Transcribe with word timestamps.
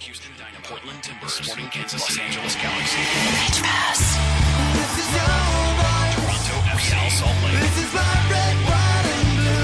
Houston 0.00 0.30
Dynamo, 0.36 0.62
Portland 0.64 1.02
Timbers, 1.02 1.34
Sporting 1.34 1.68
Kansas, 1.68 2.00
Los 2.00 2.18
Angeles 2.18 2.54
Galaxy, 2.56 2.98
Pitch 3.46 3.62
Pass. 3.62 4.16
Toronto 6.12 6.54
FC, 6.76 6.92
Real 6.92 7.10
Salt 7.10 7.36
Lake, 7.44 7.56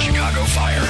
Chicago 0.00 0.44
Fire, 0.44 0.80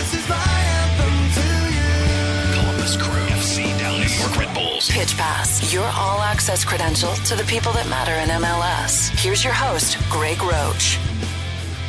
Columbus 2.55 2.97
Crew, 2.97 3.23
FC 3.35 3.79
Dallas, 3.79 4.13
New 4.13 4.21
York 4.21 4.39
Red 4.39 4.55
Bulls. 4.55 4.91
Pitch 4.91 5.17
Pass. 5.17 5.73
Your 5.73 5.87
all 5.97 6.21
access 6.21 6.65
credential 6.65 7.13
to 7.27 7.35
the 7.35 7.45
people 7.45 7.73
that 7.73 7.89
matter 7.89 8.13
in 8.13 8.29
MLS. 8.41 9.11
Here's 9.21 9.43
your 9.43 9.53
host, 9.53 9.99
Greg 10.09 10.41
Roach. 10.43 10.99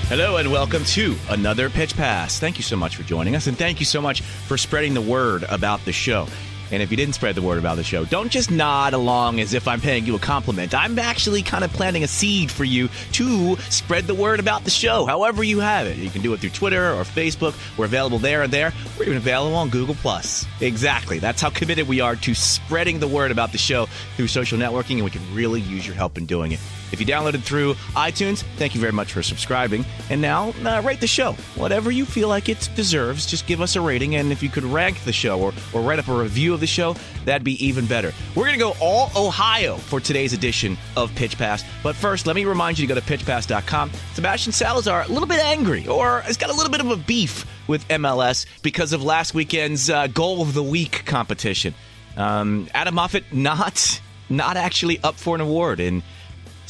Hello 0.10 0.38
and 0.38 0.52
welcome 0.52 0.84
to 0.86 1.16
another 1.30 1.70
Pitch 1.70 1.96
Pass. 1.96 2.40
Thank 2.40 2.58
you 2.58 2.64
so 2.64 2.76
much 2.76 2.96
for 2.96 3.04
joining 3.04 3.36
us, 3.36 3.48
and 3.48 3.58
thank 3.58 3.80
you 3.80 3.86
so 3.86 4.02
much 4.02 4.22
for 4.22 4.58
spreading 4.58 4.94
the 4.94 5.02
word 5.02 5.44
about 5.50 5.84
the 5.86 5.92
show. 5.94 6.28
And 6.74 6.82
if 6.82 6.90
you 6.90 6.98
didn't 6.98 7.14
spread 7.14 7.36
the 7.36 7.42
word 7.44 7.60
about 7.60 7.76
the 7.76 7.84
show, 7.84 8.04
don't 8.04 8.30
just 8.30 8.50
nod 8.50 8.94
along 8.94 9.40
as 9.40 9.54
if 9.54 9.68
I'm 9.68 9.80
paying 9.80 10.08
you 10.08 10.16
a 10.16 10.20
compliment. 10.20 10.74
I'm 10.74 10.98
actually 10.98 11.44
kind 11.44 11.64
of 11.64 11.72
planting 11.72 12.04
a 12.04 12.08
seed 12.08 12.50
for 12.50 12.64
you 12.64 12.90
to 13.12 13.58
spread 13.70 14.06
the 14.06 14.16
word 14.16 14.40
about 14.40 14.64
the 14.64 14.72
show, 14.72 15.06
however 15.06 15.44
you 15.44 15.60
have 15.60 15.86
it. 15.86 15.98
You 15.98 16.10
can 16.10 16.24
do 16.24 16.34
it 16.34 16.40
through 16.40 16.50
Twitter 16.50 16.92
or 16.92 17.04
Facebook. 17.04 17.54
We're 17.78 17.86
available 17.86 18.18
there 18.18 18.42
and 18.42 18.52
there. 18.52 18.74
We're 18.98 19.06
even 19.06 19.18
available 19.18 19.56
on 19.56 19.70
Google 19.70 19.94
Plus. 19.94 20.48
Exactly. 20.62 21.20
That's 21.20 21.42
how 21.42 21.52
committed 21.52 21.88
we 21.88 22.02
are 22.02 22.16
to 22.16 22.34
spreading 22.34 23.00
the 23.00 23.08
word 23.08 23.30
about 23.30 23.52
the 23.52 23.60
show 23.60 23.86
through 24.16 24.30
social 24.30 24.58
networking, 24.58 24.96
and 24.96 25.04
we 25.04 25.12
can 25.12 25.22
really 25.36 25.62
use 25.62 25.86
your 25.86 25.96
help 25.96 26.18
in 26.18 26.26
doing 26.26 26.54
it. 26.54 26.60
If 26.94 27.00
you 27.00 27.08
downloaded 27.08 27.42
through 27.42 27.74
iTunes, 27.96 28.44
thank 28.58 28.76
you 28.76 28.80
very 28.80 28.94
much 28.94 29.12
for 29.12 29.24
subscribing. 29.24 29.84
And 30.12 30.22
now, 30.22 30.54
uh, 30.64 30.82
rate 30.86 31.00
the 31.00 31.08
show. 31.08 31.34
Whatever 31.56 31.90
you 31.90 32.06
feel 32.06 32.28
like 32.28 32.50
it 32.50 32.70
deserves, 32.76 33.26
just 33.26 33.48
give 33.48 33.62
us 33.62 33.76
a 33.76 33.82
rating. 33.82 34.16
And 34.16 34.32
if 34.32 34.44
you 34.44 34.50
could 34.50 34.64
rank 34.64 35.04
the 35.04 35.12
show 35.12 35.42
or, 35.42 35.54
or 35.74 35.82
write 35.82 35.98
up 35.98 36.08
a 36.08 36.14
review 36.14 36.54
of 36.54 36.60
the 36.60 36.68
show, 36.68 36.96
that'd 37.26 37.44
be 37.44 37.66
even 37.66 37.88
better. 37.88 38.14
We're 38.36 38.46
going 38.46 38.60
to 38.60 38.64
go 38.64 38.76
all 38.80 39.12
Ohio 39.18 39.78
for 39.78 40.00
today's 40.00 40.34
edition 40.34 40.78
of 40.96 41.14
Pitch 41.16 41.36
Pass. 41.36 41.64
But 41.82 41.96
first, 41.96 42.28
let 42.28 42.36
me 42.36 42.46
remind 42.46 42.78
you 42.78 42.88
to 42.88 42.94
go 42.94 43.00
to 43.00 43.06
pitchpass.com. 43.06 43.90
Sebastian 44.14 44.54
Salazar, 44.54 45.02
a 45.02 45.08
little 45.08 45.28
bit 45.28 45.40
angry, 45.40 45.88
or 45.88 46.22
has 46.22 46.38
got 46.38 46.52
a 46.52 46.54
little 46.54 46.72
bit 46.72 46.80
of 46.80 46.92
a 46.92 46.98
beef 46.98 47.48
with 47.68 47.88
MLS 47.88 48.46
because 48.62 48.94
of 48.94 49.04
last 49.04 49.34
weekend's 49.34 49.90
uh, 49.90 50.06
Goal 50.06 50.44
of 50.44 50.54
the 50.54 50.64
Week 50.64 51.06
competition. 51.06 51.74
Um, 52.16 52.68
Adam 52.76 52.94
Moffat 52.94 53.34
not 53.34 54.00
not 54.30 54.58
actually 54.58 55.00
up 55.04 55.16
for 55.16 55.36
an 55.36 55.42
award, 55.42 55.80
and 55.80 56.04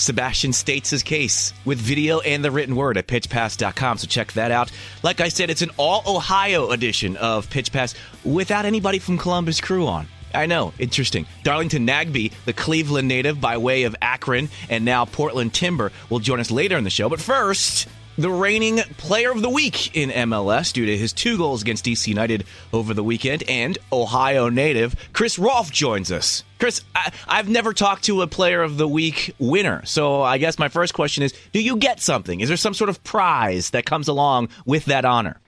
Sebastian 0.03 0.53
states 0.53 0.89
his 0.89 1.01
case 1.01 1.53
with 1.65 1.79
video 1.79 2.19
and 2.19 2.43
the 2.43 2.51
written 2.51 2.75
word 2.75 2.97
at 2.97 3.07
pitchpass.com. 3.07 3.97
So 3.97 4.07
check 4.07 4.33
that 4.33 4.51
out. 4.51 4.71
Like 5.01 5.21
I 5.21 5.29
said, 5.29 5.49
it's 5.49 5.61
an 5.61 5.71
all 5.77 6.03
Ohio 6.05 6.71
edition 6.71 7.17
of 7.17 7.49
Pitch 7.49 7.71
Pass 7.71 7.95
without 8.23 8.65
anybody 8.65 8.99
from 8.99 9.17
Columbus 9.17 9.61
Crew 9.61 9.87
on. 9.87 10.07
I 10.33 10.47
know, 10.47 10.73
interesting. 10.79 11.27
Darlington 11.43 11.85
Nagbe, 11.85 12.33
the 12.45 12.53
Cleveland 12.53 13.07
native 13.07 13.39
by 13.39 13.57
way 13.57 13.83
of 13.83 13.95
Akron 14.01 14.49
and 14.69 14.83
now 14.83 15.05
Portland 15.05 15.53
Timber, 15.53 15.91
will 16.09 16.19
join 16.19 16.39
us 16.39 16.51
later 16.51 16.75
in 16.75 16.83
the 16.83 16.89
show. 16.89 17.07
But 17.07 17.21
first, 17.21 17.87
the 18.17 18.29
reigning 18.29 18.77
player 18.97 19.31
of 19.31 19.41
the 19.41 19.49
week 19.49 19.95
in 19.95 20.09
MLS 20.09 20.73
due 20.73 20.85
to 20.85 20.97
his 20.97 21.13
two 21.13 21.37
goals 21.37 21.61
against 21.61 21.85
DC 21.85 22.07
United 22.07 22.45
over 22.71 22.93
the 22.93 23.03
weekend, 23.03 23.43
and 23.49 23.77
Ohio 23.91 24.49
native 24.49 24.95
Chris 25.13 25.39
Rolfe 25.39 25.71
joins 25.71 26.11
us. 26.11 26.43
Chris, 26.59 26.81
I, 26.95 27.11
I've 27.27 27.49
never 27.49 27.73
talked 27.73 28.05
to 28.05 28.21
a 28.21 28.27
player 28.27 28.61
of 28.61 28.77
the 28.77 28.87
week 28.87 29.33
winner, 29.39 29.83
so 29.85 30.21
I 30.21 30.37
guess 30.37 30.59
my 30.59 30.69
first 30.69 30.93
question 30.93 31.23
is 31.23 31.33
do 31.51 31.61
you 31.61 31.77
get 31.77 31.99
something? 31.99 32.41
Is 32.41 32.47
there 32.47 32.57
some 32.57 32.73
sort 32.73 32.89
of 32.89 33.03
prize 33.03 33.71
that 33.71 33.85
comes 33.85 34.07
along 34.07 34.49
with 34.65 34.85
that 34.85 35.05
honor? 35.05 35.39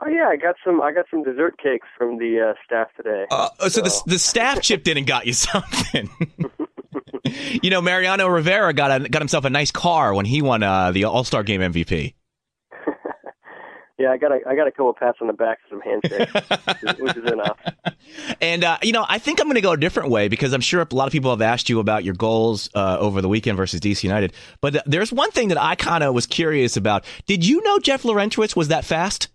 Oh 0.00 0.08
yeah, 0.08 0.28
I 0.28 0.36
got 0.36 0.54
some. 0.64 0.80
I 0.80 0.92
got 0.92 1.06
some 1.10 1.24
dessert 1.24 1.58
cakes 1.58 1.88
from 1.96 2.18
the 2.18 2.50
uh, 2.50 2.54
staff 2.64 2.88
today. 2.96 3.26
Uh, 3.30 3.48
so 3.68 3.80
the, 3.80 4.02
the 4.06 4.18
staff 4.18 4.60
chipped 4.60 4.86
in 4.86 4.98
and 4.98 5.06
got 5.06 5.26
you 5.26 5.32
something. 5.32 6.08
you 7.62 7.70
know, 7.70 7.80
Mariano 7.80 8.26
Rivera 8.28 8.72
got 8.72 9.02
a, 9.02 9.08
got 9.08 9.20
himself 9.20 9.44
a 9.44 9.50
nice 9.50 9.70
car 9.70 10.14
when 10.14 10.26
he 10.26 10.42
won 10.42 10.62
uh, 10.62 10.92
the 10.92 11.04
All 11.04 11.24
Star 11.24 11.42
Game 11.42 11.60
MVP. 11.60 12.14
yeah, 13.98 14.10
I 14.10 14.16
got 14.16 14.32
a 14.32 14.40
I 14.48 14.54
got 14.54 14.66
a 14.66 14.70
couple 14.70 14.90
of 14.90 14.96
pats 14.96 15.18
on 15.20 15.26
the 15.26 15.32
back, 15.32 15.58
some 15.68 15.80
handshakes, 15.80 16.32
which, 17.00 17.16
is, 17.16 17.30
enough. 17.30 17.58
And 18.40 18.64
uh, 18.64 18.78
you 18.82 18.92
know, 18.92 19.04
I 19.08 19.18
think 19.18 19.40
I'm 19.40 19.46
going 19.46 19.56
to 19.56 19.60
go 19.60 19.72
a 19.72 19.76
different 19.76 20.10
way 20.10 20.28
because 20.28 20.52
I'm 20.52 20.60
sure 20.60 20.80
a 20.80 20.94
lot 20.94 21.06
of 21.06 21.12
people 21.12 21.30
have 21.30 21.42
asked 21.42 21.68
you 21.68 21.80
about 21.80 22.04
your 22.04 22.14
goals 22.14 22.70
uh, 22.74 22.98
over 22.98 23.20
the 23.20 23.28
weekend 23.28 23.56
versus 23.56 23.80
DC 23.80 24.04
United. 24.04 24.32
But 24.60 24.70
th- 24.74 24.84
there's 24.86 25.12
one 25.12 25.30
thing 25.30 25.48
that 25.48 25.60
I 25.60 25.74
kind 25.74 26.04
of 26.04 26.14
was 26.14 26.26
curious 26.26 26.76
about. 26.76 27.04
Did 27.26 27.46
you 27.46 27.62
know 27.62 27.78
Jeff 27.78 28.02
Larentowicz 28.02 28.56
was 28.56 28.68
that 28.68 28.84
fast? 28.84 29.28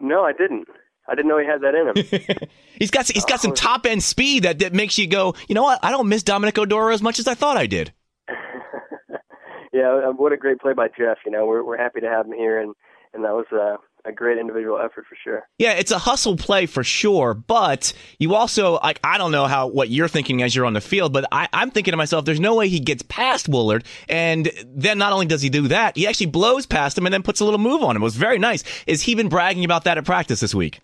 No, 0.00 0.24
I 0.24 0.32
didn't. 0.32 0.66
I 1.08 1.14
didn't 1.14 1.28
know 1.28 1.38
he 1.38 1.46
had 1.46 1.62
that 1.62 1.74
in 1.74 1.88
him. 1.88 2.48
he's 2.78 2.90
got 2.90 3.08
he's 3.08 3.24
got 3.24 3.40
some 3.40 3.54
top 3.54 3.86
end 3.86 4.02
speed 4.02 4.44
that, 4.44 4.60
that 4.60 4.72
makes 4.72 4.98
you 4.98 5.06
go, 5.06 5.34
you 5.48 5.54
know 5.54 5.62
what? 5.62 5.80
I 5.82 5.90
don't 5.90 6.08
miss 6.08 6.22
Dominic 6.22 6.54
Oduro 6.54 6.94
as 6.94 7.02
much 7.02 7.18
as 7.18 7.26
I 7.26 7.34
thought 7.34 7.56
I 7.56 7.66
did. 7.66 7.92
yeah, 9.72 10.08
what 10.16 10.32
a 10.32 10.36
great 10.36 10.60
play 10.60 10.72
by 10.74 10.88
Jeff. 10.88 11.18
You 11.26 11.32
know, 11.32 11.46
we're 11.46 11.64
we're 11.64 11.78
happy 11.78 12.00
to 12.00 12.08
have 12.08 12.26
him 12.26 12.32
here, 12.32 12.60
and 12.60 12.74
and 13.14 13.24
that 13.24 13.32
was 13.32 13.46
uh, 13.52 13.76
a 14.04 14.12
great 14.12 14.38
individual 14.38 14.78
effort 14.78 15.06
for 15.08 15.16
sure. 15.22 15.48
Yeah, 15.58 15.72
it's 15.72 15.90
a 15.90 15.98
hustle 15.98 16.36
play 16.36 16.66
for 16.66 16.84
sure, 16.84 17.34
but 17.34 17.92
you 18.18 18.34
also 18.34 18.74
like 18.74 19.00
I 19.02 19.18
don't 19.18 19.32
know 19.32 19.46
how 19.46 19.66
what 19.66 19.90
you're 19.90 20.08
thinking 20.08 20.42
as 20.42 20.54
you're 20.54 20.66
on 20.66 20.72
the 20.72 20.80
field, 20.80 21.12
but 21.12 21.26
I, 21.32 21.48
I'm 21.52 21.70
thinking 21.70 21.92
to 21.92 21.96
myself, 21.96 22.24
there's 22.24 22.40
no 22.40 22.54
way 22.54 22.68
he 22.68 22.80
gets 22.80 23.02
past 23.02 23.50
Woolard, 23.50 23.84
and 24.08 24.50
then 24.66 24.98
not 24.98 25.12
only 25.12 25.26
does 25.26 25.42
he 25.42 25.48
do 25.48 25.68
that, 25.68 25.96
he 25.96 26.06
actually 26.06 26.26
blows 26.26 26.66
past 26.66 26.96
him 26.96 27.06
and 27.06 27.12
then 27.12 27.22
puts 27.22 27.40
a 27.40 27.44
little 27.44 27.60
move 27.60 27.82
on 27.82 27.96
him. 27.96 28.02
It 28.02 28.04
was 28.04 28.16
very 28.16 28.38
nice. 28.38 28.62
Is 28.86 29.02
he 29.02 29.14
been 29.14 29.28
bragging 29.28 29.64
about 29.64 29.84
that 29.84 29.98
at 29.98 30.04
practice 30.04 30.40
this 30.40 30.54
week? 30.54 30.80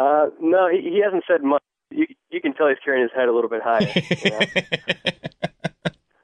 Uh, 0.00 0.30
no, 0.40 0.66
he, 0.70 0.80
he 0.80 1.02
hasn't 1.04 1.24
said 1.28 1.42
much. 1.42 1.62
You, 1.90 2.06
you 2.30 2.40
can 2.40 2.54
tell 2.54 2.68
he's 2.68 2.78
carrying 2.82 3.02
his 3.02 3.12
head 3.14 3.28
a 3.28 3.32
little 3.34 3.50
bit 3.50 3.60
higher. 3.62 3.92
You 4.24 4.30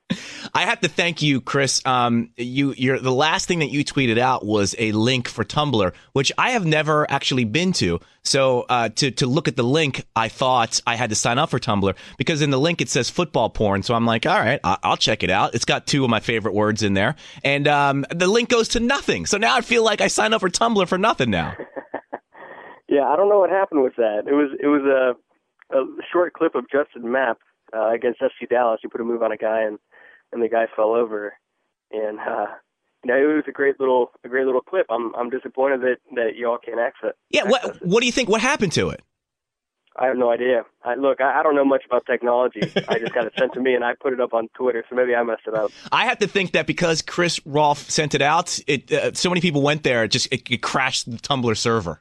know? 0.08 0.16
I 0.54 0.62
have 0.62 0.80
to 0.80 0.88
thank 0.88 1.20
you, 1.20 1.42
Chris. 1.42 1.84
Um, 1.84 2.30
you, 2.38 2.72
you're 2.78 2.98
the 2.98 3.12
last 3.12 3.46
thing 3.46 3.58
that 3.58 3.68
you 3.68 3.84
tweeted 3.84 4.16
out 4.16 4.46
was 4.46 4.74
a 4.78 4.92
link 4.92 5.28
for 5.28 5.44
Tumblr, 5.44 5.92
which 6.14 6.32
I 6.38 6.52
have 6.52 6.64
never 6.64 7.10
actually 7.10 7.44
been 7.44 7.74
to. 7.74 8.00
So 8.22 8.64
uh, 8.70 8.88
to 8.88 9.10
to 9.10 9.26
look 9.26 9.48
at 9.48 9.56
the 9.56 9.62
link, 9.62 10.06
I 10.16 10.28
thought 10.28 10.80
I 10.86 10.96
had 10.96 11.10
to 11.10 11.16
sign 11.16 11.38
up 11.38 11.50
for 11.50 11.58
Tumblr 11.58 11.94
because 12.16 12.40
in 12.40 12.48
the 12.48 12.58
link 12.58 12.80
it 12.80 12.88
says 12.88 13.10
football 13.10 13.50
porn. 13.50 13.82
So 13.82 13.94
I'm 13.94 14.06
like, 14.06 14.24
all 14.24 14.40
right, 14.40 14.58
I- 14.64 14.78
I'll 14.82 14.96
check 14.96 15.22
it 15.22 15.28
out. 15.30 15.54
It's 15.54 15.66
got 15.66 15.86
two 15.86 16.04
of 16.04 16.08
my 16.10 16.20
favorite 16.20 16.54
words 16.54 16.82
in 16.82 16.94
there, 16.94 17.16
and 17.44 17.68
um, 17.68 18.06
the 18.14 18.26
link 18.26 18.48
goes 18.48 18.68
to 18.68 18.80
nothing. 18.80 19.26
So 19.26 19.36
now 19.36 19.56
I 19.56 19.60
feel 19.60 19.84
like 19.84 20.00
I 20.00 20.06
signed 20.08 20.32
up 20.32 20.40
for 20.40 20.48
Tumblr 20.48 20.88
for 20.88 20.96
nothing 20.96 21.28
now. 21.30 21.54
yeah, 22.96 23.08
I 23.08 23.16
don't 23.16 23.28
know 23.28 23.38
what 23.38 23.50
happened 23.50 23.82
with 23.82 23.96
that. 23.96 24.24
It 24.26 24.32
was 24.32 24.50
it 24.58 24.68
was 24.68 24.82
a, 24.82 25.76
a 25.76 25.84
short 26.10 26.32
clip 26.32 26.54
of 26.54 26.64
Justin 26.70 27.10
Mapp 27.12 27.38
uh, 27.74 27.90
against 27.92 28.20
FC 28.20 28.48
Dallas. 28.48 28.80
He 28.80 28.88
put 28.88 29.00
a 29.00 29.04
move 29.04 29.22
on 29.22 29.32
a 29.32 29.36
guy 29.36 29.62
and 29.62 29.78
and 30.32 30.42
the 30.42 30.48
guy 30.48 30.64
fell 30.74 30.94
over, 30.94 31.34
and 31.92 32.18
uh, 32.18 32.46
you 33.04 33.08
know 33.08 33.16
it 33.16 33.34
was 33.34 33.44
a 33.46 33.52
great 33.52 33.78
little 33.78 34.12
a 34.24 34.28
great 34.28 34.46
little 34.46 34.62
clip. 34.62 34.86
I'm 34.88 35.14
I'm 35.14 35.28
disappointed 35.28 35.82
that 35.82 35.96
that 36.14 36.36
y'all 36.36 36.58
can't 36.58 36.80
access. 36.80 37.10
It. 37.10 37.16
Yeah, 37.30 37.40
access 37.42 37.52
what 37.52 37.76
it. 37.76 37.82
what 37.82 38.00
do 38.00 38.06
you 38.06 38.12
think? 38.12 38.30
What 38.30 38.40
happened 38.40 38.72
to 38.72 38.90
it? 38.90 39.02
I 39.98 40.06
have 40.06 40.16
no 40.16 40.30
idea. 40.30 40.64
I, 40.84 40.94
look, 40.94 41.22
I, 41.22 41.40
I 41.40 41.42
don't 41.42 41.54
know 41.54 41.64
much 41.64 41.84
about 41.86 42.04
technology. 42.04 42.60
I 42.88 42.98
just 42.98 43.14
got 43.14 43.24
it 43.24 43.32
sent 43.38 43.54
to 43.54 43.60
me, 43.60 43.74
and 43.74 43.82
I 43.82 43.94
put 43.94 44.12
it 44.12 44.20
up 44.20 44.34
on 44.34 44.48
Twitter. 44.54 44.84
So 44.90 44.96
maybe 44.96 45.14
I 45.14 45.22
messed 45.22 45.46
it 45.46 45.54
up. 45.54 45.70
I 45.90 46.04
have 46.04 46.18
to 46.18 46.28
think 46.28 46.52
that 46.52 46.66
because 46.66 47.00
Chris 47.00 47.40
Rolfe 47.46 47.90
sent 47.90 48.14
it 48.14 48.20
out, 48.22 48.58
it 48.66 48.92
uh, 48.92 49.12
so 49.14 49.30
many 49.30 49.40
people 49.40 49.62
went 49.62 49.82
there, 49.82 50.04
it 50.04 50.08
just 50.08 50.28
it, 50.30 50.50
it 50.50 50.62
crashed 50.62 51.10
the 51.10 51.16
Tumblr 51.16 51.56
server. 51.56 52.00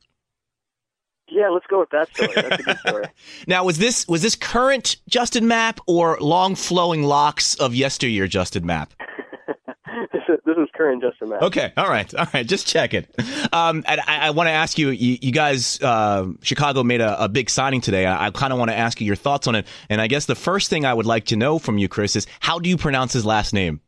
Yeah, 1.27 1.49
let's 1.49 1.65
go 1.67 1.79
with 1.79 1.89
that 1.89 2.13
story. 2.15 2.31
That's 2.35 2.59
a 2.59 2.63
good 2.63 2.77
story. 2.87 3.05
Now, 3.47 3.63
was 3.63 3.77
this 3.77 4.07
was 4.07 4.21
this 4.21 4.35
current 4.35 4.97
Justin 5.07 5.47
Mapp 5.47 5.79
or 5.87 6.17
long 6.19 6.55
flowing 6.55 7.03
locks 7.03 7.55
of 7.55 7.73
yesteryear 7.73 8.27
Justin 8.27 8.65
Mapp? 8.65 8.93
this, 10.13 10.21
is, 10.29 10.39
this 10.45 10.57
is 10.57 10.67
current 10.75 11.01
Justin 11.01 11.29
Mapp. 11.29 11.41
Okay, 11.41 11.73
all 11.75 11.89
right, 11.89 12.13
all 12.13 12.27
right, 12.33 12.45
just 12.45 12.67
check 12.67 12.93
it. 12.93 13.09
Um, 13.51 13.83
and 13.87 14.01
I, 14.01 14.27
I 14.27 14.29
want 14.31 14.47
to 14.47 14.51
ask 14.51 14.77
you, 14.77 14.89
you, 14.89 15.17
you 15.21 15.31
guys, 15.31 15.81
uh, 15.81 16.27
Chicago 16.41 16.83
made 16.83 17.01
a, 17.01 17.23
a 17.23 17.29
big 17.29 17.49
signing 17.49 17.81
today. 17.81 18.05
I, 18.05 18.27
I 18.27 18.29
kind 18.29 18.53
of 18.53 18.59
want 18.59 18.69
to 18.69 18.77
ask 18.77 19.01
you 19.01 19.07
your 19.07 19.15
thoughts 19.15 19.47
on 19.47 19.55
it. 19.55 19.65
And 19.89 19.99
I 19.99 20.07
guess 20.07 20.25
the 20.25 20.35
first 20.35 20.69
thing 20.69 20.85
I 20.85 20.93
would 20.93 21.07
like 21.07 21.25
to 21.25 21.35
know 21.35 21.57
from 21.57 21.77
you, 21.79 21.87
Chris, 21.87 22.15
is 22.15 22.27
how 22.39 22.59
do 22.59 22.69
you 22.69 22.77
pronounce 22.77 23.13
his 23.13 23.25
last 23.25 23.51
name? 23.51 23.81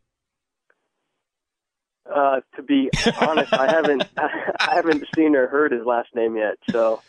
Uh, 2.13 2.39
to 2.55 2.63
be 2.63 2.89
honest, 3.21 3.53
I 3.53 3.69
haven't 3.69 4.05
I 4.17 4.75
haven't 4.75 5.05
seen 5.15 5.35
or 5.35 5.47
heard 5.47 5.71
his 5.71 5.85
last 5.85 6.15
name 6.15 6.37
yet. 6.37 6.57
So 6.71 7.01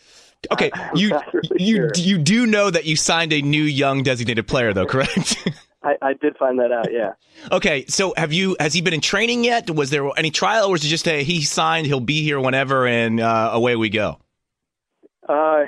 Okay, 0.51 0.71
you 0.95 1.19
you 1.57 1.77
sure. 1.77 1.91
you 1.97 2.19
do 2.19 2.47
know 2.47 2.71
that 2.71 2.85
you 2.85 2.97
signed 2.97 3.33
a 3.33 3.43
new 3.43 3.63
young 3.63 4.03
designated 4.03 4.47
player, 4.47 4.73
though, 4.73 4.87
correct? 4.87 5.37
I, 5.83 5.97
I 6.03 6.13
did 6.15 6.37
find 6.37 6.59
that 6.59 6.73
out. 6.73 6.93
Yeah. 6.93 7.13
okay, 7.53 7.87
so 7.87 8.13
have 8.17 8.33
you 8.33 8.57
has 8.59 8.75
he 8.75 8.83
been 8.83 8.95
in 8.95 9.01
training 9.01 9.45
yet? 9.45 9.71
Was 9.71 9.91
there 9.91 10.09
any 10.17 10.31
trial, 10.31 10.67
or 10.67 10.73
was 10.73 10.85
it 10.85 10.89
just 10.89 11.07
a 11.07 11.23
he 11.23 11.43
signed, 11.43 11.87
he'll 11.87 12.01
be 12.01 12.23
here 12.23 12.41
whenever, 12.41 12.87
and 12.87 13.21
uh, 13.21 13.51
away 13.53 13.77
we 13.77 13.89
go? 13.89 14.19
Uh, 15.29 15.65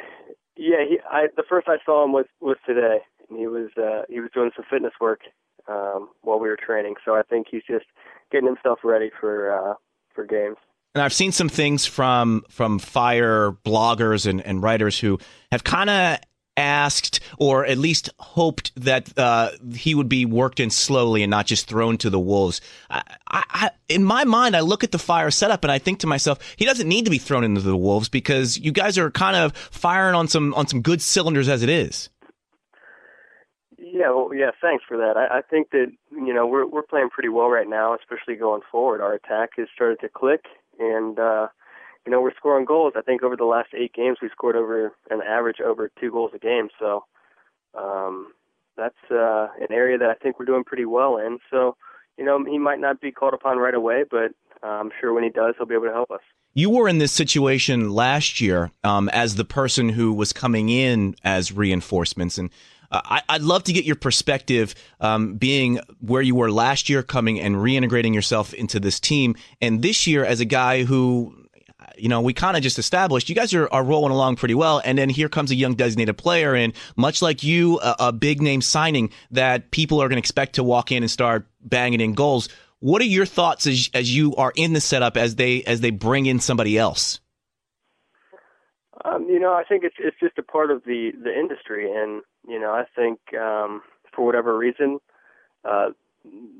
yeah. 0.56 0.84
He, 0.88 0.98
I 1.08 1.28
the 1.36 1.44
first 1.48 1.68
I 1.68 1.76
saw 1.84 2.04
him 2.04 2.12
was 2.12 2.26
was 2.40 2.56
today, 2.66 2.98
and 3.28 3.38
he 3.38 3.46
was 3.46 3.70
uh, 3.76 4.02
he 4.08 4.20
was 4.20 4.30
doing 4.34 4.50
some 4.56 4.64
fitness 4.68 4.94
work 5.00 5.20
um, 5.68 6.08
while 6.22 6.40
we 6.40 6.48
were 6.48 6.58
training. 6.58 6.94
So 7.04 7.14
I 7.14 7.22
think 7.22 7.46
he's 7.50 7.62
just 7.68 7.86
getting 8.32 8.46
himself 8.46 8.80
ready 8.82 9.10
for 9.20 9.52
uh, 9.52 9.74
for 10.14 10.24
games. 10.24 10.56
And 10.94 11.02
I've 11.02 11.12
seen 11.12 11.32
some 11.32 11.48
things 11.48 11.86
from 11.86 12.44
from 12.48 12.78
fire 12.78 13.52
bloggers 13.64 14.26
and, 14.26 14.40
and 14.40 14.62
writers 14.62 14.98
who 14.98 15.18
have 15.52 15.62
kind 15.62 15.88
of 15.88 16.18
asked 16.56 17.20
or 17.38 17.64
at 17.64 17.78
least 17.78 18.10
hoped 18.18 18.72
that 18.76 19.16
uh, 19.18 19.50
he 19.74 19.94
would 19.94 20.08
be 20.08 20.24
worked 20.24 20.60
in 20.60 20.68
slowly 20.70 21.22
and 21.22 21.30
not 21.30 21.46
just 21.46 21.68
thrown 21.68 21.96
to 21.98 22.10
the 22.10 22.18
wolves. 22.18 22.60
I, 22.90 23.02
I, 23.28 23.70
in 23.88 24.04
my 24.04 24.24
mind, 24.24 24.56
I 24.56 24.60
look 24.60 24.84
at 24.84 24.92
the 24.92 24.98
fire 24.98 25.30
setup 25.30 25.64
and 25.64 25.70
I 25.70 25.78
think 25.78 26.00
to 26.00 26.06
myself, 26.06 26.38
he 26.56 26.64
doesn't 26.64 26.88
need 26.88 27.04
to 27.04 27.10
be 27.10 27.18
thrown 27.18 27.44
into 27.44 27.60
the 27.60 27.76
wolves 27.76 28.08
because 28.08 28.58
you 28.58 28.72
guys 28.72 28.98
are 28.98 29.10
kind 29.10 29.36
of 29.36 29.56
firing 29.56 30.14
on 30.14 30.28
some 30.28 30.54
on 30.54 30.66
some 30.66 30.82
good 30.82 31.00
cylinders 31.00 31.48
as 31.48 31.62
it 31.62 31.68
is. 31.68 32.10
Yeah, 33.78 34.10
well, 34.10 34.30
yeah. 34.34 34.50
Thanks 34.60 34.84
for 34.86 34.96
that. 34.98 35.16
I, 35.16 35.38
I 35.38 35.42
think 35.42 35.70
that 35.70 35.86
you 36.12 36.32
know 36.32 36.46
we're 36.46 36.66
we're 36.66 36.82
playing 36.82 37.10
pretty 37.10 37.28
well 37.28 37.48
right 37.48 37.68
now, 37.68 37.96
especially 37.96 38.36
going 38.36 38.60
forward. 38.70 39.00
Our 39.00 39.14
attack 39.14 39.50
has 39.56 39.68
started 39.74 39.98
to 40.00 40.08
click, 40.08 40.44
and 40.80 41.18
uh, 41.18 41.48
you 42.06 42.12
know, 42.12 42.20
we're 42.20 42.34
scoring 42.34 42.64
goals. 42.64 42.94
I 42.96 43.02
think 43.02 43.22
over 43.22 43.36
the 43.36 43.44
last 43.44 43.68
eight 43.74 43.92
games, 43.92 44.18
we 44.22 44.28
scored 44.30 44.56
over 44.56 44.92
an 45.10 45.20
average 45.22 45.60
over 45.60 45.90
two 46.00 46.10
goals 46.10 46.32
a 46.34 46.38
game. 46.38 46.68
So 46.78 47.04
um, 47.78 48.32
that's 48.76 48.96
uh, 49.10 49.48
an 49.60 49.68
area 49.70 49.98
that 49.98 50.08
I 50.08 50.14
think 50.14 50.38
we're 50.38 50.46
doing 50.46 50.64
pretty 50.64 50.86
well 50.86 51.18
in. 51.18 51.38
So, 51.50 51.76
you 52.16 52.24
know, 52.24 52.42
he 52.44 52.58
might 52.58 52.80
not 52.80 53.00
be 53.00 53.12
called 53.12 53.34
upon 53.34 53.58
right 53.58 53.74
away, 53.74 54.04
but 54.10 54.32
uh, 54.62 54.66
I'm 54.66 54.90
sure 55.00 55.12
when 55.12 55.24
he 55.24 55.30
does, 55.30 55.54
he'll 55.56 55.66
be 55.66 55.74
able 55.74 55.86
to 55.86 55.92
help 55.92 56.10
us. 56.10 56.20
You 56.52 56.70
were 56.70 56.88
in 56.88 56.98
this 56.98 57.12
situation 57.12 57.90
last 57.90 58.40
year 58.40 58.72
um, 58.82 59.08
as 59.10 59.36
the 59.36 59.44
person 59.44 59.90
who 59.90 60.12
was 60.12 60.32
coming 60.32 60.68
in 60.68 61.14
as 61.22 61.52
reinforcements, 61.52 62.38
and 62.38 62.50
I, 62.90 63.22
would 63.32 63.42
love 63.42 63.64
to 63.64 63.72
get 63.72 63.84
your 63.84 63.96
perspective, 63.96 64.74
um, 65.00 65.34
being 65.34 65.80
where 66.00 66.22
you 66.22 66.34
were 66.34 66.50
last 66.50 66.88
year, 66.88 67.02
coming 67.02 67.38
and 67.38 67.56
reintegrating 67.56 68.14
yourself 68.14 68.52
into 68.52 68.80
this 68.80 68.98
team, 68.98 69.36
and 69.60 69.82
this 69.82 70.06
year 70.06 70.24
as 70.24 70.40
a 70.40 70.44
guy 70.44 70.84
who 70.84 71.40
you 71.96 72.08
know, 72.08 72.20
we 72.20 72.32
kind 72.32 72.56
of 72.56 72.62
just 72.62 72.78
established 72.78 73.28
you 73.28 73.34
guys 73.34 73.52
are, 73.54 73.68
are 73.72 73.84
rolling 73.84 74.12
along 74.12 74.36
pretty 74.36 74.54
well. 74.54 74.80
And 74.84 74.98
then 74.98 75.08
here 75.08 75.28
comes 75.28 75.50
a 75.50 75.54
young 75.54 75.74
designated 75.74 76.16
player. 76.16 76.54
And 76.54 76.72
much 76.96 77.22
like 77.22 77.42
you, 77.42 77.78
a, 77.80 77.96
a 77.98 78.12
big 78.12 78.40
name 78.42 78.62
signing 78.62 79.10
that 79.30 79.70
people 79.70 80.02
are 80.02 80.08
going 80.08 80.16
to 80.16 80.20
expect 80.20 80.54
to 80.54 80.64
walk 80.64 80.92
in 80.92 81.02
and 81.02 81.10
start 81.10 81.46
banging 81.60 82.00
in 82.00 82.14
goals. 82.14 82.48
What 82.80 83.02
are 83.02 83.06
your 83.06 83.26
thoughts 83.26 83.66
as, 83.66 83.90
as 83.92 84.14
you 84.14 84.34
are 84.36 84.52
in 84.56 84.72
the 84.72 84.80
setup 84.80 85.16
as 85.16 85.36
they 85.36 85.62
as 85.64 85.80
they 85.80 85.90
bring 85.90 86.26
in 86.26 86.40
somebody 86.40 86.78
else? 86.78 87.20
Um, 89.04 89.26
you 89.28 89.40
know, 89.40 89.54
I 89.54 89.64
think 89.64 89.84
it's 89.84 89.96
it's 89.98 90.16
just 90.20 90.38
a 90.38 90.42
part 90.42 90.70
of 90.70 90.84
the 90.84 91.12
the 91.22 91.32
industry, 91.32 91.90
and 91.90 92.22
you 92.46 92.60
know, 92.60 92.72
I 92.72 92.84
think 92.94 93.18
um, 93.34 93.82
for 94.14 94.26
whatever 94.26 94.56
reason, 94.56 94.98
uh, 95.64 95.90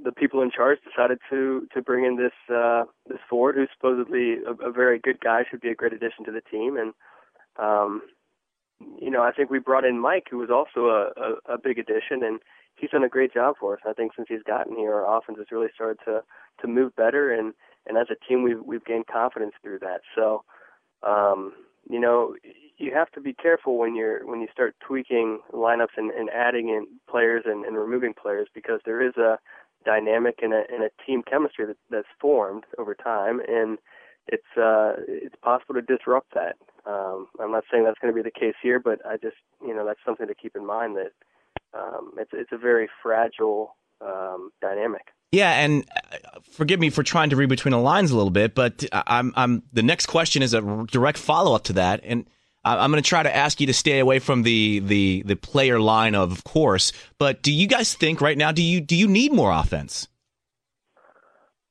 the 0.04 0.12
people 0.12 0.40
in 0.40 0.50
charge 0.50 0.78
decided 0.88 1.19
to 1.28 1.69
to 1.75 1.82
bring 1.82 2.04
in 2.04 2.16
this 2.16 2.54
uh, 2.54 2.84
this 3.06 3.19
Ford, 3.28 3.56
who's 3.56 3.69
supposedly 3.75 4.37
a, 4.44 4.69
a 4.69 4.72
very 4.72 4.98
good 4.98 5.20
guy, 5.20 5.44
should 5.50 5.60
be 5.60 5.70
a 5.70 5.75
great 5.75 5.92
addition 5.92 6.25
to 6.25 6.32
the 6.32 6.40
team, 6.40 6.76
and 6.76 6.94
um, 7.58 8.02
you 9.00 9.10
know 9.10 9.22
I 9.22 9.32
think 9.32 9.50
we 9.50 9.58
brought 9.58 9.84
in 9.84 10.00
Mike, 10.00 10.28
who 10.31 10.38
was 10.38 10.50
also 10.50 10.86
a, 10.86 11.10
a, 11.20 11.54
a 11.54 11.58
big 11.58 11.78
addition, 11.78 12.25
and 12.25 12.40
he's 12.76 12.90
done 12.90 13.04
a 13.04 13.08
great 13.08 13.34
job 13.34 13.56
for 13.60 13.75
us. 13.75 13.81
I 13.86 13.93
think 13.93 14.12
since 14.16 14.28
he's 14.31 14.43
gotten 14.43 14.76
here, 14.76 14.94
our 14.94 15.19
offense 15.19 15.38
has 15.38 15.52
really 15.52 15.69
started 15.75 15.98
to 16.06 16.22
to 16.62 16.66
move 16.66 16.96
better, 16.96 17.32
and 17.32 17.52
and 17.86 17.98
as 17.98 18.06
a 18.10 18.26
team, 18.26 18.43
we've 18.43 18.62
we've 18.64 18.84
gained 18.84 19.06
confidence 19.08 19.52
through 19.62 19.81
that. 19.81 20.00
So, 20.14 20.44
um, 21.02 21.52
you 21.90 22.00
know, 22.00 22.34
you 22.78 22.92
have 22.94 23.10
to 23.12 23.20
be 23.20 23.32
careful 23.32 23.78
when 23.78 23.94
you're 23.94 24.26
when 24.26 24.40
you 24.40 24.48
start 24.52 24.75
tweaking 24.87 25.40
lineups 25.52 25.96
and, 25.96 26.10
and 26.12 26.31
adding 26.31 26.69
in 26.69 26.87
players 27.08 27.44
and, 27.46 27.64
and 27.64 27.76
removing 27.76 28.14
players 28.14 28.48
because 28.54 28.81
there 28.84 29.06
is 29.06 29.16
a 29.16 29.38
dynamic 29.84 30.40
and 30.42 30.52
a, 30.52 30.62
and 30.72 30.82
a 30.84 30.90
team 31.04 31.22
chemistry 31.22 31.66
that, 31.66 31.76
that's 31.90 32.08
formed 32.20 32.64
over 32.78 32.94
time 32.94 33.40
and 33.48 33.78
it's 34.28 34.56
uh 34.56 34.92
it's 35.08 35.34
possible 35.42 35.75
to 35.75 35.82
disrupt 35.82 36.34
that. 36.34 36.56
Um, 36.87 37.26
I'm 37.40 37.52
not 37.52 37.64
saying 37.70 37.84
that's 37.84 37.98
going 37.98 38.14
to 38.14 38.16
be 38.16 38.22
the 38.22 38.31
case 38.31 38.54
here, 38.62 38.78
but 38.78 39.04
I 39.04 39.16
just 39.16 39.36
you 39.64 39.75
know 39.75 39.84
that's 39.84 40.00
something 40.04 40.26
to 40.26 40.34
keep 40.34 40.56
in 40.56 40.66
mind 40.66 40.96
that 40.96 41.12
um, 41.78 42.12
it's 42.16 42.31
it's 42.32 42.52
a 42.52 42.58
very 42.58 42.88
fragile 43.02 43.76
um, 44.00 44.50
dynamic. 44.60 45.08
Yeah, 45.32 45.53
and 45.53 45.88
uh, 46.12 46.41
forgive 46.50 46.81
me 46.81 46.91
for 46.91 47.03
trying 47.03 47.31
to 47.31 47.37
read 47.37 47.49
between 47.49 47.73
the 47.73 47.79
lines 47.79 48.11
a 48.11 48.17
little 48.17 48.31
bit, 48.31 48.55
but 48.55 48.85
I'm 48.93 49.32
I'm 49.37 49.62
the 49.73 49.82
next 49.82 50.06
question 50.06 50.43
is 50.43 50.55
a 50.55 50.61
direct 50.91 51.19
follow 51.19 51.55
up 51.55 51.65
to 51.65 51.75
that, 51.75 52.00
and 52.03 52.27
I'm 52.65 52.91
going 52.91 53.03
to 53.03 53.09
try 53.09 53.23
to 53.23 53.35
ask 53.35 53.61
you 53.61 53.67
to 53.69 53.73
stay 53.73 54.00
away 54.00 54.19
from 54.19 54.43
the, 54.43 54.81
the 54.81 55.23
the 55.25 55.37
player 55.37 55.81
line, 55.81 56.15
of 56.15 56.44
course. 56.44 56.93
But 57.19 57.43
do 57.43 57.53
you 57.53 57.67
guys 57.67 57.94
think 57.94 58.21
right 58.21 58.37
now? 58.37 58.53
Do 58.53 58.62
you 58.62 58.81
do 58.81 58.97
you 58.97 59.09
need 59.09 59.32
more 59.32 59.50
offense? 59.50 60.09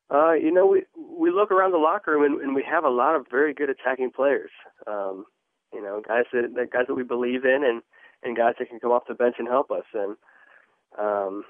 Uh, 0.09 0.33
you 0.33 0.51
know, 0.51 0.65
we 0.65 0.83
we 0.95 1.29
look 1.29 1.51
around 1.51 1.71
the 1.71 1.77
locker 1.77 2.11
room 2.11 2.23
and, 2.23 2.41
and 2.41 2.55
we 2.55 2.63
have 2.63 2.85
a 2.85 2.89
lot 2.89 3.15
of 3.15 3.27
very 3.29 3.53
good 3.53 3.69
attacking 3.69 4.11
players. 4.11 4.49
Um, 4.87 5.25
you 5.71 5.83
know, 5.83 6.01
guys 6.07 6.23
that, 6.33 6.55
that 6.55 6.71
guys 6.71 6.85
that 6.87 6.95
we 6.95 7.03
believe 7.03 7.45
in, 7.45 7.63
and 7.63 7.83
and 8.23 8.35
guys 8.35 8.55
that 8.57 8.69
can 8.69 8.79
come 8.79 8.91
off 8.91 9.03
the 9.07 9.13
bench 9.13 9.35
and 9.37 9.47
help 9.47 9.69
us. 9.69 9.85
And 9.93 10.15
um, 10.97 11.43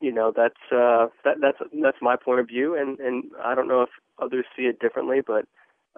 you 0.00 0.12
know, 0.12 0.32
that's 0.34 0.54
uh, 0.72 1.08
that 1.24 1.36
that's 1.40 1.58
that's 1.82 1.98
my 2.00 2.16
point 2.16 2.40
of 2.40 2.48
view. 2.48 2.76
And 2.76 2.98
and 2.98 3.24
I 3.42 3.54
don't 3.54 3.68
know 3.68 3.82
if 3.82 3.90
others 4.18 4.46
see 4.56 4.62
it 4.62 4.80
differently, 4.80 5.20
but 5.26 5.46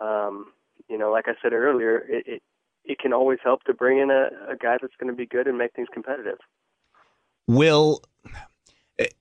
um, 0.02 0.46
you 0.88 0.98
know, 0.98 1.10
like 1.10 1.26
I 1.28 1.32
said 1.42 1.52
earlier, 1.52 1.98
it, 2.08 2.26
it 2.26 2.42
it 2.84 2.98
can 2.98 3.12
always 3.12 3.38
help 3.44 3.62
to 3.64 3.74
bring 3.74 3.98
in 3.98 4.10
a, 4.10 4.52
a 4.52 4.56
guy 4.56 4.76
that's 4.80 4.94
going 4.98 5.12
to 5.12 5.16
be 5.16 5.26
good 5.26 5.46
and 5.46 5.56
make 5.56 5.72
things 5.74 5.88
competitive. 5.92 6.38
Will 7.46 8.02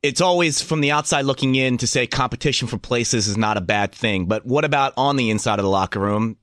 it's 0.04 0.22
always 0.22 0.62
from 0.62 0.82
the 0.82 0.92
outside 0.92 1.26
looking 1.26 1.56
in 1.56 1.78
to 1.78 1.88
say 1.88 2.08
competition 2.08 2.68
for 2.68 2.78
places 2.78 3.28
is 3.28 3.38
not 3.38 3.58
a 3.58 3.62
bad 3.62 3.92
thing, 3.92 4.26
but 4.26 4.46
what 4.46 4.66
about 4.66 4.94
on 4.98 5.16
the 5.16 5.30
inside 5.30 5.60
of 5.60 5.64
the 5.64 5.70
locker 5.70 6.00
room? 6.00 6.38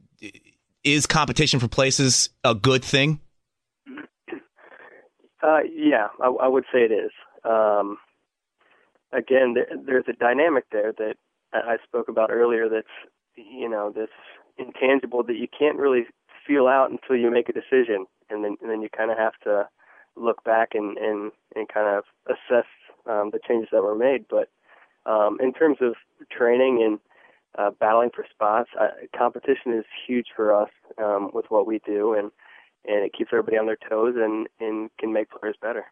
Is 0.85 1.07
competition 1.07 1.61
for 1.61 1.69
places 1.69 2.31
a 2.45 2.55
good 2.55 2.85
thing? 2.85 3.21
Uh, 5.43 5.61
yeah, 5.73 6.09
I, 6.21 6.27
I, 6.27 6.49
would 6.49 6.65
say 6.73 6.81
it 6.81 6.93
is. 6.93 7.11
Um, 7.45 7.99
again, 9.13 9.55
there, 9.55 9.69
there's 9.87 10.05
a 10.09 10.13
dynamic 10.13 10.65
there 10.71 10.93
that 10.99 11.17
I 11.53 11.77
spoke 11.85 12.09
about 12.09 12.31
earlier. 12.31 12.69
That's 12.69 12.87
you 13.37 13.69
know 13.69 13.91
this 13.91 14.11
intangible 14.59 15.23
that 15.25 15.37
you 15.37 15.47
can't 15.57 15.79
really 15.79 16.07
feel 16.47 16.67
out 16.67 16.91
until 16.91 17.17
you 17.17 17.31
make 17.31 17.49
a 17.49 17.53
decision, 17.53 18.07
and 18.31 18.45
then 18.45 18.57
and 18.61 18.71
then 18.71 18.83
you 18.83 18.89
kind 18.95 19.11
of 19.11 19.19
have 19.19 19.39
to 19.45 19.69
look 20.17 20.43
back 20.45 20.71
and 20.75 20.99
and 20.99 21.33
and 21.55 21.69
kind 21.69 21.89
of 21.89 22.05
assess 22.27 22.67
um, 23.07 23.31
the 23.33 23.41
changes 23.47 23.69
that 23.73 23.83
were 23.83 23.95
made. 23.95 24.27
But 24.29 24.51
um, 25.07 25.39
in 25.41 25.53
terms 25.53 25.79
of 25.81 25.95
training 26.31 26.83
and 26.85 26.99
uh, 27.59 27.71
battling 27.81 28.11
for 28.15 28.27
spots, 28.31 28.71
competition 29.17 29.73
is 29.73 29.85
huge 30.07 30.27
for 30.35 30.55
us 30.55 30.71
um, 31.03 31.31
with 31.33 31.47
what 31.49 31.67
we 31.67 31.81
do, 31.85 32.15
and 32.15 32.31
and 32.87 33.05
it 33.05 33.13
keeps 33.13 33.31
everybody 33.33 33.57
on 33.57 33.67
their 33.67 33.79
toes 33.89 34.15
and 34.17 34.49
and 34.61 34.91
can 34.99 35.13
make 35.13 35.31
players 35.31 35.57
better. 35.61 35.87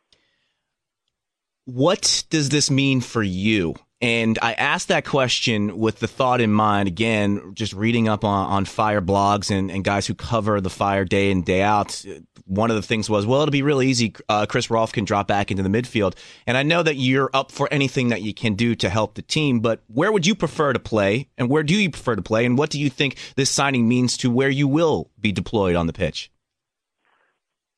What 1.66 2.24
does 2.30 2.48
this 2.48 2.70
mean 2.70 3.00
for 3.00 3.22
you? 3.22 3.74
And 4.00 4.38
I 4.40 4.52
asked 4.52 4.86
that 4.88 5.04
question 5.04 5.78
with 5.78 5.98
the 5.98 6.06
thought 6.06 6.40
in 6.40 6.52
mind, 6.52 6.86
again, 6.86 7.54
just 7.54 7.72
reading 7.72 8.08
up 8.08 8.24
on, 8.24 8.46
on 8.46 8.64
fire 8.66 9.00
blogs 9.00 9.50
and, 9.50 9.68
and 9.68 9.82
guys 9.82 10.06
who 10.06 10.14
cover 10.14 10.60
the 10.60 10.70
fire 10.70 11.04
day 11.04 11.32
in, 11.32 11.42
day 11.42 11.62
out. 11.62 12.04
One 12.44 12.70
of 12.70 12.76
the 12.76 12.82
things 12.82 13.10
was, 13.10 13.26
well, 13.26 13.42
it'll 13.42 13.50
be 13.50 13.62
really 13.62 13.88
easy. 13.88 14.14
Uh, 14.28 14.46
Chris 14.46 14.70
Rolfe 14.70 14.92
can 14.92 15.04
drop 15.04 15.26
back 15.26 15.50
into 15.50 15.64
the 15.64 15.68
midfield. 15.68 16.14
And 16.46 16.56
I 16.56 16.62
know 16.62 16.84
that 16.84 16.94
you're 16.94 17.30
up 17.34 17.50
for 17.50 17.68
anything 17.72 18.10
that 18.10 18.22
you 18.22 18.32
can 18.32 18.54
do 18.54 18.76
to 18.76 18.88
help 18.88 19.14
the 19.14 19.22
team, 19.22 19.58
but 19.58 19.80
where 19.88 20.12
would 20.12 20.24
you 20.24 20.36
prefer 20.36 20.72
to 20.72 20.78
play? 20.78 21.28
And 21.36 21.50
where 21.50 21.64
do 21.64 21.74
you 21.74 21.90
prefer 21.90 22.14
to 22.14 22.22
play? 22.22 22.46
And 22.46 22.56
what 22.56 22.70
do 22.70 22.78
you 22.78 22.90
think 22.90 23.16
this 23.34 23.50
signing 23.50 23.88
means 23.88 24.16
to 24.18 24.30
where 24.30 24.50
you 24.50 24.68
will 24.68 25.10
be 25.18 25.32
deployed 25.32 25.74
on 25.74 25.88
the 25.88 25.92
pitch? 25.92 26.30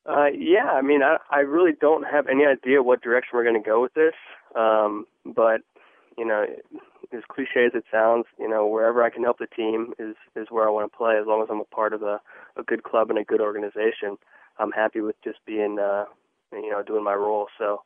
Uh, 0.09 0.27
yeah, 0.35 0.65
I 0.71 0.81
mean, 0.81 1.03
I, 1.03 1.17
I 1.29 1.39
really 1.41 1.73
don't 1.79 2.03
have 2.03 2.27
any 2.27 2.45
idea 2.45 2.81
what 2.81 3.01
direction 3.03 3.31
we're 3.33 3.43
going 3.43 3.61
to 3.61 3.67
go 3.69 3.81
with 3.81 3.93
this. 3.93 4.15
Um, 4.55 5.05
but 5.25 5.61
you 6.17 6.25
know, 6.25 6.45
as 7.13 7.21
cliche 7.31 7.65
as 7.65 7.73
it 7.75 7.85
sounds, 7.91 8.25
you 8.39 8.49
know, 8.49 8.67
wherever 8.67 9.03
I 9.03 9.11
can 9.11 9.23
help 9.23 9.37
the 9.37 9.47
team 9.47 9.93
is 9.99 10.15
is 10.35 10.47
where 10.49 10.67
I 10.67 10.71
want 10.71 10.91
to 10.91 10.97
play. 10.97 11.17
As 11.21 11.27
long 11.27 11.43
as 11.43 11.49
I'm 11.51 11.61
a 11.61 11.75
part 11.75 11.93
of 11.93 12.01
a 12.01 12.19
a 12.57 12.63
good 12.63 12.83
club 12.83 13.09
and 13.11 13.19
a 13.19 13.23
good 13.23 13.41
organization, 13.41 14.17
I'm 14.57 14.71
happy 14.71 15.01
with 15.01 15.15
just 15.23 15.39
being, 15.45 15.77
uh, 15.79 16.05
you 16.53 16.71
know, 16.71 16.81
doing 16.83 17.03
my 17.03 17.13
role. 17.13 17.47
So, 17.59 17.83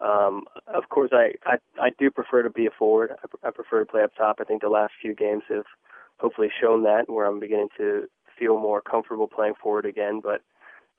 um, 0.00 0.44
of 0.66 0.90
course, 0.90 1.10
I, 1.14 1.32
I 1.46 1.56
I 1.80 1.90
do 1.98 2.10
prefer 2.10 2.42
to 2.42 2.50
be 2.50 2.66
a 2.66 2.70
forward. 2.78 3.12
I, 3.22 3.48
I 3.48 3.50
prefer 3.52 3.80
to 3.80 3.90
play 3.90 4.02
up 4.02 4.12
top. 4.16 4.36
I 4.40 4.44
think 4.44 4.62
the 4.62 4.68
last 4.68 4.92
few 5.00 5.14
games 5.14 5.44
have 5.48 5.64
hopefully 6.18 6.50
shown 6.60 6.82
that, 6.84 7.08
where 7.08 7.26
I'm 7.26 7.40
beginning 7.40 7.68
to 7.78 8.06
feel 8.38 8.58
more 8.58 8.82
comfortable 8.82 9.28
playing 9.28 9.54
forward 9.62 9.86
again. 9.86 10.20
But 10.22 10.42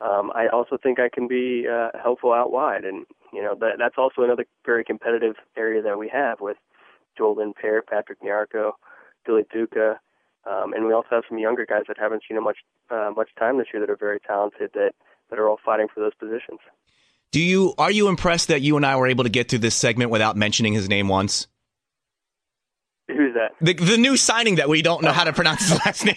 um, 0.01 0.31
I 0.35 0.47
also 0.47 0.77
think 0.81 0.99
I 0.99 1.09
can 1.09 1.27
be 1.27 1.67
uh, 1.71 1.89
helpful 2.01 2.33
out 2.33 2.51
wide, 2.51 2.83
and 2.83 3.05
you 3.31 3.41
know 3.41 3.55
that 3.59 3.75
that's 3.77 3.95
also 3.97 4.23
another 4.23 4.45
very 4.65 4.83
competitive 4.83 5.35
area 5.55 5.81
that 5.81 5.97
we 5.97 6.09
have 6.09 6.41
with 6.41 6.57
Joel 7.17 7.37
Lindpere, 7.37 7.81
Patrick 7.85 8.21
Nyarko, 8.21 8.71
Dilly 9.25 9.43
Duka, 9.43 9.95
um, 10.45 10.73
and 10.73 10.85
we 10.85 10.93
also 10.93 11.07
have 11.11 11.23
some 11.29 11.39
younger 11.39 11.65
guys 11.65 11.83
that 11.87 11.97
haven't 11.97 12.23
seen 12.27 12.41
much 12.43 12.57
uh, 12.89 13.11
much 13.15 13.29
time 13.39 13.57
this 13.57 13.67
year 13.73 13.79
that 13.79 13.89
are 13.89 13.95
very 13.95 14.19
talented 14.19 14.71
that 14.73 14.91
that 15.29 15.39
are 15.39 15.47
all 15.47 15.59
fighting 15.63 15.87
for 15.93 16.01
those 16.01 16.13
positions. 16.15 16.59
Do 17.31 17.39
you 17.41 17.73
are 17.77 17.91
you 17.91 18.09
impressed 18.09 18.49
that 18.49 18.61
you 18.61 18.75
and 18.75 18.85
I 18.85 18.97
were 18.97 19.07
able 19.07 19.23
to 19.23 19.29
get 19.29 19.49
through 19.49 19.59
this 19.59 19.75
segment 19.75 20.11
without 20.11 20.35
mentioning 20.35 20.73
his 20.73 20.89
name 20.89 21.07
once? 21.07 21.47
Who's 23.07 23.33
that? 23.35 23.51
The 23.61 23.73
the 23.73 23.97
new 23.97 24.17
signing 24.17 24.55
that 24.55 24.67
we 24.67 24.81
don't 24.81 25.03
know 25.03 25.13
how 25.13 25.23
to 25.23 25.31
pronounce 25.31 25.69
his 25.69 25.79
last 25.85 26.05
name. 26.05 26.15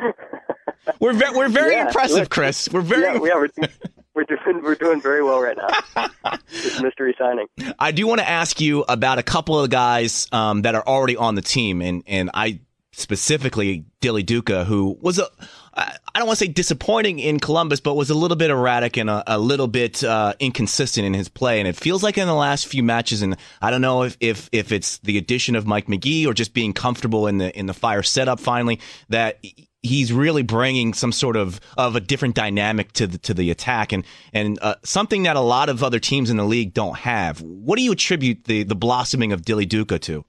we're 0.98 1.12
ve- 1.12 1.24
we're 1.34 1.48
very 1.48 1.72
Yeah, 1.74 1.86
impressive, 1.86 2.18
look, 2.20 2.30
Chris. 2.30 2.68
We're 2.70 2.80
very. 2.80 3.02
Yeah, 3.02 3.18
we 3.18 3.30
are. 3.30 3.40
We're, 3.56 3.68
we're 4.14 4.24
doing 4.24 4.62
we're 4.62 4.74
doing 4.74 5.00
very 5.00 5.22
well 5.22 5.40
right 5.40 5.56
now. 5.56 6.08
This 6.50 6.80
mystery 6.82 7.14
signing. 7.16 7.46
I 7.78 7.92
do 7.92 8.06
want 8.08 8.20
to 8.20 8.28
ask 8.28 8.60
you 8.60 8.84
about 8.88 9.18
a 9.18 9.22
couple 9.22 9.56
of 9.58 9.62
the 9.62 9.68
guys 9.74 10.26
um, 10.32 10.62
that 10.62 10.74
are 10.74 10.84
already 10.86 11.16
on 11.16 11.36
the 11.36 11.42
team, 11.42 11.80
and 11.80 12.02
and 12.06 12.30
I 12.34 12.60
specifically 12.92 13.84
Dilly 14.00 14.24
Duka, 14.24 14.64
who 14.66 14.98
was 15.00 15.18
a 15.18 15.26
I 15.74 16.18
don't 16.18 16.26
want 16.26 16.38
to 16.40 16.44
say 16.44 16.50
disappointing 16.50 17.20
in 17.20 17.38
Columbus, 17.38 17.80
but 17.80 17.94
was 17.94 18.10
a 18.10 18.14
little 18.14 18.36
bit 18.36 18.50
erratic 18.50 18.96
and 18.96 19.08
a, 19.08 19.22
a 19.26 19.38
little 19.38 19.68
bit 19.68 20.02
uh, 20.02 20.34
inconsistent 20.40 21.06
in 21.06 21.14
his 21.14 21.28
play. 21.28 21.60
And 21.60 21.68
it 21.68 21.76
feels 21.76 22.02
like 22.02 22.18
in 22.18 22.26
the 22.26 22.34
last 22.34 22.66
few 22.66 22.82
matches, 22.82 23.22
and 23.22 23.36
I 23.62 23.70
don't 23.70 23.80
know 23.80 24.02
if, 24.02 24.16
if 24.20 24.48
if 24.52 24.72
it's 24.72 24.98
the 24.98 25.18
addition 25.18 25.54
of 25.54 25.66
Mike 25.66 25.88
Magee 25.88 26.26
or 26.26 26.34
just 26.34 26.52
being 26.52 26.72
comfortable 26.72 27.26
in 27.28 27.38
the 27.38 27.56
in 27.56 27.66
the 27.66 27.74
fire 27.74 28.02
setup 28.02 28.40
finally 28.40 28.80
that 29.08 29.38
he's 29.82 30.12
really 30.12 30.42
bringing 30.42 30.92
some 30.94 31.12
sort 31.12 31.36
of 31.36 31.60
of 31.76 31.96
a 31.96 32.00
different 32.00 32.34
dynamic 32.34 32.92
to 32.92 33.06
the 33.06 33.18
to 33.18 33.34
the 33.34 33.50
attack 33.50 33.92
and 33.92 34.04
and 34.32 34.58
uh, 34.62 34.74
something 34.84 35.22
that 35.24 35.36
a 35.36 35.40
lot 35.40 35.68
of 35.68 35.82
other 35.82 35.98
teams 35.98 36.30
in 36.30 36.36
the 36.36 36.44
league 36.44 36.74
don't 36.74 36.98
have. 36.98 37.40
What 37.40 37.76
do 37.76 37.82
you 37.82 37.92
attribute 37.92 38.44
the 38.44 38.62
the 38.62 38.74
blossoming 38.74 39.32
of 39.32 39.44
Dilly 39.44 39.66
Duka 39.66 40.00
to? 40.02 40.24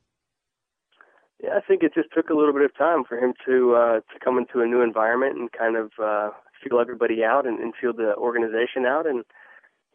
Yeah, 1.43 1.51
I 1.57 1.61
think 1.61 1.81
it 1.83 1.93
just 1.93 2.09
took 2.15 2.29
a 2.29 2.35
little 2.35 2.53
bit 2.53 2.63
of 2.63 2.75
time 2.77 3.03
for 3.07 3.17
him 3.17 3.33
to 3.45 3.75
uh, 3.75 3.95
to 3.99 4.19
come 4.23 4.37
into 4.37 4.61
a 4.61 4.65
new 4.67 4.81
environment 4.81 5.37
and 5.37 5.51
kind 5.51 5.75
of 5.75 5.91
uh, 6.01 6.29
feel 6.63 6.79
everybody 6.79 7.23
out 7.23 7.47
and, 7.47 7.59
and 7.59 7.73
feel 7.79 7.93
the 7.93 8.15
organization 8.15 8.85
out. 8.85 9.07
And 9.07 9.23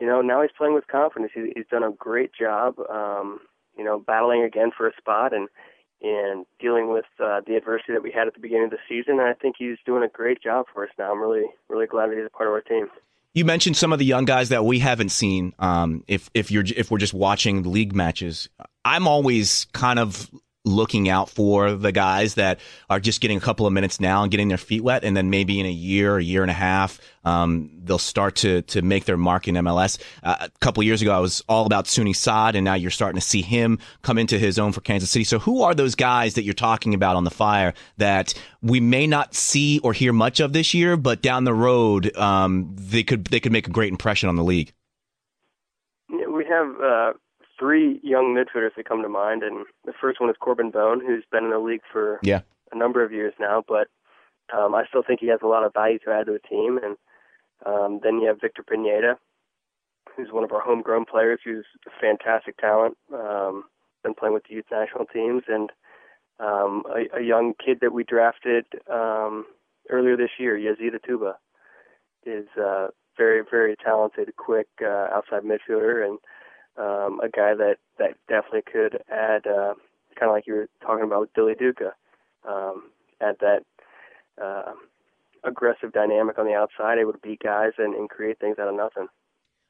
you 0.00 0.06
know, 0.06 0.20
now 0.20 0.42
he's 0.42 0.50
playing 0.56 0.74
with 0.74 0.88
confidence. 0.88 1.32
He, 1.34 1.52
he's 1.54 1.66
done 1.70 1.82
a 1.82 1.92
great 1.92 2.32
job. 2.38 2.74
Um, 2.90 3.40
you 3.78 3.84
know, 3.84 3.98
battling 3.98 4.42
again 4.42 4.70
for 4.76 4.88
a 4.88 4.92
spot 4.98 5.32
and 5.32 5.48
and 6.02 6.46
dealing 6.60 6.92
with 6.92 7.06
uh, 7.18 7.40
the 7.46 7.56
adversity 7.56 7.92
that 7.92 8.02
we 8.02 8.12
had 8.12 8.26
at 8.26 8.34
the 8.34 8.40
beginning 8.40 8.66
of 8.66 8.70
the 8.70 8.78
season. 8.88 9.18
And 9.18 9.28
I 9.28 9.34
think 9.34 9.56
he's 9.58 9.78
doing 9.84 10.02
a 10.02 10.08
great 10.08 10.42
job 10.42 10.66
for 10.72 10.84
us 10.84 10.90
now. 10.98 11.12
I'm 11.12 11.20
really 11.20 11.46
really 11.68 11.86
glad 11.86 12.10
that 12.10 12.16
he's 12.16 12.26
a 12.26 12.30
part 12.30 12.48
of 12.48 12.52
our 12.52 12.60
team. 12.60 12.88
You 13.34 13.44
mentioned 13.44 13.76
some 13.76 13.92
of 13.92 13.98
the 13.98 14.06
young 14.06 14.24
guys 14.24 14.48
that 14.48 14.64
we 14.64 14.78
haven't 14.78 15.10
seen. 15.10 15.52
Um, 15.58 16.04
if 16.08 16.30
if 16.32 16.50
you're 16.50 16.64
if 16.76 16.90
we're 16.90 16.98
just 16.98 17.14
watching 17.14 17.62
the 17.62 17.68
league 17.68 17.94
matches, 17.94 18.48
I'm 18.84 19.06
always 19.06 19.66
kind 19.72 19.98
of 19.98 20.30
looking 20.66 21.08
out 21.08 21.30
for 21.30 21.72
the 21.72 21.92
guys 21.92 22.34
that 22.34 22.60
are 22.90 23.00
just 23.00 23.20
getting 23.20 23.38
a 23.38 23.40
couple 23.40 23.66
of 23.66 23.72
minutes 23.72 24.00
now 24.00 24.22
and 24.22 24.30
getting 24.30 24.48
their 24.48 24.58
feet 24.58 24.82
wet, 24.82 25.04
and 25.04 25.16
then 25.16 25.30
maybe 25.30 25.58
in 25.60 25.64
a 25.64 25.70
year, 25.70 26.18
a 26.18 26.22
year 26.22 26.42
and 26.42 26.50
a 26.50 26.54
half, 26.54 27.00
um, 27.24 27.70
they'll 27.84 27.98
start 27.98 28.36
to 28.36 28.62
to 28.62 28.82
make 28.82 29.04
their 29.04 29.16
mark 29.16 29.48
in 29.48 29.54
MLS. 29.54 29.98
Uh, 30.22 30.36
a 30.40 30.50
couple 30.60 30.82
years 30.82 31.00
ago, 31.00 31.16
I 31.16 31.20
was 31.20 31.42
all 31.48 31.66
about 31.66 31.86
Soony 31.86 32.14
Saad, 32.14 32.56
and 32.56 32.64
now 32.64 32.74
you're 32.74 32.90
starting 32.90 33.18
to 33.20 33.26
see 33.26 33.42
him 33.42 33.78
come 34.02 34.18
into 34.18 34.38
his 34.38 34.58
own 34.58 34.72
for 34.72 34.80
Kansas 34.80 35.10
City. 35.10 35.24
So, 35.24 35.38
who 35.38 35.62
are 35.62 35.74
those 35.74 35.94
guys 35.94 36.34
that 36.34 36.42
you're 36.42 36.54
talking 36.54 36.94
about 36.94 37.16
on 37.16 37.24
the 37.24 37.30
Fire 37.30 37.72
that 37.96 38.34
we 38.60 38.80
may 38.80 39.06
not 39.06 39.34
see 39.34 39.78
or 39.80 39.92
hear 39.92 40.12
much 40.12 40.40
of 40.40 40.52
this 40.52 40.74
year, 40.74 40.96
but 40.96 41.22
down 41.22 41.44
the 41.44 41.54
road, 41.54 42.14
um, 42.16 42.74
they 42.78 43.02
could 43.02 43.24
they 43.26 43.40
could 43.40 43.52
make 43.52 43.68
a 43.68 43.70
great 43.70 43.92
impression 43.92 44.28
on 44.28 44.36
the 44.36 44.44
league? 44.44 44.72
We 46.08 46.44
have. 46.44 46.80
Uh 46.80 47.12
three 47.58 48.00
young 48.02 48.34
midfielders 48.34 48.74
that 48.76 48.88
come 48.88 49.02
to 49.02 49.08
mind, 49.08 49.42
and 49.42 49.66
the 49.84 49.92
first 50.00 50.20
one 50.20 50.30
is 50.30 50.36
Corben 50.38 50.70
Bone, 50.70 51.00
who's 51.04 51.24
been 51.30 51.44
in 51.44 51.50
the 51.50 51.58
league 51.58 51.82
for 51.90 52.18
yeah. 52.22 52.40
a 52.72 52.76
number 52.76 53.04
of 53.04 53.12
years 53.12 53.34
now, 53.38 53.62
but 53.66 53.88
um, 54.56 54.74
I 54.74 54.84
still 54.86 55.02
think 55.02 55.20
he 55.20 55.28
has 55.28 55.40
a 55.42 55.46
lot 55.46 55.64
of 55.64 55.72
value 55.72 55.98
to 56.00 56.10
add 56.10 56.26
to 56.26 56.32
the 56.32 56.48
team. 56.48 56.78
And 56.82 56.96
um, 57.64 58.00
then 58.02 58.20
you 58.20 58.28
have 58.28 58.40
Victor 58.40 58.62
Pineda, 58.62 59.18
who's 60.16 60.28
one 60.30 60.44
of 60.44 60.52
our 60.52 60.60
homegrown 60.60 61.06
players, 61.06 61.40
who's 61.44 61.66
a 61.86 61.90
fantastic 62.00 62.56
talent, 62.58 62.96
um, 63.12 63.64
been 64.02 64.14
playing 64.14 64.34
with 64.34 64.44
the 64.48 64.54
youth 64.54 64.66
national 64.70 65.06
teams, 65.06 65.42
and 65.48 65.70
um, 66.38 66.84
a, 66.90 67.18
a 67.18 67.22
young 67.22 67.54
kid 67.64 67.78
that 67.80 67.92
we 67.92 68.04
drafted 68.04 68.66
um, 68.92 69.46
earlier 69.90 70.16
this 70.16 70.30
year, 70.38 70.56
Yazid 70.56 71.02
Tuba, 71.04 71.36
is 72.24 72.46
uh, 72.60 72.88
very, 73.16 73.42
very 73.50 73.74
talented, 73.82 74.34
quick 74.36 74.68
uh, 74.82 75.08
outside 75.12 75.42
midfielder, 75.42 76.04
and 76.06 76.18
um, 76.78 77.20
a 77.20 77.28
guy 77.28 77.54
that 77.54 77.76
that 77.98 78.14
definitely 78.28 78.62
could 78.70 79.02
add, 79.10 79.46
uh, 79.46 79.74
kind 80.18 80.30
of 80.30 80.32
like 80.32 80.46
you 80.46 80.54
were 80.54 80.68
talking 80.82 81.04
about 81.04 81.20
with 81.20 81.34
Dilly 81.34 81.54
Duka, 81.54 81.92
um, 82.48 82.90
add 83.20 83.36
that 83.40 83.62
uh, 84.42 84.72
aggressive 85.44 85.92
dynamic 85.92 86.38
on 86.38 86.46
the 86.46 86.54
outside, 86.54 86.98
able 86.98 87.12
to 87.12 87.18
beat 87.18 87.40
guys 87.42 87.72
and, 87.78 87.94
and 87.94 88.10
create 88.10 88.38
things 88.38 88.58
out 88.58 88.68
of 88.68 88.74
nothing. 88.74 89.06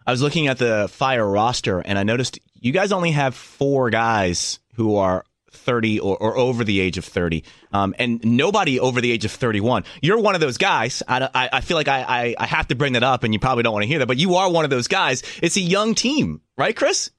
I 0.07 0.11
was 0.13 0.23
looking 0.23 0.47
at 0.47 0.59
the 0.59 0.89
Fire 0.91 1.29
roster, 1.29 1.81
and 1.81 1.99
I 1.99 2.05
noticed 2.05 2.39
you 2.55 2.73
guys 2.73 2.93
only 2.93 3.11
have 3.13 3.35
four 3.35 3.91
guys 3.91 4.61
who 4.75 4.97
are 4.97 5.25
30 5.51 6.01
or, 6.01 6.17
or 6.17 6.37
over 6.37 6.65
the 6.65 6.81
age 6.81 6.99
of 6.99 7.05
30, 7.05 7.45
um, 7.73 7.95
and 7.99 8.25
nobody 8.25 8.79
over 8.79 9.01
the 9.01 9.11
age 9.11 9.25
of 9.25 9.33
31. 9.33 9.85
You're 10.03 10.21
one 10.21 10.35
of 10.35 10.41
those 10.41 10.59
guys. 10.59 11.03
I, 11.09 11.29
I, 11.35 11.49
I 11.55 11.61
feel 11.61 11.77
like 11.77 11.89
I, 11.89 12.03
I, 12.03 12.35
I, 12.39 12.47
have 12.47 12.69
to 12.69 12.77
bring 12.77 12.93
that 12.93 13.03
up, 13.03 13.25
and 13.25 13.33
you 13.33 13.41
probably 13.41 13.63
don't 13.63 13.73
want 13.73 13.83
to 13.83 13.89
hear 13.89 13.99
that, 14.01 14.07
but 14.07 14.19
you 14.19 14.37
are 14.37 14.51
one 14.51 14.65
of 14.65 14.71
those 14.71 14.87
guys. 14.87 15.23
It's 15.43 15.57
a 15.57 15.61
young 15.61 15.95
team, 15.95 16.41
right, 16.57 16.77
Chris? 16.77 17.11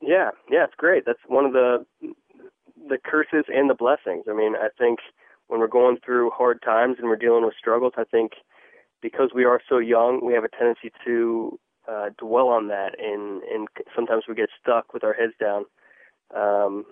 Yeah, 0.00 0.30
yeah, 0.50 0.64
it's 0.64 0.74
great. 0.76 1.04
That's 1.06 1.18
one 1.26 1.44
of 1.44 1.52
the 1.52 1.86
the 2.88 2.98
curses 3.02 3.44
and 3.48 3.68
the 3.68 3.74
blessings. 3.74 4.26
I 4.30 4.34
mean, 4.34 4.54
I 4.54 4.68
think 4.78 5.00
when 5.48 5.60
we're 5.60 5.66
going 5.66 5.96
through 6.04 6.30
hard 6.30 6.62
times 6.62 6.96
and 6.98 7.08
we're 7.08 7.16
dealing 7.16 7.44
with 7.44 7.54
struggles, 7.58 7.94
I 7.96 8.04
think 8.04 8.32
because 9.00 9.30
we 9.34 9.44
are 9.44 9.60
so 9.68 9.78
young, 9.78 10.24
we 10.24 10.34
have 10.34 10.44
a 10.44 10.48
tendency 10.48 10.92
to 11.04 11.58
uh, 11.88 12.10
dwell 12.18 12.48
on 12.48 12.68
that, 12.68 12.98
and 12.98 13.42
and 13.42 13.68
sometimes 13.94 14.24
we 14.28 14.34
get 14.34 14.50
stuck 14.60 14.92
with 14.92 15.04
our 15.04 15.14
heads 15.14 15.34
down. 15.40 15.64
Um, 16.34 16.84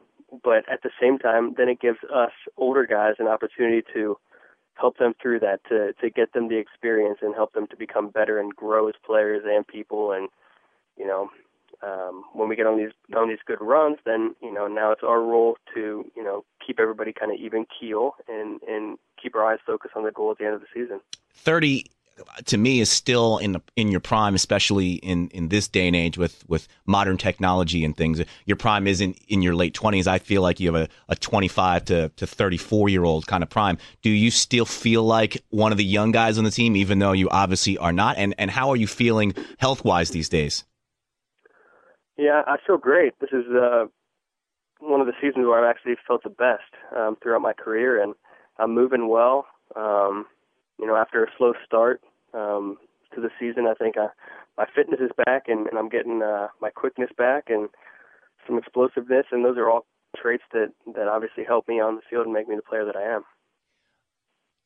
but 0.42 0.68
at 0.70 0.82
the 0.82 0.90
same 1.00 1.18
time, 1.18 1.54
then 1.56 1.68
it 1.68 1.80
gives 1.80 1.98
us 2.12 2.32
older 2.56 2.86
guys 2.86 3.14
an 3.18 3.28
opportunity 3.28 3.82
to 3.92 4.16
help 4.74 4.98
them 4.98 5.14
through 5.20 5.40
that, 5.40 5.60
to 5.68 5.92
to 6.00 6.10
get 6.10 6.32
them 6.32 6.48
the 6.48 6.58
experience 6.58 7.18
and 7.22 7.34
help 7.34 7.52
them 7.52 7.66
to 7.68 7.76
become 7.76 8.08
better 8.08 8.38
and 8.38 8.54
grow 8.54 8.88
as 8.88 8.94
players 9.04 9.42
and 9.44 9.66
people. 9.66 10.12
And 10.12 10.28
you 10.96 11.06
know, 11.06 11.30
um, 11.82 12.24
when 12.32 12.48
we 12.48 12.56
get 12.56 12.66
on 12.66 12.78
these 12.78 12.92
on 13.16 13.28
these 13.28 13.38
good 13.46 13.60
runs, 13.60 13.98
then 14.04 14.34
you 14.42 14.52
know 14.52 14.66
now 14.66 14.92
it's 14.92 15.02
our 15.02 15.20
role 15.20 15.56
to 15.74 16.04
you 16.16 16.22
know 16.22 16.44
keep 16.64 16.80
everybody 16.80 17.12
kind 17.12 17.32
of 17.32 17.38
even 17.38 17.66
keel 17.78 18.14
and 18.28 18.60
and 18.62 18.98
keep 19.20 19.34
our 19.34 19.44
eyes 19.44 19.58
focused 19.66 19.94
on 19.96 20.04
the 20.04 20.10
goal 20.10 20.30
at 20.30 20.38
the 20.38 20.44
end 20.44 20.54
of 20.54 20.60
the 20.60 20.66
season. 20.72 21.00
Thirty 21.34 21.86
to 22.46 22.56
me 22.56 22.80
is 22.80 22.90
still 22.90 23.38
in 23.38 23.52
the, 23.52 23.62
in 23.76 23.88
your 23.88 24.00
prime, 24.00 24.34
especially 24.34 24.92
in, 24.92 25.28
in 25.28 25.48
this 25.48 25.68
day 25.68 25.86
and 25.86 25.96
age 25.96 26.16
with, 26.16 26.44
with 26.48 26.68
modern 26.86 27.18
technology 27.18 27.84
and 27.84 27.96
things. 27.96 28.20
Your 28.44 28.56
prime 28.56 28.86
isn't 28.86 29.18
in 29.28 29.42
your 29.42 29.54
late 29.54 29.74
twenties. 29.74 30.06
I 30.06 30.18
feel 30.18 30.42
like 30.42 30.60
you 30.60 30.72
have 30.72 30.82
a, 30.82 30.88
a 31.08 31.16
25 31.16 31.86
to, 31.86 32.08
to 32.10 32.26
34 32.26 32.88
year 32.88 33.04
old 33.04 33.26
kind 33.26 33.42
of 33.42 33.50
prime. 33.50 33.78
Do 34.02 34.10
you 34.10 34.30
still 34.30 34.64
feel 34.64 35.02
like 35.02 35.42
one 35.50 35.72
of 35.72 35.78
the 35.78 35.84
young 35.84 36.12
guys 36.12 36.38
on 36.38 36.44
the 36.44 36.50
team, 36.50 36.76
even 36.76 36.98
though 36.98 37.12
you 37.12 37.28
obviously 37.30 37.78
are 37.78 37.92
not? 37.92 38.16
And, 38.16 38.34
and 38.38 38.50
how 38.50 38.70
are 38.70 38.76
you 38.76 38.86
feeling 38.86 39.34
health 39.58 39.84
wise 39.84 40.10
these 40.10 40.28
days? 40.28 40.64
Yeah, 42.16 42.42
I 42.46 42.56
feel 42.66 42.78
great. 42.78 43.14
This 43.20 43.30
is, 43.32 43.44
uh, 43.50 43.86
one 44.80 45.00
of 45.00 45.06
the 45.06 45.14
seasons 45.20 45.46
where 45.46 45.58
I've 45.64 45.70
actually 45.70 45.96
felt 46.06 46.22
the 46.22 46.30
best, 46.30 46.70
um, 46.94 47.16
throughout 47.22 47.40
my 47.42 47.52
career 47.52 48.02
and 48.02 48.14
I'm 48.58 48.74
moving 48.74 49.08
well. 49.08 49.46
Um, 49.76 50.26
you 50.78 50.86
know, 50.86 50.96
after 50.96 51.24
a 51.24 51.28
slow 51.38 51.54
start 51.64 52.02
um, 52.34 52.76
to 53.14 53.20
the 53.20 53.30
season, 53.40 53.66
I 53.66 53.74
think 53.74 53.96
I, 53.96 54.08
my 54.58 54.66
fitness 54.74 55.00
is 55.00 55.10
back 55.24 55.44
and, 55.48 55.66
and 55.66 55.78
I'm 55.78 55.88
getting 55.88 56.22
uh, 56.22 56.48
my 56.60 56.70
quickness 56.70 57.10
back 57.16 57.44
and 57.48 57.68
some 58.46 58.58
explosiveness, 58.58 59.26
and 59.32 59.44
those 59.44 59.56
are 59.56 59.70
all 59.70 59.86
traits 60.16 60.44
that 60.52 60.72
that 60.94 61.08
obviously 61.08 61.44
help 61.44 61.66
me 61.68 61.80
on 61.80 61.96
the 61.96 62.02
field 62.08 62.26
and 62.26 62.34
make 62.34 62.48
me 62.48 62.56
the 62.56 62.62
player 62.62 62.84
that 62.84 62.96
I 62.96 63.02
am. 63.02 63.24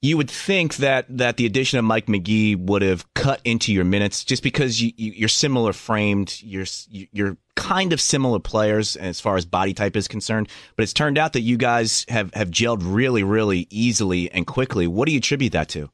You 0.00 0.16
would 0.16 0.30
think 0.30 0.76
that 0.76 1.06
that 1.08 1.38
the 1.38 1.46
addition 1.46 1.78
of 1.78 1.84
Mike 1.84 2.08
Magee 2.08 2.54
would 2.54 2.82
have 2.82 3.12
cut 3.14 3.40
into 3.44 3.72
your 3.72 3.84
minutes 3.84 4.22
just 4.22 4.44
because 4.44 4.80
you, 4.80 4.92
you, 4.96 5.24
are 5.24 5.28
similar 5.28 5.72
framed. 5.72 6.40
You're 6.40 6.66
you're 6.88 7.36
kind 7.56 7.92
of 7.92 8.00
similar 8.00 8.38
players 8.38 8.94
as 8.94 9.20
far 9.20 9.36
as 9.36 9.44
body 9.44 9.74
type 9.74 9.96
is 9.96 10.06
concerned. 10.06 10.48
But 10.76 10.84
it's 10.84 10.92
turned 10.92 11.18
out 11.18 11.32
that 11.32 11.40
you 11.40 11.56
guys 11.56 12.06
have 12.08 12.32
have 12.34 12.50
gelled 12.50 12.82
really, 12.82 13.24
really 13.24 13.66
easily 13.70 14.30
and 14.30 14.46
quickly. 14.46 14.86
What 14.86 15.06
do 15.06 15.12
you 15.12 15.18
attribute 15.18 15.52
that 15.52 15.68
to? 15.70 15.90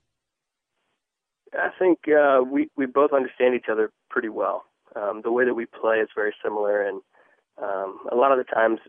I 1.55 1.71
think 1.79 2.01
uh, 2.09 2.43
we 2.43 2.69
we 2.77 2.85
both 2.85 3.13
understand 3.13 3.55
each 3.55 3.71
other 3.71 3.91
pretty 4.11 4.29
well. 4.29 4.65
Um, 4.97 5.23
the 5.25 5.33
way 5.33 5.47
that 5.47 5.55
we 5.55 5.65
play 5.67 5.97
is 5.97 6.09
very 6.15 6.35
similar, 6.43 6.83
and 6.83 7.01
um, 7.63 8.01
a 8.13 8.15
lot 8.15 8.33
of 8.33 8.39
the 8.39 8.45
times, 8.45 8.81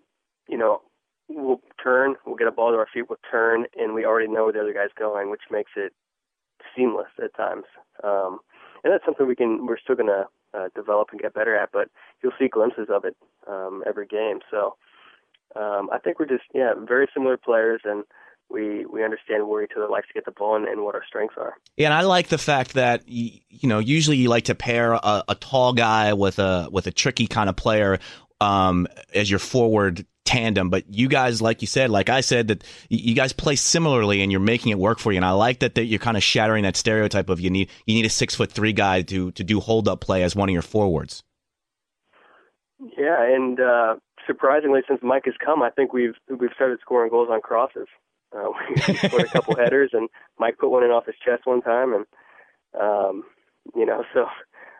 you 0.49 0.57
know, 0.57 0.81
we'll 1.27 1.61
turn, 1.81 2.15
we'll 2.25 2.35
get 2.35 2.47
a 2.47 2.51
ball 2.51 2.71
to 2.71 2.77
our 2.77 2.87
feet, 2.91 3.09
we'll 3.09 3.19
turn, 3.29 3.65
and 3.77 3.93
we 3.93 4.05
already 4.05 4.27
know 4.27 4.45
where 4.45 4.53
the 4.53 4.61
other 4.61 4.73
guy's 4.73 4.93
going, 4.97 5.31
which 5.31 5.41
makes 5.51 5.71
it 5.75 5.93
seamless 6.75 7.09
at 7.23 7.35
times. 7.35 7.65
Um, 8.03 8.39
and 8.83 8.93
that's 8.93 9.05
something 9.05 9.27
we 9.27 9.35
can 9.35 9.65
we're 9.65 9.79
still 9.79 9.95
gonna 9.95 10.25
uh, 10.53 10.69
develop 10.75 11.09
and 11.11 11.19
get 11.19 11.33
better 11.33 11.55
at, 11.55 11.71
but 11.71 11.89
you'll 12.21 12.33
see 12.39 12.47
glimpses 12.47 12.87
of 12.89 13.05
it 13.05 13.15
um, 13.47 13.83
every 13.87 14.07
game. 14.07 14.39
So 14.51 14.75
um, 15.55 15.89
I 15.91 15.97
think 15.97 16.19
we're 16.19 16.27
just 16.27 16.43
yeah 16.53 16.73
very 16.77 17.07
similar 17.13 17.37
players 17.37 17.81
and 17.83 18.03
we 18.49 18.85
we 18.85 19.03
understand 19.03 19.47
where 19.47 19.63
each 19.63 19.71
other 19.75 19.87
likes 19.87 20.07
to 20.07 20.13
get 20.13 20.25
the 20.25 20.31
ball 20.31 20.55
and, 20.55 20.67
and, 20.67 20.83
what 20.83 20.95
our 20.95 21.03
strengths 21.07 21.35
are. 21.37 21.55
Yeah, 21.77 21.87
and 21.87 21.93
I 21.93 22.01
like 22.01 22.27
the 22.27 22.37
fact 22.37 22.73
that 22.73 23.07
you, 23.07 23.39
you 23.49 23.67
know 23.67 23.79
usually 23.79 24.17
you 24.17 24.29
like 24.29 24.45
to 24.45 24.55
pair 24.55 24.93
a, 24.93 25.23
a, 25.27 25.35
tall 25.35 25.73
guy 25.73 26.13
with 26.13 26.37
a 26.37 26.69
with 26.71 26.85
a 26.87 26.91
tricky 26.91 27.27
kind 27.27 27.49
of 27.49 27.55
player 27.55 27.99
um, 28.39 28.87
as 29.13 29.29
your 29.29 29.39
forward 29.39 30.05
tandem, 30.25 30.69
but 30.69 30.83
you 30.93 31.07
guys, 31.07 31.41
like 31.41 31.61
you 31.61 31.67
said, 31.67 31.89
like 31.89 32.09
I 32.09 32.21
said, 32.21 32.49
that 32.49 32.63
you 32.89 33.15
guys 33.15 33.31
play 33.31 33.55
similarly, 33.55 34.21
and 34.21 34.31
you're 34.31 34.41
making 34.41 34.71
it 34.71 34.79
work 34.79 34.99
for 34.99 35.11
you. 35.11 35.17
And 35.17 35.25
I 35.25 35.31
like 35.31 35.59
that 35.59 35.75
that 35.75 35.85
you're 35.85 35.99
kind 35.99 36.17
of 36.17 36.23
shattering 36.23 36.63
that 36.63 36.75
stereotype 36.75 37.29
of 37.29 37.39
you 37.39 37.49
need 37.49 37.69
you 37.85 37.95
need 37.95 38.05
a 38.05 38.09
six 38.09 38.35
foot 38.35 38.51
three 38.51 38.73
guy 38.73 39.03
to 39.03 39.31
to 39.31 39.43
do 39.43 39.59
hold 39.59 39.87
up 39.87 40.01
play 40.01 40.23
as 40.23 40.35
one 40.35 40.49
of 40.49 40.53
your 40.53 40.61
forwards. 40.61 41.23
Yeah, 42.97 43.23
and 43.23 43.59
uh, 43.59 43.95
surprisingly, 44.27 44.81
since 44.87 44.99
Mike 45.01 45.25
has 45.25 45.35
come, 45.43 45.61
I 45.61 45.69
think 45.69 45.93
we've 45.93 46.15
we've 46.27 46.51
started 46.55 46.79
scoring 46.81 47.09
goals 47.09 47.29
on 47.31 47.41
crosses. 47.41 47.87
Uh, 48.35 48.49
we 48.87 48.95
scored 48.95 49.23
a 49.23 49.27
couple 49.27 49.55
headers, 49.57 49.91
and 49.93 50.09
Mike 50.39 50.57
put 50.57 50.69
one 50.69 50.83
in 50.83 50.91
off 50.91 51.05
his 51.05 51.15
chest 51.23 51.45
one 51.45 51.61
time, 51.61 51.93
and 51.93 52.05
um, 52.79 53.23
you 53.75 53.85
know, 53.85 54.03
so 54.13 54.25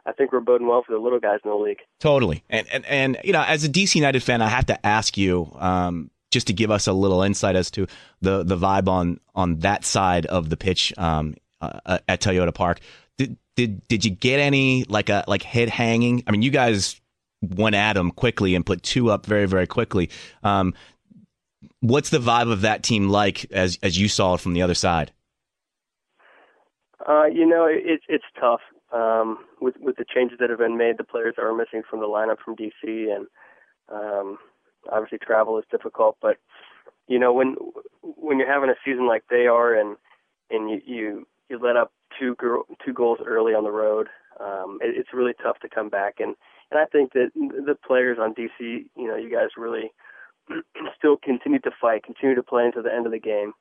I 0.05 0.11
think 0.11 0.31
we're 0.31 0.39
boding 0.39 0.67
well 0.67 0.83
for 0.85 0.93
the 0.93 0.99
little 0.99 1.19
guys 1.19 1.39
in 1.43 1.49
the 1.49 1.57
league. 1.57 1.79
Totally, 1.99 2.43
and 2.49 2.67
and 2.71 2.85
and 2.85 3.17
you 3.23 3.33
know, 3.33 3.41
as 3.41 3.63
a 3.63 3.69
DC 3.69 3.95
United 3.95 4.21
fan, 4.21 4.41
I 4.41 4.47
have 4.47 4.67
to 4.67 4.85
ask 4.85 5.17
you. 5.17 5.51
Um, 5.55 6.11
just 6.31 6.47
to 6.47 6.53
give 6.53 6.69
us 6.69 6.85
a 6.85 6.91
little 6.91 7.21
insight 7.21 7.55
as 7.55 7.71
to 7.71 7.87
the 8.19 8.43
the 8.43 8.57
vibe 8.57 8.89
on 8.89 9.21
on 9.35 9.59
that 9.59 9.85
side 9.85 10.25
of 10.25 10.49
the 10.49 10.57
pitch 10.57 10.93
um, 10.97 11.33
uh, 11.61 11.99
at 12.09 12.19
Toyota 12.19 12.53
Park. 12.53 12.81
Did 13.17 13.37
did 13.55 13.87
did 13.87 14.03
you 14.03 14.11
get 14.11 14.41
any 14.41 14.83
like 14.83 15.07
a 15.07 15.23
like 15.29 15.43
head 15.43 15.69
hanging? 15.69 16.23
I 16.27 16.31
mean, 16.31 16.41
you 16.41 16.51
guys 16.51 16.99
went 17.41 17.75
at 17.75 17.93
them 17.93 18.11
quickly 18.11 18.53
and 18.53 18.65
put 18.65 18.83
two 18.83 19.09
up 19.09 19.25
very 19.25 19.45
very 19.45 19.65
quickly. 19.65 20.09
Um, 20.43 20.73
what's 21.79 22.09
the 22.09 22.19
vibe 22.19 22.51
of 22.51 22.61
that 22.61 22.83
team 22.83 23.07
like 23.07 23.49
as 23.51 23.79
as 23.81 23.97
you 23.97 24.09
saw 24.09 24.33
it 24.33 24.41
from 24.41 24.51
the 24.51 24.61
other 24.61 24.75
side? 24.75 25.13
Uh, 27.07 27.25
you 27.25 27.45
know, 27.45 27.65
it's 27.69 28.03
it's 28.09 28.25
tough 28.37 28.61
um, 28.95 29.39
with 29.59 29.75
with 29.79 29.97
the 29.97 30.05
changes 30.05 30.37
that 30.39 30.49
have 30.49 30.59
been 30.59 30.77
made. 30.77 30.97
The 30.97 31.03
players 31.03 31.35
that 31.35 31.43
are 31.43 31.53
missing 31.53 31.83
from 31.89 31.99
the 31.99 32.07
lineup 32.07 32.37
from 32.43 32.55
DC, 32.55 32.71
and 33.13 33.27
um, 33.91 34.37
obviously 34.91 35.17
travel 35.17 35.57
is 35.59 35.65
difficult. 35.69 36.17
But 36.21 36.37
you 37.07 37.19
know, 37.19 37.33
when 37.33 37.55
when 38.01 38.39
you're 38.39 38.51
having 38.51 38.69
a 38.69 38.75
season 38.85 39.07
like 39.07 39.23
they 39.29 39.47
are, 39.47 39.73
and 39.73 39.97
and 40.49 40.69
you 40.69 40.81
you, 40.85 41.27
you 41.49 41.59
let 41.59 41.75
up 41.75 41.91
two 42.17 42.35
two 42.83 42.93
goals 42.93 43.19
early 43.25 43.53
on 43.53 43.63
the 43.63 43.71
road, 43.71 44.07
um, 44.39 44.79
it, 44.81 44.95
it's 44.97 45.13
really 45.13 45.33
tough 45.43 45.59
to 45.59 45.69
come 45.69 45.89
back. 45.89 46.15
And 46.19 46.35
and 46.71 46.79
I 46.79 46.85
think 46.85 47.13
that 47.13 47.31
the 47.35 47.77
players 47.85 48.17
on 48.19 48.33
DC, 48.33 48.49
you 48.59 49.07
know, 49.07 49.15
you 49.15 49.29
guys 49.29 49.49
really 49.57 49.91
still 50.97 51.17
continue 51.17 51.59
to 51.59 51.71
fight, 51.79 52.03
continue 52.03 52.35
to 52.35 52.43
play 52.43 52.65
into 52.65 52.81
the 52.81 52.93
end 52.93 53.05
of 53.05 53.11
the 53.11 53.19
game. 53.19 53.53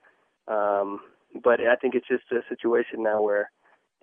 Um, 0.47 1.01
but 1.43 1.61
I 1.61 1.77
think 1.77 1.95
it's 1.95 2.09
just 2.09 2.25
a 2.31 2.41
situation 2.49 3.03
now 3.03 3.21
where, 3.23 3.51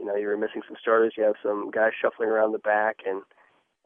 you 0.02 0.08
know, 0.08 0.16
you're 0.16 0.36
missing 0.36 0.64
some 0.68 0.76
starters. 0.82 1.14
You 1.16 1.24
have 1.24 1.36
some 1.44 1.70
guys 1.70 1.92
shuffling 2.02 2.28
around 2.28 2.54
the 2.54 2.60
back, 2.60 2.98
and 3.06 3.22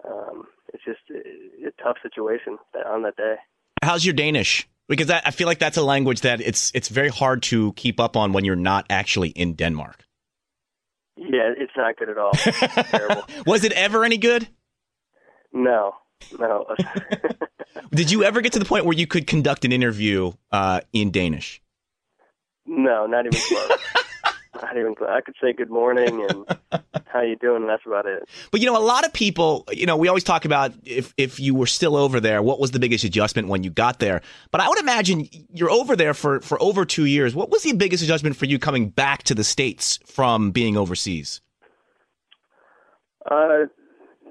um, 0.10 0.46
it's 0.74 0.84
just 0.86 1.02
a, 1.12 1.68
a 1.68 1.72
tough 1.84 1.98
situation 2.02 2.58
on 2.86 3.04
that 3.04 3.18
day. 3.18 3.36
How's 3.84 4.06
your 4.06 4.14
Danish? 4.14 4.68
Because 4.88 5.10
I 5.10 5.32
feel 5.32 5.48
like 5.48 5.60
that's 5.60 5.78
a 5.78 5.84
language 5.84 6.22
that 6.22 6.42
it's 6.42 6.72
it's 6.74 6.90
very 6.90 7.10
hard 7.10 7.42
to 7.44 7.74
keep 7.74 8.00
up 8.00 8.16
on 8.16 8.34
when 8.34 8.46
you're 8.46 8.56
not 8.56 8.86
actually 8.90 9.30
in 9.30 9.56
Denmark. 9.56 10.06
Yeah, 11.18 11.54
it's 11.58 11.72
not 11.76 11.98
good 11.98 12.10
at 12.10 12.18
all. 12.18 12.32
terrible. 12.84 13.24
Was 13.46 13.64
it 13.64 13.72
ever 13.72 14.06
any 14.06 14.18
good? 14.18 14.48
No, 15.52 15.96
no. 16.40 16.66
Did 17.92 18.12
you 18.12 18.24
ever 18.24 18.42
get 18.42 18.54
to 18.54 18.60
the 18.60 18.66
point 18.66 18.86
where 18.86 18.96
you 18.96 19.08
could 19.08 19.26
conduct 19.26 19.66
an 19.66 19.72
interview 19.72 20.34
uh, 20.52 20.82
in 20.94 21.12
Danish? 21.12 21.62
No, 22.66 23.06
not 23.06 23.26
even 23.26 23.40
close. 23.40 23.80
not 24.62 24.78
even. 24.78 24.96
I 25.08 25.22
could 25.22 25.36
say 25.42 25.54
good 25.54 25.70
morning 25.70 26.26
and 26.30 26.60
how 27.06 27.22
you 27.22 27.36
doing, 27.36 27.62
and 27.64 27.70
that's 27.70 27.86
about 27.86 28.06
it. 28.06 28.28
But 28.52 28.62
you 28.62 28.66
know, 28.66 28.78
a 28.78 28.84
lot 28.84 29.06
of 29.06 29.14
people, 29.14 29.66
you 29.72 29.86
know, 29.86 29.98
we 29.98 30.08
always 30.08 30.24
talk 30.24 30.46
about 30.46 30.74
if 30.84 31.14
if 31.18 31.40
you 31.40 31.56
were 31.56 31.68
still 31.68 31.96
over 31.96 32.20
there, 32.20 32.42
what 32.42 32.60
was 32.60 32.72
the 32.72 32.80
biggest 32.80 33.04
adjustment 33.04 33.48
when 33.48 33.64
you 33.64 33.70
got 33.70 34.00
there? 34.00 34.22
But 34.52 34.62
I 34.62 34.70
would 34.70 34.80
imagine 34.80 35.28
you're 35.54 35.72
over 35.72 35.96
there 35.96 36.14
for 36.14 36.40
for 36.42 36.62
over 36.62 36.86
two 36.86 37.06
years. 37.06 37.36
What 37.36 37.50
was 37.50 37.64
the 37.64 37.74
biggest 37.74 38.04
adjustment 38.04 38.36
for 38.36 38.46
you 38.46 38.60
coming 38.60 38.90
back 38.90 39.24
to 39.24 39.36
the 39.36 39.44
states 39.44 40.00
from 40.06 40.52
being 40.52 40.78
overseas? 40.78 41.42
Uh, 43.30 43.66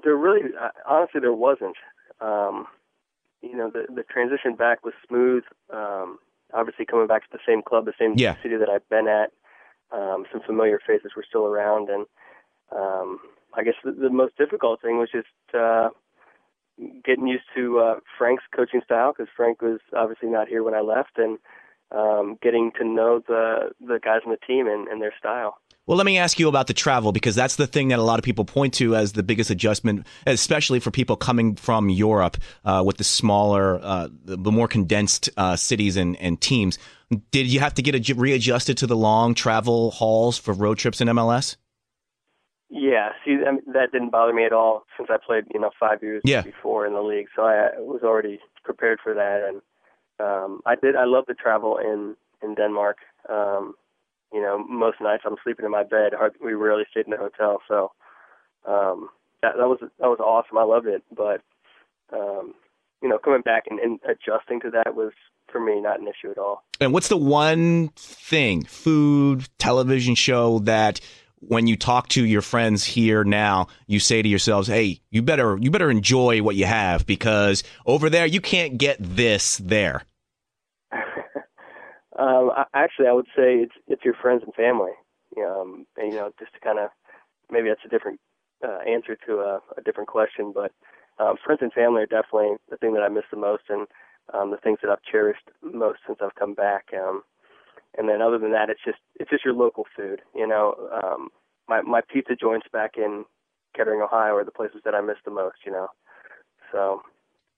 there 0.03 0.15
really, 0.15 0.51
honestly, 0.87 1.19
there 1.19 1.33
wasn't. 1.33 1.75
Um, 2.21 2.67
you 3.41 3.55
know, 3.55 3.69
the 3.69 3.85
the 3.93 4.03
transition 4.03 4.55
back 4.55 4.83
was 4.83 4.93
smooth. 5.07 5.43
Um, 5.71 6.17
obviously, 6.53 6.85
coming 6.85 7.07
back 7.07 7.23
to 7.23 7.29
the 7.31 7.39
same 7.45 7.61
club, 7.61 7.85
the 7.85 7.93
same 7.99 8.13
yeah. 8.15 8.35
city 8.41 8.55
that 8.55 8.69
I've 8.69 8.87
been 8.89 9.07
at, 9.07 9.31
um, 9.91 10.25
some 10.31 10.41
familiar 10.45 10.79
faces 10.85 11.11
were 11.15 11.25
still 11.27 11.45
around, 11.45 11.89
and 11.89 12.05
um, 12.75 13.19
I 13.53 13.63
guess 13.63 13.75
the, 13.83 13.91
the 13.91 14.09
most 14.09 14.37
difficult 14.37 14.81
thing 14.81 14.97
was 14.97 15.09
just 15.11 15.27
uh, 15.53 15.89
getting 17.03 17.27
used 17.27 17.45
to 17.55 17.79
uh, 17.79 17.95
Frank's 18.17 18.43
coaching 18.55 18.81
style 18.83 19.13
because 19.15 19.31
Frank 19.35 19.61
was 19.61 19.79
obviously 19.95 20.29
not 20.29 20.47
here 20.47 20.63
when 20.63 20.73
I 20.73 20.81
left, 20.81 21.17
and 21.17 21.37
um, 21.91 22.37
getting 22.41 22.71
to 22.79 22.83
know 22.85 23.21
the 23.27 23.71
the 23.79 23.99
guys 23.99 24.21
on 24.25 24.31
the 24.31 24.45
team 24.45 24.67
and, 24.67 24.87
and 24.87 25.01
their 25.01 25.13
style. 25.17 25.57
Well, 25.87 25.97
let 25.97 26.07
me 26.07 26.17
ask 26.17 26.39
you 26.39 26.47
about 26.47 26.65
the 26.65 26.73
travel 26.73 27.11
because 27.11 27.35
that's 27.35 27.57
the 27.57 27.67
thing 27.67 27.89
that 27.89 27.99
a 27.99 28.01
lot 28.01 28.17
of 28.17 28.25
people 28.25 28.43
point 28.43 28.73
to 28.75 28.95
as 28.95 29.13
the 29.13 29.21
biggest 29.21 29.51
adjustment, 29.51 30.07
especially 30.25 30.79
for 30.79 30.89
people 30.89 31.15
coming 31.15 31.55
from 31.55 31.89
Europe 31.89 32.37
uh, 32.63 32.81
with 32.83 32.97
the 32.97 33.03
smaller, 33.03 33.79
uh, 33.83 34.07
the 34.23 34.51
more 34.51 34.67
condensed 34.67 35.29
uh, 35.37 35.55
cities 35.55 35.95
and, 35.95 36.17
and 36.17 36.41
teams. 36.41 36.79
Did 37.31 37.47
you 37.47 37.59
have 37.59 37.73
to 37.75 37.81
get 37.81 38.17
readjusted 38.17 38.77
to 38.77 38.87
the 38.87 38.95
long 38.95 39.35
travel 39.35 39.91
hauls 39.91 40.37
for 40.37 40.53
road 40.53 40.77
trips 40.77 41.01
in 41.01 41.07
MLS? 41.09 41.57
Yeah, 42.69 43.09
see, 43.23 43.37
I 43.47 43.51
mean, 43.51 43.61
that 43.67 43.91
didn't 43.91 44.09
bother 44.09 44.33
me 44.33 44.43
at 44.43 44.51
all 44.51 44.85
since 44.97 45.09
I 45.11 45.17
played, 45.23 45.45
you 45.53 45.59
know, 45.59 45.69
five 45.79 46.01
years 46.01 46.21
yeah. 46.25 46.41
before 46.41 46.87
in 46.87 46.93
the 46.93 47.01
league, 47.01 47.27
so 47.35 47.43
I 47.43 47.69
was 47.77 48.01
already 48.03 48.39
prepared 48.63 48.99
for 49.03 49.13
that. 49.13 49.47
And 49.47 49.61
um, 50.19 50.61
I 50.65 50.75
did, 50.75 50.95
I 50.95 51.05
love 51.05 51.25
the 51.27 51.35
travel 51.35 51.77
in 51.77 52.15
in 52.41 52.55
Denmark. 52.55 52.97
Um, 53.29 53.75
you 54.33 54.41
know, 54.41 54.57
most 54.57 54.99
nights 54.99 55.23
I'm 55.25 55.37
sleeping 55.43 55.65
in 55.65 55.71
my 55.71 55.83
bed. 55.83 56.13
We 56.43 56.53
rarely 56.53 56.83
stayed 56.89 57.07
in 57.07 57.13
a 57.13 57.17
hotel, 57.17 57.61
so 57.67 57.91
um, 58.67 59.09
that, 59.41 59.53
that 59.57 59.67
was 59.67 59.79
that 59.81 60.07
was 60.07 60.19
awesome. 60.19 60.57
I 60.57 60.63
loved 60.63 60.87
it, 60.87 61.03
but 61.15 61.41
um, 62.11 62.55
you 63.05 63.11
know, 63.11 63.19
coming 63.19 63.41
back 63.41 63.65
and, 63.69 63.79
and 63.79 63.99
adjusting 64.03 64.59
to 64.61 64.71
that 64.71 64.95
was 64.95 65.11
for 65.51 65.59
me 65.59 65.79
not 65.79 65.99
an 65.99 66.07
issue 66.07 66.31
at 66.31 66.39
all. 66.39 66.63
And 66.81 66.91
what's 66.91 67.07
the 67.07 67.17
one 67.17 67.89
thing, 67.89 68.63
food, 68.63 69.47
television 69.59 70.15
show 70.15 70.57
that 70.59 70.99
when 71.37 71.67
you 71.67 71.77
talk 71.77 72.07
to 72.09 72.25
your 72.25 72.41
friends 72.41 72.83
here 72.83 73.23
now, 73.23 73.67
you 73.85 73.99
say 73.99 74.23
to 74.23 74.27
yourselves, 74.27 74.67
"Hey, 74.67 75.01
you 75.11 75.21
better 75.21 75.55
you 75.61 75.69
better 75.69 75.91
enjoy 75.91 76.41
what 76.41 76.55
you 76.55 76.65
have 76.65 77.05
because 77.05 77.63
over 77.85 78.09
there 78.09 78.25
you 78.25 78.41
can't 78.41 78.79
get 78.79 78.97
this 78.99 79.57
there." 79.57 80.01
Um, 82.17 82.49
I, 82.55 82.63
actually, 82.73 83.07
I 83.07 83.11
would 83.11 83.25
say 83.35 83.55
it's 83.55 83.75
it's 83.89 84.05
your 84.05 84.13
friends 84.13 84.41
and 84.45 84.55
family. 84.55 84.93
Um, 85.37 85.85
and, 85.97 86.13
you 86.13 86.17
know, 86.17 86.31
just 86.39 86.53
to 86.53 86.61
kind 86.61 86.79
of 86.79 86.89
maybe 87.51 87.67
that's 87.67 87.83
a 87.83 87.89
different 87.89 88.21
uh, 88.65 88.79
answer 88.87 89.17
to 89.27 89.39
a, 89.39 89.59
a 89.77 89.81
different 89.83 90.07
question, 90.07 90.53
but 90.55 90.71
um, 91.19 91.35
friends 91.43 91.61
and 91.61 91.73
family 91.73 92.01
are 92.01 92.07
definitely 92.07 92.57
the 92.69 92.77
thing 92.77 92.93
that 92.93 93.03
I 93.03 93.09
miss 93.09 93.23
the 93.31 93.37
most, 93.37 93.63
and 93.69 93.87
um, 94.33 94.51
the 94.51 94.57
things 94.57 94.79
that 94.81 94.91
I've 94.91 95.03
cherished 95.09 95.49
most 95.61 95.99
since 96.05 96.19
I've 96.21 96.35
come 96.35 96.53
back. 96.53 96.87
Um, 96.93 97.23
and 97.97 98.09
then 98.09 98.21
other 98.21 98.37
than 98.37 98.51
that, 98.51 98.69
it's 98.69 98.83
just 98.83 98.99
it's 99.19 99.29
just 99.29 99.45
your 99.45 99.53
local 99.53 99.85
food. 99.95 100.21
You 100.35 100.47
know, 100.47 100.75
um, 100.91 101.29
my 101.67 101.81
my 101.81 102.01
pizza 102.01 102.35
joints 102.35 102.67
back 102.71 102.91
in 102.97 103.25
Kettering, 103.75 104.01
Ohio, 104.01 104.35
are 104.35 104.45
the 104.45 104.51
places 104.51 104.81
that 104.85 104.95
I 104.95 105.01
miss 105.01 105.17
the 105.23 105.31
most. 105.31 105.57
You 105.65 105.71
know, 105.71 105.87
so 106.71 107.01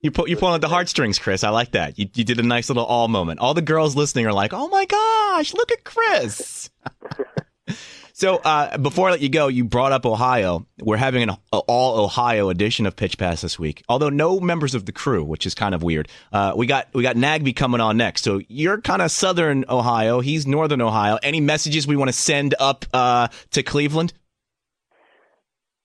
you 0.01 0.11
pull, 0.11 0.27
you're 0.27 0.37
pulling 0.37 0.55
at 0.55 0.61
the 0.61 0.67
heartstrings, 0.67 1.17
Chris. 1.17 1.43
I 1.43 1.49
like 1.49 1.71
that. 1.71 1.97
You, 1.97 2.07
you 2.13 2.23
did 2.23 2.39
a 2.39 2.43
nice 2.43 2.69
little 2.69 2.85
all 2.85 3.07
moment. 3.07 3.39
All 3.39 3.55
the 3.55 3.61
girls 3.63 3.95
listening 3.95 4.27
are 4.27 4.33
like, 4.33 4.53
"Oh 4.53 4.67
my 4.67 4.85
gosh, 4.85 5.53
look 5.53 5.71
at 5.71 5.83
Chris." 5.83 6.69
so 8.17 8.37
uh, 8.37 8.79
before 8.79 9.09
I 9.09 9.11
let 9.11 9.21
you 9.21 9.29
go, 9.29 9.47
you 9.47 9.63
brought 9.63 9.91
up 9.91 10.03
Ohio. 10.03 10.65
We're 10.79 10.97
having 10.97 11.21
an 11.21 11.37
all 11.51 12.03
Ohio 12.03 12.49
edition 12.49 12.87
of 12.87 12.95
Pitch 12.95 13.15
Pass 13.19 13.41
this 13.41 13.59
week. 13.59 13.83
Although 13.87 14.09
no 14.09 14.39
members 14.39 14.73
of 14.73 14.87
the 14.87 14.91
crew, 14.91 15.23
which 15.23 15.45
is 15.45 15.53
kind 15.53 15.75
of 15.75 15.83
weird. 15.83 16.07
Uh, 16.33 16.53
we 16.55 16.65
got 16.65 16.87
we 16.93 17.03
got 17.03 17.15
Nagbe 17.15 17.55
coming 17.55 17.79
on 17.79 17.95
next. 17.95 18.23
So 18.23 18.41
you're 18.47 18.81
kind 18.81 19.03
of 19.03 19.11
Southern 19.11 19.65
Ohio. 19.69 20.19
He's 20.19 20.47
Northern 20.47 20.81
Ohio. 20.81 21.19
Any 21.21 21.41
messages 21.41 21.85
we 21.85 21.95
want 21.95 22.09
to 22.09 22.13
send 22.13 22.55
up 22.59 22.85
uh, 22.91 23.27
to 23.51 23.61
Cleveland? 23.61 24.13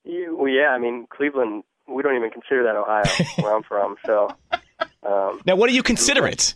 Yeah, 0.05 0.31
well, 0.31 0.49
yeah. 0.49 0.71
I 0.71 0.79
mean, 0.79 1.07
Cleveland 1.11 1.64
we 1.87 2.03
don't 2.03 2.16
even 2.16 2.31
consider 2.31 2.62
that 2.64 2.77
Ohio 2.77 3.42
where 3.42 3.55
I'm 3.55 3.62
from. 3.62 3.97
So 4.07 4.29
um, 5.07 5.42
now, 5.45 5.57
what 5.57 5.68
do 5.68 5.75
you 5.75 5.83
consider 5.83 6.27
it? 6.27 6.55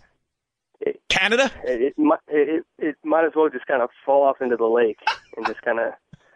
It 0.87 1.01
Canada? 1.09 1.51
It, 1.65 1.95
it, 1.97 2.19
it 2.29 2.65
it 2.79 2.97
might 3.05 3.25
as 3.25 3.33
well 3.35 3.49
just 3.49 3.67
kind 3.67 3.83
of 3.83 3.91
fall 4.05 4.23
off 4.23 4.41
into 4.41 4.57
the 4.57 4.67
lake 4.67 5.01
and 5.37 5.47
just 5.47 5.63
kind 5.63 5.81
of 5.81 5.93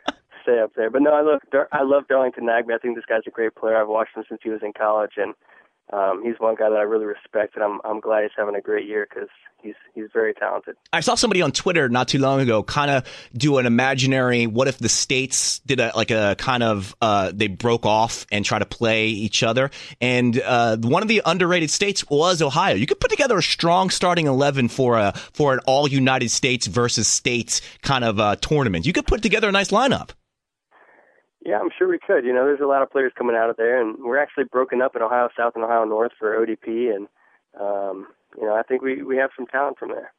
stay 0.43 0.61
up 0.61 0.73
there. 0.75 0.91
But 0.91 1.03
no, 1.03 1.13
I 1.13 1.23
love 1.23 1.41
I 1.73 1.83
love 1.83 2.09
Darlington 2.09 2.45
Nagbe. 2.45 2.75
I 2.75 2.79
think 2.79 2.97
this 2.97 3.05
guy's 3.07 3.23
a 3.27 3.31
great 3.31 3.55
player. 3.55 3.81
I've 3.81 3.89
watched 3.89 4.17
him 4.17 4.25
since 4.29 4.41
he 4.43 4.51
was 4.51 4.63
in 4.63 4.73
college, 4.73 5.13
and 5.17 5.35
um, 5.93 6.23
he's 6.25 6.37
one 6.39 6.55
guy 6.55 6.69
that 6.69 6.77
I 6.77 6.83
really 6.83 7.07
respect, 7.07 7.57
and 7.57 7.65
I'm 7.65 7.81
I'm 7.85 8.01
glad 8.01 8.23
he's 8.23 8.31
having 8.37 8.55
a 8.55 8.61
great 8.61 8.87
year 8.87 9.07
because 9.09 9.29
he's 9.63 9.75
he's 9.95 10.07
very 10.13 10.35
talented. 10.35 10.77
I 10.93 11.01
saw 11.01 11.15
somebody 11.15 11.43
on 11.43 11.53
Twitter 11.53 11.89
not 11.89 12.09
too 12.09 12.19
long 12.19 12.41
ago 12.41 12.63
kind 12.63 12.91
of 12.91 13.05
do 13.35 13.59
an 13.59 13.67
imaginary 13.67 14.47
what 14.47 14.69
if 14.69 14.79
the 14.79 14.89
states 14.89 15.59
did 15.61 15.81
a 15.81 15.93
like 15.95 16.11
a 16.11 16.37
kind 16.39 16.63
of 16.63 16.95
uh, 17.01 17.33
they 17.35 17.49
broke 17.49 17.87
off 17.87 18.27
and 18.31 18.45
try 18.45 18.59
to 18.59 18.67
play 18.67 19.09
each 19.09 19.43
other 19.43 19.71
and 20.01 20.41
uh, 20.41 20.77
one 20.79 21.03
of 21.03 21.09
the 21.09 21.23
underrated 21.25 21.71
states 21.71 22.09
was 22.09 22.43
Ohio. 22.43 22.75
You 22.75 22.87
could 22.87 23.01
put 23.01 23.11
together 23.11 23.39
a 23.39 23.43
strong 23.43 23.91
starting 23.91 24.27
11 24.27 24.69
for 24.69 24.97
a 24.97 25.13
for 25.33 25.53
an 25.53 25.61
all 25.67 25.89
United 25.89 26.31
States 26.31 26.67
versus 26.67 27.09
states 27.09 27.61
kind 27.83 28.05
of 28.05 28.21
uh, 28.21 28.37
tournament. 28.37 28.87
You 28.87 28.93
could 28.93 29.07
put 29.07 29.23
together 29.23 29.49
a 29.49 29.53
nice 29.53 29.71
lineup. 29.71 30.11
Yeah, 31.45 31.59
I'm 31.59 31.71
sure 31.77 31.89
we 31.89 31.99
could. 31.99 32.25
You 32.25 32.35
know, 32.35 32.45
there's 32.45 32.61
a 32.61 32.67
lot 32.67 32.83
of 32.83 32.91
players 32.91 33.13
coming 33.17 33.37
out 33.37 33.51
of 33.51 33.57
there, 33.57 33.81
and 33.81 33.97
we're 34.05 34.19
actually 34.19 34.45
broken 34.45 34.83
up 34.83 34.95
in 34.95 35.03
Ohio 35.03 35.29
South 35.37 35.55
and 35.55 35.65
Ohio 35.65 35.85
North 35.85 36.13
for 36.19 36.37
ODP, 36.37 36.95
and 36.95 37.09
um, 37.59 38.09
you 38.39 38.47
know, 38.47 38.55
I 38.55 38.63
think 38.63 38.83
we 38.83 39.03
we 39.03 39.17
have 39.17 39.31
some 39.37 39.47
talent 39.47 39.79
from 39.79 39.89
there. 39.91 40.13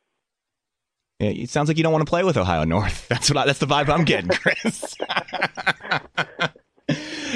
Yeah, 1.19 1.29
it 1.29 1.49
sounds 1.51 1.67
like 1.67 1.77
you 1.77 1.83
don't 1.83 1.93
want 1.93 2.05
to 2.05 2.09
play 2.09 2.23
with 2.23 2.37
Ohio 2.37 2.63
North. 2.63 3.07
That's 3.09 3.29
what 3.29 3.37
I, 3.37 3.45
that's 3.45 3.59
the 3.59 3.67
vibe 3.67 3.89
I'm 3.89 4.05
getting, 4.05 4.29
Chris. 4.29 4.95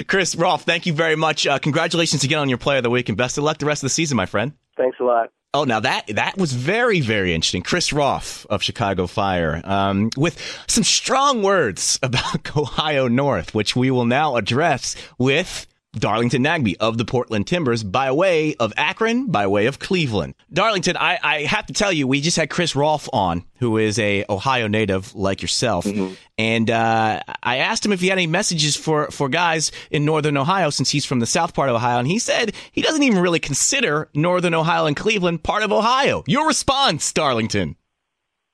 Chris 0.08 0.36
Rolfe, 0.36 0.63
thank 0.63 0.86
you 0.86 0.93
very 0.93 1.15
much. 1.15 1.45
Uh, 1.45 1.60
congratulations 1.60 2.24
again 2.24 2.39
on 2.39 2.50
your 2.50 2.58
Player 2.58 2.78
of 2.78 2.84
the 2.84 2.89
Week, 2.89 3.08
and 3.10 3.17
best 3.17 3.38
of 3.38 3.43
luck 3.43 3.60
the 3.60 3.65
rest 3.65 3.84
of 3.84 3.86
the 3.86 3.93
season, 3.93 4.17
my 4.17 4.26
friend. 4.26 4.54
Thanks 4.76 4.98
a 5.00 5.04
lot. 5.04 5.30
Oh, 5.55 5.63
now 5.63 5.79
that 5.79 6.07
that 6.07 6.37
was 6.37 6.51
very 6.51 6.99
very 6.99 7.33
interesting. 7.33 7.61
Chris 7.61 7.93
Rolfe 7.93 8.45
of 8.49 8.61
Chicago 8.61 9.07
Fire, 9.07 9.61
um, 9.63 10.09
with 10.17 10.37
some 10.67 10.83
strong 10.83 11.43
words 11.43 11.97
about 12.03 12.57
Ohio 12.57 13.07
North, 13.07 13.55
which 13.55 13.73
we 13.73 13.89
will 13.89 14.03
now 14.03 14.35
address 14.35 14.97
with 15.17 15.65
Darlington 15.99 16.43
Nagbe 16.43 16.75
of 16.79 16.97
the 16.97 17.05
Portland 17.05 17.47
Timbers 17.47 17.84
by 17.84 18.12
way 18.12 18.55
of 18.55 18.73
Akron, 18.77 19.27
by 19.27 19.47
way 19.47 19.65
of 19.65 19.79
Cleveland. 19.79 20.36
Darlington, 20.51 20.97
I, 20.97 21.19
I 21.21 21.41
have 21.43 21.65
to 21.67 21.73
tell 21.73 21.91
you, 21.91 22.08
we 22.08 22.21
just 22.21 22.38
had 22.38 22.49
Chris 22.49 22.75
Rolfe 22.75 23.10
on, 23.13 23.43
who 23.60 23.77
is 23.77 23.97
a 23.99 24.25
Ohio 24.29 24.67
native 24.67 25.15
like 25.15 25.41
yourself, 25.41 25.86
mm-hmm. 25.86 26.13
and 26.38 26.69
uh, 26.69 27.21
I 27.41 27.58
asked 27.58 27.86
him 27.86 27.91
if 27.91 28.01
he 28.01 28.08
had 28.08 28.17
any 28.17 28.27
messages 28.27 28.75
for 28.75 29.10
for 29.12 29.29
guys 29.29 29.71
in 29.89 30.05
Northern 30.05 30.38
Ohio 30.38 30.69
since 30.69 30.89
he's 30.89 31.05
from 31.05 31.19
the 31.19 31.25
South 31.25 31.53
part 31.53 31.69
of 31.69 31.75
Ohio, 31.75 31.99
and 31.99 32.08
he 32.08 32.19
said 32.19 32.53
he 32.71 32.81
doesn't 32.81 33.03
even 33.03 33.21
really 33.21 33.39
consider 33.39 34.10
Northern 34.13 34.53
Ohio 34.53 34.86
and 34.86 34.95
Cleveland 34.95 35.43
part 35.43 35.63
of 35.63 35.71
Ohio. 35.71 36.23
Your 36.27 36.47
response, 36.47 37.12
Darlington? 37.13 37.75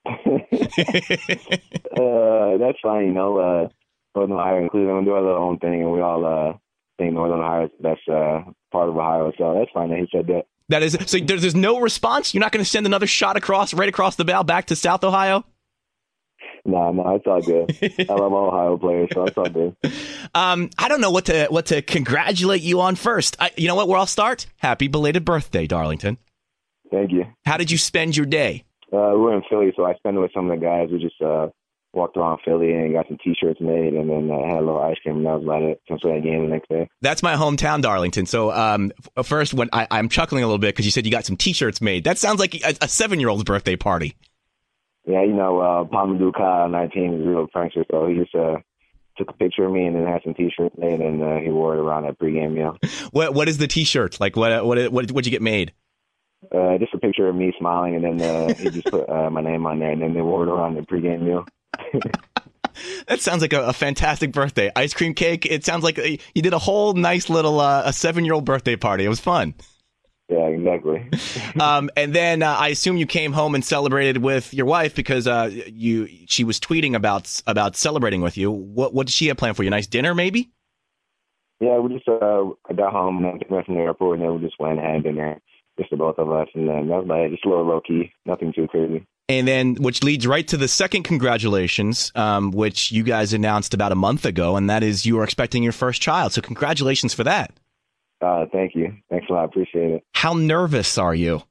uh, 0.05 0.13
that's 2.57 2.79
fine, 2.81 3.07
you 3.07 3.13
know. 3.13 3.37
Uh, 3.37 3.69
Northern 4.15 4.37
Ohio 4.37 4.57
and 4.57 4.69
Cleveland 4.69 5.05
do 5.05 5.13
our 5.13 5.37
own 5.37 5.57
thing, 5.59 5.81
and 5.81 5.91
we 5.91 6.01
all 6.01 6.25
uh, 6.25 6.53
think 7.01 7.13
Northern 7.13 7.39
Ohio 7.39 7.65
is 7.65 7.71
the 7.77 7.83
best 7.83 8.01
uh, 8.07 8.51
part 8.71 8.89
of 8.89 8.97
Ohio. 8.97 9.31
So 9.37 9.55
that's 9.57 9.71
fine 9.73 9.89
that 9.89 9.99
he 9.99 10.07
said 10.11 10.27
that. 10.27 10.43
That 10.69 10.83
is 10.83 10.97
so. 11.05 11.19
There's, 11.19 11.41
there's 11.41 11.55
no 11.55 11.79
response. 11.79 12.33
You're 12.33 12.41
not 12.41 12.51
going 12.51 12.63
to 12.63 12.69
send 12.69 12.85
another 12.85 13.07
shot 13.07 13.35
across, 13.35 13.73
right 13.73 13.89
across 13.89 14.15
the 14.15 14.23
bow, 14.23 14.43
back 14.43 14.67
to 14.67 14.75
South 14.75 15.03
Ohio. 15.03 15.43
No, 16.63 16.91
no, 16.91 17.15
it's 17.15 17.25
all 17.25 17.41
good. 17.41 17.75
I 18.09 18.13
love 18.13 18.31
Ohio 18.31 18.77
players, 18.77 19.09
so 19.13 19.25
it's 19.25 19.37
all 19.37 19.49
good. 19.49 19.75
Um, 20.35 20.69
I 20.77 20.87
don't 20.87 21.01
know 21.01 21.11
what 21.11 21.25
to 21.25 21.47
what 21.49 21.67
to 21.67 21.81
congratulate 21.81 22.61
you 22.61 22.81
on 22.81 22.95
first. 22.95 23.35
I, 23.39 23.51
you 23.57 23.67
know 23.67 23.75
what? 23.75 23.87
Where 23.87 23.97
I'll 23.97 24.05
start. 24.05 24.45
Happy 24.57 24.87
belated 24.87 25.25
birthday, 25.25 25.65
Darlington. 25.67 26.17
Thank 26.91 27.11
you. 27.11 27.25
How 27.45 27.57
did 27.57 27.71
you 27.71 27.77
spend 27.77 28.15
your 28.15 28.25
day? 28.25 28.65
Uh, 28.93 29.11
we 29.13 29.21
were 29.21 29.35
in 29.35 29.43
Philly, 29.49 29.73
so 29.75 29.85
I 29.85 29.95
spent 29.95 30.17
it 30.17 30.19
with 30.19 30.31
some 30.33 30.49
of 30.49 30.59
the 30.59 30.63
guys. 30.63 30.89
We 30.91 30.99
just 30.99 31.21
uh, 31.21 31.47
walked 31.93 32.17
around 32.17 32.39
Philly 32.45 32.71
and 32.73 32.93
got 32.93 33.07
some 33.07 33.17
T-shirts 33.23 33.59
made, 33.59 33.93
and 33.93 34.09
then 34.09 34.31
uh, 34.31 34.47
had 34.47 34.57
a 34.57 34.65
little 34.65 34.81
ice 34.81 34.97
cream, 35.03 35.17
and 35.17 35.25
that 35.25 35.33
was 35.35 35.43
about 35.43 35.61
it. 35.63 35.81
Since 35.87 36.03
a 36.03 36.19
game 36.21 36.43
the 36.43 36.49
next 36.49 36.69
day. 36.69 36.89
That's 37.01 37.21
my 37.21 37.35
hometown, 37.35 37.81
Darlington. 37.81 38.25
So 38.25 38.51
um, 38.51 38.91
first, 39.23 39.53
when 39.53 39.69
I, 39.73 39.87
am 39.91 40.09
chuckling 40.09 40.43
a 40.43 40.47
little 40.47 40.59
bit 40.59 40.75
because 40.75 40.85
you 40.85 40.91
said 40.91 41.05
you 41.05 41.11
got 41.11 41.25
some 41.25 41.37
T-shirts 41.37 41.81
made. 41.81 42.03
That 42.03 42.17
sounds 42.17 42.39
like 42.39 42.55
a, 42.55 42.75
a 42.81 42.87
seven-year-old's 42.87 43.43
birthday 43.43 43.75
party. 43.75 44.15
Yeah, 45.05 45.23
you 45.23 45.33
know, 45.33 45.59
uh, 45.59 45.83
Pa 45.85 46.05
Modou 46.05 46.31
Kah, 46.33 46.67
19, 46.67 47.13
is 47.13 47.25
a 47.25 47.29
real 47.29 47.47
prankster, 47.47 47.83
so 47.89 48.07
he 48.07 48.15
just 48.15 48.35
uh, 48.35 48.57
took 49.17 49.29
a 49.29 49.33
picture 49.33 49.65
of 49.65 49.71
me 49.71 49.85
and 49.85 49.95
then 49.95 50.05
had 50.05 50.21
some 50.23 50.33
T-shirts 50.33 50.75
made, 50.77 50.99
and 50.99 51.21
uh, 51.23 51.37
he 51.37 51.49
wore 51.49 51.73
it 51.75 51.79
around 51.79 52.05
at 52.05 52.19
pregame 52.19 52.53
meal. 52.53 52.77
what 53.11 53.33
What 53.33 53.49
is 53.49 53.57
the 53.57 53.67
T-shirt 53.67 54.19
like? 54.19 54.35
What 54.35 54.65
what 54.65 54.91
what 54.91 55.11
what'd 55.11 55.25
you 55.25 55.31
get 55.31 55.41
made? 55.41 55.73
Uh, 56.53 56.77
just 56.79 56.93
a 56.93 56.97
picture 56.97 57.27
of 57.27 57.35
me 57.35 57.53
smiling, 57.59 57.95
and 57.95 58.19
then 58.19 58.21
uh, 58.21 58.53
he 58.55 58.69
just 58.69 58.87
put 58.87 59.07
uh, 59.07 59.29
my 59.29 59.41
name 59.41 59.65
on 59.65 59.79
there, 59.79 59.91
and 59.91 60.01
then 60.01 60.13
they 60.13 60.21
wore 60.21 60.43
it 60.43 60.49
around 60.49 60.75
the 60.75 60.81
pregame 60.81 61.21
meal. 61.21 61.45
That 63.07 63.19
sounds 63.19 63.41
like 63.41 63.53
a, 63.53 63.63
a, 63.63 63.73
fantastic 63.73 64.31
birthday. 64.31 64.71
Ice 64.75 64.93
cream 64.93 65.13
cake. 65.13 65.45
It 65.45 65.65
sounds 65.65 65.83
like 65.83 65.97
a, 65.97 66.19
you 66.33 66.41
did 66.41 66.53
a 66.53 66.59
whole 66.59 66.93
nice 66.93 67.29
little 67.29 67.59
uh, 67.59 67.83
a 67.85 67.93
seven 67.93 68.25
year 68.25 68.33
old 68.33 68.45
birthday 68.45 68.75
party. 68.75 69.05
It 69.05 69.09
was 69.09 69.19
fun. 69.19 69.53
Yeah, 70.29 70.47
exactly. 70.47 71.09
um, 71.59 71.89
and 71.97 72.15
then 72.15 72.41
uh, 72.41 72.55
I 72.55 72.69
assume 72.69 72.95
you 72.95 73.05
came 73.05 73.33
home 73.33 73.53
and 73.53 73.65
celebrated 73.65 74.19
with 74.19 74.53
your 74.53 74.65
wife 74.65 74.95
because 74.95 75.27
uh, 75.27 75.49
you 75.51 76.07
she 76.27 76.43
was 76.43 76.59
tweeting 76.59 76.95
about 76.95 77.41
about 77.47 77.75
celebrating 77.75 78.21
with 78.21 78.37
you. 78.37 78.49
What 78.49 78.93
what 78.93 79.07
did 79.07 79.13
she 79.13 79.27
have 79.27 79.37
planned 79.37 79.57
for 79.57 79.63
you? 79.63 79.67
A 79.67 79.71
nice 79.71 79.87
dinner, 79.87 80.15
maybe? 80.15 80.49
Yeah, 81.59 81.79
we 81.79 81.93
just 81.93 82.07
uh, 82.07 82.45
I 82.69 82.73
got 82.73 82.93
home 82.93 83.17
and 83.17 83.27
I 83.27 83.53
went 83.53 83.65
from 83.65 83.75
the 83.75 83.81
airport, 83.81 84.19
and 84.19 84.27
then 84.27 84.35
we 84.35 84.47
just 84.47 84.59
went 84.59 84.79
and 84.79 84.87
had 84.87 85.03
dinner, 85.03 85.39
just 85.77 85.91
the 85.91 85.97
both 85.97 86.17
of 86.17 86.31
us, 86.31 86.47
and 86.55 86.67
then 86.67 86.87
that 86.87 87.05
was 87.05 87.07
like 87.07 87.31
just 87.31 87.45
a 87.45 87.49
little 87.49 87.67
low 87.67 87.81
key, 87.81 88.11
nothing 88.25 88.53
too 88.53 88.67
crazy. 88.67 89.05
And 89.29 89.47
then, 89.47 89.75
which 89.75 90.03
leads 90.03 90.27
right 90.27 90.45
to 90.49 90.57
the 90.57 90.67
second 90.67 91.03
congratulations, 91.03 92.11
um, 92.15 92.51
which 92.51 92.91
you 92.91 93.03
guys 93.03 93.31
announced 93.31 93.73
about 93.73 93.91
a 93.91 93.95
month 93.95 94.25
ago, 94.25 94.57
and 94.57 94.69
that 94.69 94.83
is 94.83 95.05
you 95.05 95.19
are 95.19 95.23
expecting 95.23 95.63
your 95.63 95.71
first 95.71 96.01
child. 96.01 96.33
So, 96.33 96.41
congratulations 96.41 97.13
for 97.13 97.23
that. 97.23 97.53
Uh, 98.19 98.45
thank 98.51 98.75
you. 98.75 98.93
Thanks 99.09 99.27
a 99.29 99.33
lot. 99.33 99.41
I 99.43 99.45
Appreciate 99.45 99.91
it. 99.91 100.03
How 100.13 100.33
nervous 100.33 100.97
are 100.97 101.15
you? 101.15 101.43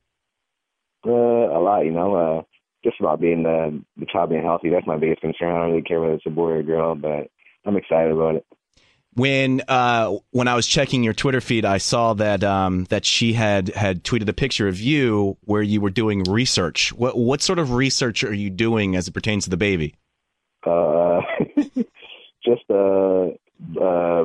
Uh, 1.06 1.10
a 1.10 1.60
lot, 1.60 1.80
you 1.80 1.92
know. 1.92 2.14
Uh, 2.14 2.42
just 2.84 3.00
about 3.00 3.20
being 3.20 3.42
the 3.42 3.82
the 3.96 4.06
child 4.06 4.30
being 4.30 4.42
healthy. 4.42 4.70
That's 4.70 4.86
my 4.86 4.98
biggest 4.98 5.20
concern. 5.20 5.54
I 5.54 5.58
don't 5.60 5.70
really 5.70 5.82
care 5.82 6.00
whether 6.00 6.14
it's 6.14 6.26
a 6.26 6.30
boy 6.30 6.50
or 6.50 6.58
a 6.58 6.62
girl, 6.62 6.94
but 6.94 7.30
I'm 7.64 7.76
excited 7.76 8.12
about 8.12 8.36
it 8.36 8.46
when 9.20 9.60
uh, 9.68 10.16
when 10.30 10.48
I 10.48 10.54
was 10.54 10.66
checking 10.66 11.04
your 11.04 11.12
Twitter 11.12 11.42
feed, 11.42 11.66
I 11.66 11.76
saw 11.76 12.14
that 12.14 12.42
um, 12.42 12.84
that 12.84 13.04
she 13.04 13.34
had 13.34 13.68
had 13.68 14.02
tweeted 14.02 14.28
a 14.30 14.32
picture 14.32 14.66
of 14.66 14.80
you 14.80 15.36
where 15.42 15.60
you 15.60 15.82
were 15.82 15.90
doing 15.90 16.24
research. 16.24 16.90
What 16.94 17.18
what 17.18 17.42
sort 17.42 17.58
of 17.58 17.72
research 17.72 18.24
are 18.24 18.32
you 18.32 18.48
doing 18.48 18.96
as 18.96 19.08
it 19.08 19.12
pertains 19.12 19.44
to 19.44 19.50
the 19.50 19.58
baby? 19.58 19.94
Uh, 20.66 21.20
just 22.44 22.62
uh, 22.70 23.28
uh, 23.78 24.24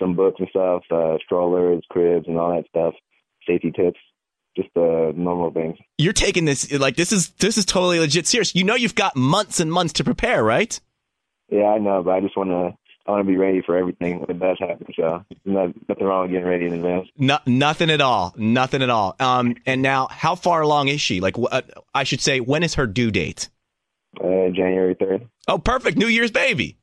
some 0.00 0.16
books 0.16 0.36
and 0.38 0.48
stuff, 0.48 0.82
uh, 0.90 1.18
strollers, 1.22 1.84
cribs, 1.90 2.26
and 2.26 2.38
all 2.38 2.56
that 2.56 2.66
stuff, 2.68 2.94
safety 3.46 3.72
tips. 3.72 4.00
Just 4.56 4.68
the 4.74 5.08
uh, 5.08 5.12
normal 5.14 5.50
things. 5.50 5.76
You're 5.98 6.12
taking 6.14 6.46
this 6.46 6.72
like 6.72 6.96
this 6.96 7.12
is 7.12 7.28
this 7.40 7.58
is 7.58 7.66
totally 7.66 7.98
legit 7.98 8.26
serious. 8.26 8.54
You 8.54 8.64
know 8.64 8.74
you've 8.74 8.94
got 8.94 9.16
months 9.16 9.60
and 9.60 9.70
months 9.70 9.94
to 9.94 10.04
prepare, 10.04 10.42
right? 10.42 10.80
Yeah, 11.50 11.66
I 11.66 11.78
know, 11.78 12.02
but 12.02 12.12
I 12.12 12.20
just 12.20 12.36
want 12.38 12.50
to 12.50 12.72
I 13.06 13.10
want 13.10 13.26
to 13.26 13.30
be 13.30 13.36
ready 13.36 13.60
for 13.60 13.76
everything 13.76 14.20
when 14.20 14.30
it 14.30 14.38
does 14.38 14.56
happen. 14.58 14.86
So 14.96 15.24
not, 15.44 15.74
nothing 15.88 16.06
wrong 16.06 16.22
with 16.22 16.30
getting 16.30 16.48
ready 16.48 16.66
in 16.66 16.72
advance. 16.72 17.08
No, 17.18 17.38
nothing 17.44 17.90
at 17.90 18.00
all. 18.00 18.34
Nothing 18.36 18.82
at 18.82 18.88
all. 18.88 19.14
Um, 19.20 19.56
and 19.66 19.82
now, 19.82 20.08
how 20.10 20.34
far 20.34 20.62
along 20.62 20.88
is 20.88 21.02
she? 21.02 21.20
Like, 21.20 21.36
uh, 21.38 21.62
I 21.94 22.04
should 22.04 22.22
say, 22.22 22.40
when 22.40 22.62
is 22.62 22.74
her 22.74 22.86
due 22.86 23.10
date? 23.10 23.50
Uh, 24.18 24.48
January 24.54 24.94
third. 24.94 25.28
Oh, 25.48 25.58
perfect. 25.58 25.98
New 25.98 26.06
Year's 26.06 26.30
baby. 26.30 26.78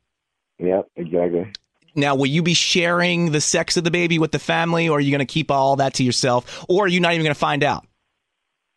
Yep, 0.60 0.90
exactly. 0.96 1.52
Now, 1.96 2.14
will 2.16 2.28
you 2.28 2.44
be 2.44 2.54
sharing 2.54 3.32
the 3.32 3.42
sex 3.42 3.76
of 3.78 3.84
the 3.84 3.92
baby 3.92 4.20
with 4.20 4.32
the 4.32 4.40
family, 4.40 4.88
or 4.88 4.98
are 4.98 5.02
you 5.02 5.12
going 5.12 5.20
to 5.20 5.26
keep 5.26 5.50
all 5.50 5.78
that 5.78 5.96
to 5.96 6.04
yourself, 6.04 6.64
or 6.70 6.86
are 6.86 6.88
you 6.88 7.00
not 7.00 7.14
even 7.14 7.24
going 7.24 7.34
to 7.34 7.40
find 7.40 7.64
out? 7.64 7.88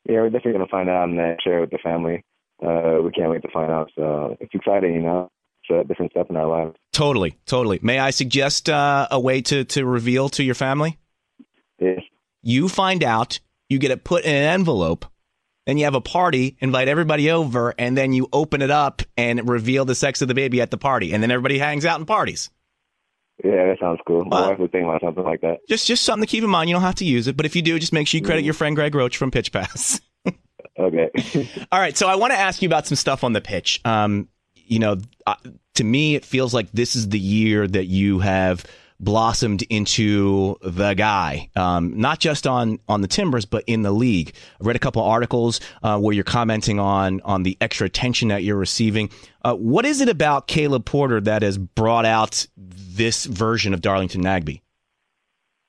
Yeah, 0.09 0.21
we're 0.23 0.31
definitely 0.31 0.53
going 0.53 0.67
to 0.67 0.71
find 0.71 0.89
out 0.89 1.09
and 1.09 1.19
then 1.19 1.37
share 1.45 1.59
it 1.59 1.61
with 1.63 1.71
the 1.71 1.79
family. 1.79 2.25
Uh, 2.65 3.03
we 3.03 3.11
can't 3.11 3.31
wait 3.31 3.43
to 3.43 3.51
find 3.53 3.71
out. 3.71 3.91
So 3.95 4.37
it's 4.41 4.55
exciting, 4.55 4.95
you 4.95 5.03
know 5.03 5.31
a 5.71 5.85
different 5.85 6.13
step 6.13 6.27
in 6.31 6.37
our 6.37 6.47
lives. 6.47 6.77
Totally, 6.93 7.39
totally. 7.47 7.79
May 7.83 7.99
I 7.99 8.11
suggest 8.11 8.69
uh, 8.69 9.09
a 9.11 9.19
way 9.19 9.41
to 9.43 9.65
to 9.65 9.85
reveal 9.85 10.29
to 10.31 10.43
your 10.43 10.55
family? 10.55 10.99
Yes. 11.79 12.01
You 12.43 12.69
find 12.69 13.03
out, 13.03 13.41
you 13.69 13.79
get 13.79 13.91
it 13.91 14.05
put 14.05 14.25
in 14.25 14.35
an 14.35 14.45
envelope, 14.45 15.07
then 15.67 15.79
you 15.79 15.85
have 15.85 15.95
a 15.95 16.01
party, 16.01 16.57
invite 16.61 16.89
everybody 16.89 17.31
over, 17.31 17.75
and 17.79 17.97
then 17.97 18.13
you 18.13 18.29
open 18.33 18.61
it 18.61 18.71
up 18.71 19.03
and 19.17 19.49
reveal 19.49 19.85
the 19.85 19.95
sex 19.95 20.21
of 20.21 20.29
the 20.29 20.35
baby 20.35 20.61
at 20.61 20.71
the 20.71 20.77
party, 20.77 21.13
and 21.13 21.23
then 21.23 21.31
everybody 21.31 21.59
hangs 21.59 21.87
out 21.87 21.99
and 21.99 22.07
parties. 22.07 22.51
Yeah, 23.43 23.67
that 23.67 23.79
sounds 23.81 24.01
cool. 24.07 24.25
My 24.27 24.49
wife 24.49 24.59
would 24.61 24.71
think 24.71 24.85
about 24.85 25.01
something 25.01 25.25
like 25.25 25.41
that. 25.41 25.59
Just 25.69 25.87
just 25.87 26.05
something 26.05 26.27
to 26.27 26.31
keep 26.31 26.45
in 26.45 26.51
mind. 26.51 26.69
You 26.69 26.77
don't 26.77 26.83
have 26.83 26.95
to 26.97 27.05
use 27.05 27.27
it, 27.27 27.37
but 27.37 27.47
if 27.47 27.57
you 27.57 27.63
do, 27.63 27.79
just 27.79 27.93
make 27.93 28.07
sure 28.07 28.19
you 28.19 28.25
credit 28.25 28.43
mm. 28.43 28.45
your 28.45 28.55
friend 28.55 28.77
Greg 28.77 28.95
Roach 28.95 29.17
from 29.17 29.31
Pitch 29.31 29.51
Pass. 29.51 30.01
okay. 30.79 31.11
All 31.73 31.81
right. 31.81 31.97
So 31.97 32.07
I 32.07 32.15
want 32.15 32.33
to 32.33 32.39
ask 32.39 32.63
you 32.63 32.69
about 32.69 32.87
some 32.87 32.97
stuff 32.97 33.25
on 33.25 33.33
the 33.33 33.41
pitch. 33.41 33.81
Um, 33.85 34.29
you 34.67 34.79
know, 34.79 34.99
uh, 35.27 35.35
to 35.75 35.85
me, 35.85 36.15
it 36.15 36.25
feels 36.25 36.55
like 36.55 36.71
this 36.73 36.97
is 36.97 37.09
the 37.09 37.19
year 37.19 37.67
that 37.67 37.87
you 37.87 38.21
have 38.21 38.65
blossomed 39.01 39.63
into 39.63 40.57
the 40.63 40.95
guy, 40.95 41.51
um, 41.57 41.99
not 41.99 42.21
just 42.21 42.47
on 42.47 42.79
on 42.89 43.01
the 43.01 43.09
Timbers, 43.09 43.45
but 43.45 43.65
in 43.67 43.83
the 43.83 43.91
league. 43.91 44.35
I 44.61 44.65
read 44.67 44.77
a 44.77 44.81
couple 44.81 45.03
articles 45.03 45.61
uh, 45.83 45.99
where 45.99 46.15
you're 46.15 46.25
commenting 46.25 46.79
on 46.79 47.21
on 47.23 47.43
the 47.43 47.57
extra 47.61 47.87
attention 47.87 48.29
that 48.29 48.45
you're 48.45 48.57
receiving. 48.57 49.11
Uh, 49.45 49.55
what 49.55 49.85
is 49.85 50.01
it 50.01 50.09
about 50.09 50.47
Caleb 50.47 50.85
Porter 50.85 51.21
that 51.21 51.43
has 51.43 51.59
brought 51.59 52.07
out 52.07 52.47
this 52.57 53.25
version 53.25 53.75
of 53.75 53.81
Darlington 53.81 54.23
Nagbe? 54.23 54.61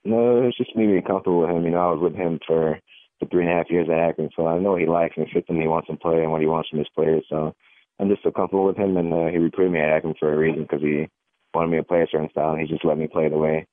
No, 0.03 0.43
it's 0.43 0.57
just 0.57 0.75
me 0.75 0.85
being 0.85 1.01
comfortable 1.01 1.41
with 1.41 1.49
him. 1.49 1.63
You 1.65 1.71
know, 1.71 1.79
I 1.79 1.91
was 1.91 2.01
with 2.01 2.15
him 2.15 2.39
for 2.45 2.79
for 3.19 3.25
three 3.27 3.43
and 3.43 3.51
a 3.51 3.55
half 3.55 3.71
years 3.71 3.87
at 3.89 3.97
Akron, 3.97 4.29
so 4.35 4.45
I 4.45 4.59
know 4.59 4.75
he 4.75 4.85
likes 4.85 5.15
and 5.17 5.27
fits 5.33 5.49
him. 5.49 5.59
He 5.59 5.67
wants 5.67 5.87
to 5.87 5.95
play 5.95 6.21
and 6.21 6.31
what 6.31 6.41
he 6.41 6.47
wants 6.47 6.69
from 6.69 6.79
his 6.79 6.89
players. 6.93 7.25
So 7.29 7.55
I'm 7.99 8.09
just 8.09 8.23
so 8.23 8.31
comfortable 8.31 8.65
with 8.65 8.77
him, 8.77 8.97
and 8.97 9.13
uh, 9.13 9.27
he 9.27 9.37
recruited 9.37 9.73
me 9.73 9.79
at 9.79 9.89
Akron 9.89 10.15
for 10.19 10.33
a 10.33 10.37
reason 10.37 10.63
because 10.63 10.81
he 10.81 11.07
wanted 11.53 11.71
me 11.71 11.77
to 11.77 11.83
play 11.83 12.01
a 12.01 12.07
certain 12.11 12.29
style, 12.29 12.51
and 12.51 12.61
he 12.61 12.67
just 12.67 12.85
let 12.85 12.97
me 12.97 13.07
play 13.07 13.29
the 13.29 13.37
way 13.37 13.67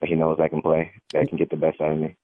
that 0.00 0.08
he 0.08 0.14
knows 0.14 0.38
I 0.40 0.48
can 0.48 0.62
play, 0.62 0.92
that 1.12 1.22
I 1.22 1.26
can 1.26 1.38
get 1.38 1.50
the 1.50 1.56
best 1.56 1.80
out 1.80 1.92
of 1.92 1.98
me. 1.98 2.16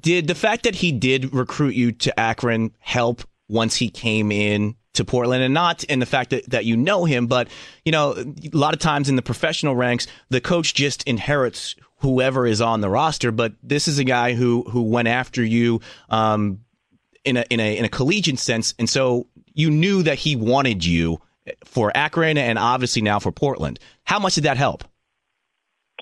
Did 0.00 0.26
the 0.26 0.34
fact 0.34 0.64
that 0.64 0.74
he 0.74 0.90
did 0.90 1.32
recruit 1.32 1.74
you 1.74 1.92
to 1.92 2.18
Akron 2.18 2.72
help 2.80 3.22
once 3.48 3.76
he 3.76 3.88
came 3.88 4.32
in 4.32 4.74
to 4.94 5.04
Portland 5.04 5.42
and 5.42 5.54
not 5.54 5.84
in 5.84 6.00
the 6.00 6.06
fact 6.06 6.30
that, 6.30 6.48
that 6.50 6.64
you 6.64 6.76
know 6.76 7.04
him, 7.04 7.26
but 7.28 7.48
you 7.84 7.92
know, 7.92 8.12
a 8.12 8.56
lot 8.56 8.74
of 8.74 8.80
times 8.80 9.08
in 9.08 9.16
the 9.16 9.22
professional 9.22 9.76
ranks, 9.76 10.06
the 10.30 10.40
coach 10.40 10.74
just 10.74 11.04
inherits 11.04 11.76
whoever 11.98 12.46
is 12.46 12.60
on 12.60 12.80
the 12.80 12.88
roster. 12.88 13.30
But 13.30 13.54
this 13.62 13.86
is 13.86 13.98
a 13.98 14.04
guy 14.04 14.34
who 14.34 14.62
who 14.62 14.82
went 14.82 15.08
after 15.08 15.44
you 15.44 15.80
um, 16.08 16.60
in 17.24 17.36
a 17.36 17.44
in 17.50 17.60
a 17.60 17.76
in 17.76 17.84
a 17.84 17.88
collegiate 17.88 18.38
sense, 18.38 18.74
and 18.78 18.88
so 18.88 19.26
you 19.56 19.70
knew 19.70 20.04
that 20.04 20.18
he 20.18 20.36
wanted 20.36 20.84
you 20.84 21.20
for 21.64 21.90
Akron 21.96 22.38
and 22.38 22.58
obviously 22.58 23.02
now 23.02 23.18
for 23.18 23.32
Portland. 23.32 23.80
How 24.04 24.18
much 24.18 24.34
did 24.34 24.44
that 24.44 24.56
help? 24.56 24.84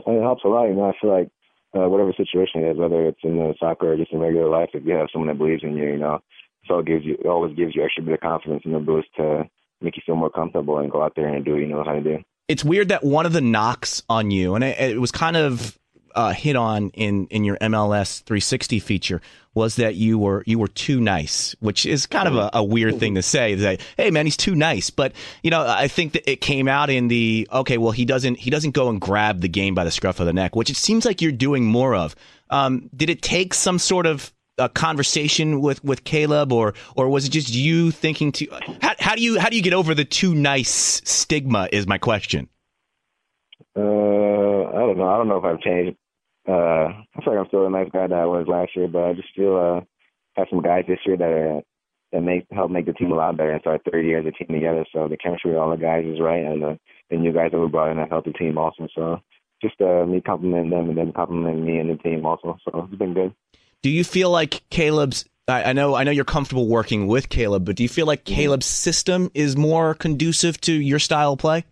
It 0.07 0.23
helps 0.23 0.45
a 0.45 0.49
lot. 0.49 0.67
You 0.67 0.75
know, 0.75 0.91
I 0.91 0.93
feel 1.01 1.11
like 1.11 1.31
uh, 1.75 1.89
whatever 1.89 2.13
situation 2.13 2.63
it 2.63 2.73
is, 2.73 2.77
whether 2.77 3.07
it's 3.07 3.21
in 3.23 3.37
the 3.37 3.55
soccer 3.59 3.93
or 3.93 3.97
just 3.97 4.13
in 4.13 4.19
regular 4.19 4.49
life, 4.49 4.71
if 4.75 4.85
you 4.85 4.93
have 4.95 5.07
someone 5.13 5.29
that 5.29 5.39
believes 5.39 5.63
in 5.63 5.77
you, 5.77 5.87
you 5.87 5.99
know, 5.99 6.19
so 6.67 6.81
it 6.81 6.87
gives 6.87 7.05
you, 7.05 7.15
it 7.15 7.27
always 7.27 7.55
gives 7.57 7.75
you 7.77 7.85
extra 7.85 8.03
bit 8.03 8.15
of 8.15 8.21
confidence 8.21 8.63
and 8.65 8.75
a 8.75 8.81
boost 8.81 9.09
to 9.17 9.45
make 9.81 9.97
you 9.97 10.03
feel 10.05 10.17
more 10.17 10.31
comfortable 10.31 10.79
and 10.79 10.91
go 10.91 11.03
out 11.03 11.15
there 11.15 11.29
and 11.29 11.45
do 11.45 11.53
what 11.53 11.61
you 11.61 11.67
know 11.67 11.85
how 11.85 11.93
to 11.93 12.01
do. 12.01 12.19
It's 12.49 12.65
weird 12.65 12.89
that 12.89 13.05
one 13.05 13.25
of 13.25 13.33
the 13.33 13.41
knocks 13.41 14.03
on 14.09 14.31
you, 14.31 14.55
and 14.55 14.65
it, 14.65 14.79
it 14.79 15.01
was 15.01 15.13
kind 15.13 15.37
of 15.37 15.79
uh, 16.15 16.33
hit 16.33 16.57
on 16.57 16.91
in 16.91 17.27
in 17.27 17.45
your 17.45 17.57
MLS 17.59 18.23
360 18.23 18.79
feature 18.79 19.21
was 19.55 19.77
that 19.77 19.95
you 19.95 20.19
were 20.19 20.43
you 20.47 20.59
were 20.59 20.69
too 20.69 21.01
nice, 21.01 21.55
which 21.61 21.87
is 21.87 22.07
kind 22.07 22.29
of 22.29 22.37
a, 22.37 22.51
a 22.55 22.65
weird 22.65 22.99
thing 22.99 23.15
to 23.15 23.23
say. 23.23 23.55
That 23.55 23.81
hey 23.97 24.11
man, 24.11 24.27
he's 24.27 24.37
too 24.37 24.55
nice, 24.55 24.91
but 24.91 25.13
you 25.43 25.51
know 25.51 25.65
I 25.67 25.89
think 25.89 26.13
that 26.13 26.31
it 26.31 26.41
came 26.41 26.69
out 26.69 26.91
in 26.91 27.09
the 27.09 27.49
okay. 27.53 27.79
Well, 27.79 27.93
he 27.93 28.05
doesn't 28.05 28.39
he 28.39 28.51
doesn't 28.51 28.73
go 28.73 28.89
and 28.89 29.01
grab 29.01 29.41
the 29.41 29.49
game 29.49 29.75
by 29.75 29.85
the 29.85 29.91
scruff 29.91 30.21
of 30.21 30.27
the 30.27 30.33
neck, 30.33 30.57
which 30.57 30.71
it 30.71 30.77
seems 30.77 31.05
like 31.05 31.23
you're 31.23 31.33
doing 31.33 31.65
more 31.65 31.95
of. 31.95 32.15
Um, 32.51 32.91
did 32.95 33.11
it 33.11 33.23
take 33.23 33.55
some 33.55 33.79
sort 33.79 34.07
of 34.07 34.33
a 34.59 34.69
conversation 34.69 35.61
with, 35.61 35.83
with 35.83 36.05
Caleb, 36.05 36.53
or 36.53 36.75
or 36.97 37.09
was 37.09 37.27
it 37.27 37.31
just 37.31 37.53
you 37.53 37.91
thinking 37.91 38.33
to 38.33 38.47
how, 38.81 38.95
how 38.99 39.15
do 39.15 39.23
you 39.23 39.39
how 39.39 39.49
do 39.49 39.57
you 39.57 39.63
get 39.63 39.73
over 39.73 39.95
the 39.95 40.05
too 40.05 40.35
nice 40.35 41.01
stigma? 41.05 41.69
Is 41.73 41.87
my 41.87 41.99
question. 41.99 42.49
Uh, 43.77 43.81
I 43.81 43.83
don't 43.83 44.99
know. 44.99 45.09
I 45.09 45.17
don't 45.17 45.29
know 45.29 45.39
if 45.39 45.45
I've 45.45 45.61
changed 45.61 45.97
uh, 46.49 46.53
I 46.53 47.25
feel 47.25 47.35
like 47.35 47.39
I'm 47.39 47.47
still 47.49 47.67
a 47.67 47.71
nice 47.71 47.89
guy 47.93 48.07
that 48.07 48.19
I 48.19 48.27
was 48.27 48.47
last 48.47 48.77
year, 48.77 48.89
but 48.89 49.05
I 49.05 49.13
just 49.15 49.35
feel 49.35 49.57
uh, 49.57 49.81
have 50.39 50.49
some 50.51 50.63
guys 50.63 50.85
this 50.87 50.99
year 51.07 51.17
that 51.17 51.25
are, 51.25 51.63
that 52.13 52.21
make 52.21 52.47
help 52.53 52.71
make 52.71 52.87
the 52.87 52.93
team 52.93 53.13
a 53.13 53.15
lot 53.15 53.37
better. 53.37 53.53
And 53.53 53.61
so 53.65 53.71
our 53.71 53.79
third 53.79 54.05
year 54.05 54.21
as 54.21 54.27
a 54.27 54.31
team 54.31 54.55
together, 54.55 54.85
so 54.93 55.09
the 55.09 55.17
chemistry 55.17 55.51
with 55.51 55.59
all 55.59 55.71
the 55.71 55.77
guys 55.77 56.05
is 56.05 56.21
right, 56.21 56.45
and 56.45 56.63
the, 56.63 56.79
the 57.11 57.17
new 57.17 57.33
guys 57.33 57.51
that 57.53 57.59
we 57.61 57.69
brought 57.69 57.91
in 57.91 57.99
have 57.99 58.11
helped 58.11 58.27
the 58.27 58.33
team 58.33 58.59
also. 58.59 58.87
So 58.95 59.21
just 59.63 59.81
uh, 59.81 60.05
me 60.05 60.21
complimenting 60.21 60.71
them 60.71 60.91
and 60.91 60.99
them 60.99 61.13
complimenting 61.13 61.65
me 61.65 61.79
and 61.79 61.91
the 61.91 61.97
team 62.03 62.27
also. 62.27 62.59
So 62.65 62.89
it's 62.91 62.99
been 62.99 63.15
good. 63.15 63.35
Do 63.83 63.91
you 63.91 64.05
feel 64.05 64.31
like 64.31 64.63
Caleb's? 64.71 65.25
I, 65.49 65.65
I 65.65 65.73
know, 65.73 65.95
I 65.95 66.05
know 66.05 66.11
you're 66.11 66.25
comfortable 66.25 66.69
working 66.69 67.07
with 67.07 67.29
Caleb, 67.29 67.65
but 67.65 67.77
do 67.77 67.83
you 67.83 67.89
feel 67.89 68.07
like 68.07 68.25
mm-hmm. 68.25 68.35
Caleb's 68.35 68.67
system 68.67 69.31
is 69.35 69.57
more 69.57 69.95
conducive 69.95 70.61
to 70.63 70.73
your 70.73 70.99
style 70.99 71.35
of 71.35 71.39
play? 71.39 71.65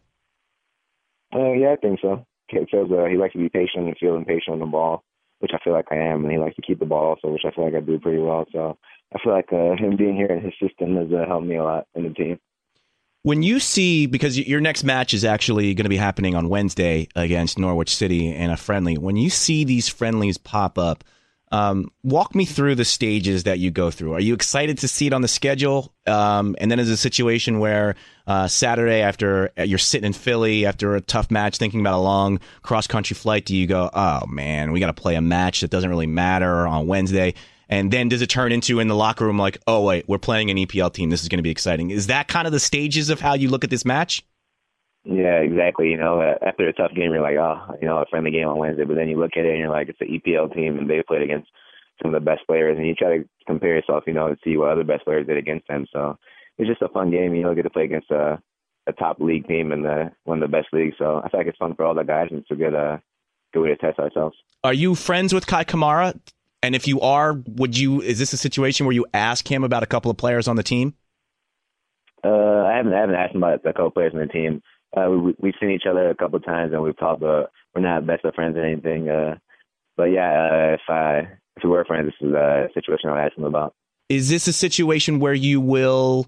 Uh, 1.34 1.52
yeah, 1.52 1.72
I 1.72 1.76
think 1.76 2.00
so 2.00 2.26
says 2.70 2.86
uh, 2.90 3.04
he 3.04 3.16
likes 3.16 3.32
to 3.32 3.38
be 3.38 3.48
patient 3.48 3.86
and 3.86 3.96
feel 3.98 4.16
impatient 4.16 4.54
on 4.54 4.58
the 4.60 4.66
ball, 4.66 5.04
which 5.40 5.52
I 5.54 5.58
feel 5.62 5.72
like 5.72 5.86
I 5.90 5.96
am, 5.96 6.24
and 6.24 6.32
he 6.32 6.38
likes 6.38 6.56
to 6.56 6.62
keep 6.62 6.78
the 6.78 6.86
ball 6.86 7.06
also, 7.10 7.32
which 7.32 7.42
I 7.46 7.50
feel 7.50 7.64
like 7.64 7.74
I 7.74 7.80
do 7.80 7.98
pretty 7.98 8.18
well. 8.18 8.46
So 8.52 8.78
I 9.14 9.18
feel 9.22 9.32
like 9.32 9.52
uh, 9.52 9.76
him 9.76 9.96
being 9.96 10.16
here 10.16 10.26
in 10.26 10.42
his 10.42 10.54
system 10.60 10.96
has 10.96 11.08
uh, 11.12 11.26
helped 11.26 11.46
me 11.46 11.56
a 11.56 11.64
lot 11.64 11.86
in 11.94 12.04
the 12.04 12.10
team. 12.10 12.38
When 13.24 13.42
you 13.44 13.60
see, 13.60 14.06
because 14.06 14.36
your 14.36 14.60
next 14.60 14.82
match 14.82 15.14
is 15.14 15.24
actually 15.24 15.74
going 15.74 15.84
to 15.84 15.90
be 15.90 15.96
happening 15.96 16.34
on 16.34 16.48
Wednesday 16.48 17.06
against 17.14 17.56
Norwich 17.56 17.94
City 17.94 18.34
in 18.34 18.50
a 18.50 18.56
friendly, 18.56 18.98
when 18.98 19.16
you 19.16 19.30
see 19.30 19.62
these 19.62 19.88
friendlies 19.88 20.38
pop 20.38 20.76
up, 20.76 21.04
um, 21.52 21.90
walk 22.02 22.34
me 22.34 22.46
through 22.46 22.74
the 22.76 22.84
stages 22.84 23.44
that 23.44 23.58
you 23.58 23.70
go 23.70 23.90
through. 23.90 24.14
Are 24.14 24.20
you 24.20 24.32
excited 24.32 24.78
to 24.78 24.88
see 24.88 25.06
it 25.06 25.12
on 25.12 25.20
the 25.20 25.28
schedule? 25.28 25.92
Um, 26.06 26.56
and 26.58 26.70
then 26.70 26.80
is 26.80 26.88
a 26.88 26.96
situation 26.96 27.58
where 27.58 27.94
uh, 28.26 28.48
Saturday 28.48 29.02
after 29.02 29.50
uh, 29.58 29.62
you're 29.62 29.78
sitting 29.78 30.06
in 30.06 30.14
Philly 30.14 30.64
after 30.64 30.96
a 30.96 31.02
tough 31.02 31.30
match, 31.30 31.58
thinking 31.58 31.80
about 31.80 31.98
a 31.98 32.02
long 32.02 32.40
cross 32.62 32.86
country 32.86 33.14
flight, 33.14 33.44
do 33.44 33.54
you 33.54 33.66
go, 33.66 33.90
oh 33.92 34.26
man, 34.26 34.72
we 34.72 34.80
got 34.80 34.86
to 34.86 35.00
play 35.00 35.14
a 35.14 35.20
match 35.20 35.60
that 35.60 35.70
doesn't 35.70 35.90
really 35.90 36.06
matter 36.06 36.66
on 36.66 36.86
Wednesday? 36.86 37.34
And 37.68 37.90
then 37.90 38.08
does 38.08 38.22
it 38.22 38.28
turn 38.28 38.50
into 38.50 38.80
in 38.80 38.88
the 38.88 38.96
locker 38.96 39.26
room 39.26 39.38
like, 39.38 39.58
oh 39.66 39.82
wait, 39.82 40.08
we're 40.08 40.18
playing 40.18 40.50
an 40.50 40.56
EPL 40.56 40.92
team. 40.92 41.10
This 41.10 41.22
is 41.22 41.28
going 41.28 41.38
to 41.38 41.42
be 41.42 41.50
exciting. 41.50 41.90
Is 41.90 42.06
that 42.06 42.28
kind 42.28 42.46
of 42.46 42.52
the 42.52 42.60
stages 42.60 43.10
of 43.10 43.20
how 43.20 43.34
you 43.34 43.50
look 43.50 43.62
at 43.62 43.70
this 43.70 43.84
match? 43.84 44.24
Yeah, 45.04 45.40
exactly. 45.42 45.90
You 45.90 45.96
know, 45.96 46.20
after 46.46 46.68
a 46.68 46.72
tough 46.72 46.92
game, 46.94 47.12
you're 47.12 47.22
like, 47.22 47.36
oh, 47.36 47.76
you 47.80 47.88
know, 47.88 47.98
a 47.98 48.06
friendly 48.06 48.30
game 48.30 48.46
on 48.46 48.58
Wednesday. 48.58 48.84
But 48.84 48.94
then 48.94 49.08
you 49.08 49.18
look 49.18 49.32
at 49.36 49.44
it 49.44 49.50
and 49.50 49.58
you're 49.58 49.70
like, 49.70 49.88
it's 49.88 50.00
an 50.00 50.08
EPL 50.08 50.54
team, 50.54 50.78
and 50.78 50.88
they 50.88 51.02
played 51.06 51.22
against 51.22 51.48
some 52.00 52.14
of 52.14 52.20
the 52.20 52.24
best 52.24 52.46
players, 52.46 52.78
and 52.78 52.86
you 52.86 52.94
try 52.94 53.18
to 53.18 53.24
compare 53.46 53.74
yourself, 53.74 54.04
you 54.06 54.12
know, 54.12 54.28
and 54.28 54.38
see 54.44 54.56
what 54.56 54.70
other 54.70 54.84
best 54.84 55.04
players 55.04 55.26
did 55.26 55.36
against 55.36 55.66
them. 55.66 55.86
So 55.92 56.16
it's 56.58 56.68
just 56.68 56.82
a 56.82 56.88
fun 56.88 57.10
game. 57.10 57.34
You 57.34 57.42
know, 57.42 57.54
get 57.54 57.62
to 57.62 57.70
play 57.70 57.84
against 57.84 58.10
a 58.10 58.40
a 58.88 58.92
top 58.92 59.20
league 59.20 59.46
team 59.46 59.70
and 59.72 59.84
the 59.84 60.10
one 60.24 60.42
of 60.42 60.48
the 60.48 60.56
best 60.56 60.68
leagues. 60.72 60.96
So 60.98 61.20
I 61.24 61.28
feel 61.28 61.40
like 61.40 61.46
it's 61.48 61.58
fun 61.58 61.74
for 61.74 61.84
all 61.84 61.94
the 61.94 62.04
guys, 62.04 62.28
and 62.30 62.38
it's 62.38 62.50
a 62.50 62.54
good 62.54 62.74
uh 62.74 62.98
good 63.52 63.62
way 63.62 63.68
to 63.70 63.76
test 63.76 63.98
ourselves. 63.98 64.36
Are 64.62 64.74
you 64.74 64.94
friends 64.94 65.34
with 65.34 65.46
Kei 65.46 65.64
Kamara? 65.64 66.18
And 66.62 66.76
if 66.76 66.86
you 66.86 67.00
are, 67.00 67.32
would 67.46 67.76
you? 67.76 68.00
Is 68.00 68.20
this 68.20 68.32
a 68.32 68.36
situation 68.36 68.86
where 68.86 68.94
you 68.94 69.04
ask 69.12 69.50
him 69.50 69.64
about 69.64 69.82
a 69.82 69.86
couple 69.86 70.12
of 70.12 70.16
players 70.16 70.46
on 70.46 70.54
the 70.54 70.62
team? 70.62 70.94
Uh, 72.22 72.28
I 72.28 72.76
haven't 72.76 72.94
I 72.94 73.00
haven't 73.00 73.16
asked 73.16 73.34
him 73.34 73.42
about 73.42 73.66
a 73.66 73.72
couple 73.72 73.88
of 73.88 73.94
players 73.94 74.12
on 74.14 74.20
the 74.20 74.26
team 74.26 74.62
uh, 74.96 75.10
we, 75.10 75.34
we've 75.38 75.54
seen 75.60 75.70
each 75.70 75.86
other 75.88 76.10
a 76.10 76.14
couple 76.14 76.36
of 76.36 76.44
times 76.44 76.72
and 76.72 76.82
we've 76.82 76.98
talked, 76.98 77.20
but 77.20 77.50
we're 77.74 77.82
not 77.82 78.06
best 78.06 78.24
of 78.24 78.34
friends 78.34 78.56
or 78.56 78.64
anything. 78.64 79.08
Uh, 79.08 79.36
but 79.96 80.04
yeah, 80.04 80.30
uh, 80.30 80.74
if 80.74 80.80
I 80.88 81.28
if 81.56 81.64
we 81.64 81.70
were 81.70 81.84
friends, 81.84 82.06
this 82.06 82.28
is 82.28 82.34
a 82.34 82.68
situation 82.74 83.10
I'll 83.10 83.18
ask 83.18 83.36
him 83.36 83.44
about. 83.44 83.74
Is 84.08 84.28
this 84.28 84.48
a 84.48 84.52
situation 84.52 85.20
where 85.20 85.34
you 85.34 85.60
will? 85.60 86.26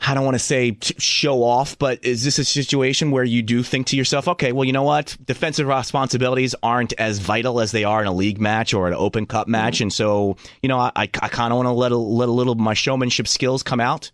I 0.00 0.12
don't 0.12 0.24
want 0.24 0.34
to 0.34 0.40
say 0.40 0.76
show 0.80 1.42
off, 1.42 1.78
but 1.78 2.04
is 2.04 2.24
this 2.24 2.38
a 2.38 2.44
situation 2.44 3.10
where 3.10 3.24
you 3.24 3.42
do 3.42 3.62
think 3.62 3.86
to 3.88 3.96
yourself, 3.96 4.28
okay, 4.28 4.52
well, 4.52 4.64
you 4.64 4.72
know 4.72 4.82
what? 4.82 5.16
Defensive 5.24 5.66
responsibilities 5.66 6.54
aren't 6.62 6.92
as 6.94 7.20
vital 7.20 7.60
as 7.60 7.72
they 7.72 7.84
are 7.84 8.02
in 8.02 8.06
a 8.06 8.12
league 8.12 8.40
match 8.40 8.74
or 8.74 8.86
an 8.86 8.94
Open 8.94 9.24
Cup 9.24 9.48
match, 9.48 9.76
mm-hmm. 9.76 9.84
and 9.84 9.92
so 9.92 10.36
you 10.62 10.68
know, 10.68 10.78
I, 10.78 10.90
I 10.96 11.06
kind 11.06 11.52
of 11.52 11.56
want 11.56 11.66
to 11.66 11.72
let 11.72 11.92
a, 11.92 11.96
let 11.96 12.28
a 12.28 12.32
little 12.32 12.52
of 12.52 12.58
my 12.58 12.74
showmanship 12.74 13.26
skills 13.26 13.62
come 13.62 13.80
out. 13.80 14.12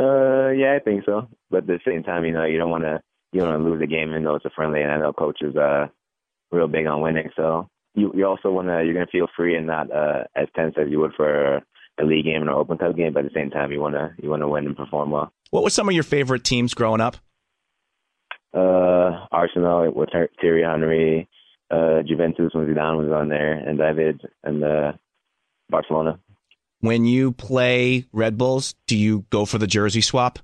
Uh, 0.00 0.50
yeah, 0.50 0.74
I 0.74 0.78
think 0.82 1.04
so. 1.04 1.28
But 1.50 1.58
at 1.58 1.66
the 1.66 1.80
same 1.86 2.02
time, 2.02 2.24
you 2.24 2.32
know, 2.32 2.44
you 2.44 2.56
don't 2.56 2.70
want 2.70 2.84
to 2.84 3.00
you 3.32 3.40
don't 3.40 3.50
want 3.50 3.62
to 3.62 3.70
lose 3.70 3.82
a 3.82 3.86
game, 3.86 4.12
and 4.12 4.24
know 4.24 4.34
it's 4.34 4.44
a 4.44 4.50
friendly. 4.50 4.80
And 4.80 4.90
I 4.90 4.98
know 4.98 5.12
coach 5.12 5.42
is 5.42 5.56
uh 5.56 5.88
real 6.50 6.68
big 6.68 6.86
on 6.86 7.02
winning, 7.02 7.30
so 7.36 7.68
you 7.94 8.10
you 8.14 8.26
also 8.26 8.50
want 8.50 8.68
to 8.68 8.82
you're 8.82 8.94
gonna 8.94 9.06
feel 9.12 9.28
free 9.36 9.56
and 9.56 9.66
not 9.66 9.92
uh 9.92 10.24
as 10.34 10.48
tense 10.56 10.74
as 10.80 10.88
you 10.88 11.00
would 11.00 11.12
for 11.16 11.60
a 12.00 12.04
league 12.04 12.24
game 12.24 12.48
or 12.48 12.52
open 12.52 12.78
cup 12.78 12.96
game. 12.96 13.12
But 13.12 13.26
at 13.26 13.32
the 13.32 13.38
same 13.38 13.50
time, 13.50 13.72
you 13.72 13.80
want 13.80 13.94
to 13.94 14.14
you 14.22 14.30
want 14.30 14.42
to 14.42 14.48
win 14.48 14.66
and 14.66 14.76
perform 14.76 15.10
well. 15.10 15.32
What 15.50 15.64
were 15.64 15.70
some 15.70 15.88
of 15.88 15.94
your 15.94 16.04
favorite 16.04 16.44
teams 16.44 16.72
growing 16.72 17.00
up? 17.00 17.16
Uh, 18.54 19.26
Arsenal 19.30 19.92
with 19.92 20.08
Thierry 20.40 20.62
Henry, 20.62 21.28
uh, 21.70 22.02
Juventus 22.08 22.52
when 22.52 22.66
Zidane 22.66 22.96
was 22.96 23.12
on 23.12 23.28
there, 23.28 23.52
and 23.52 23.78
David, 23.78 24.22
and 24.42 24.64
uh, 24.64 24.92
Barcelona 25.68 26.18
when 26.80 27.04
you 27.04 27.32
play 27.32 28.06
Red 28.12 28.36
Bulls, 28.36 28.74
do 28.86 28.96
you 28.96 29.24
go 29.30 29.44
for 29.44 29.58
the 29.58 29.66
jersey 29.66 30.00
swap? 30.00 30.38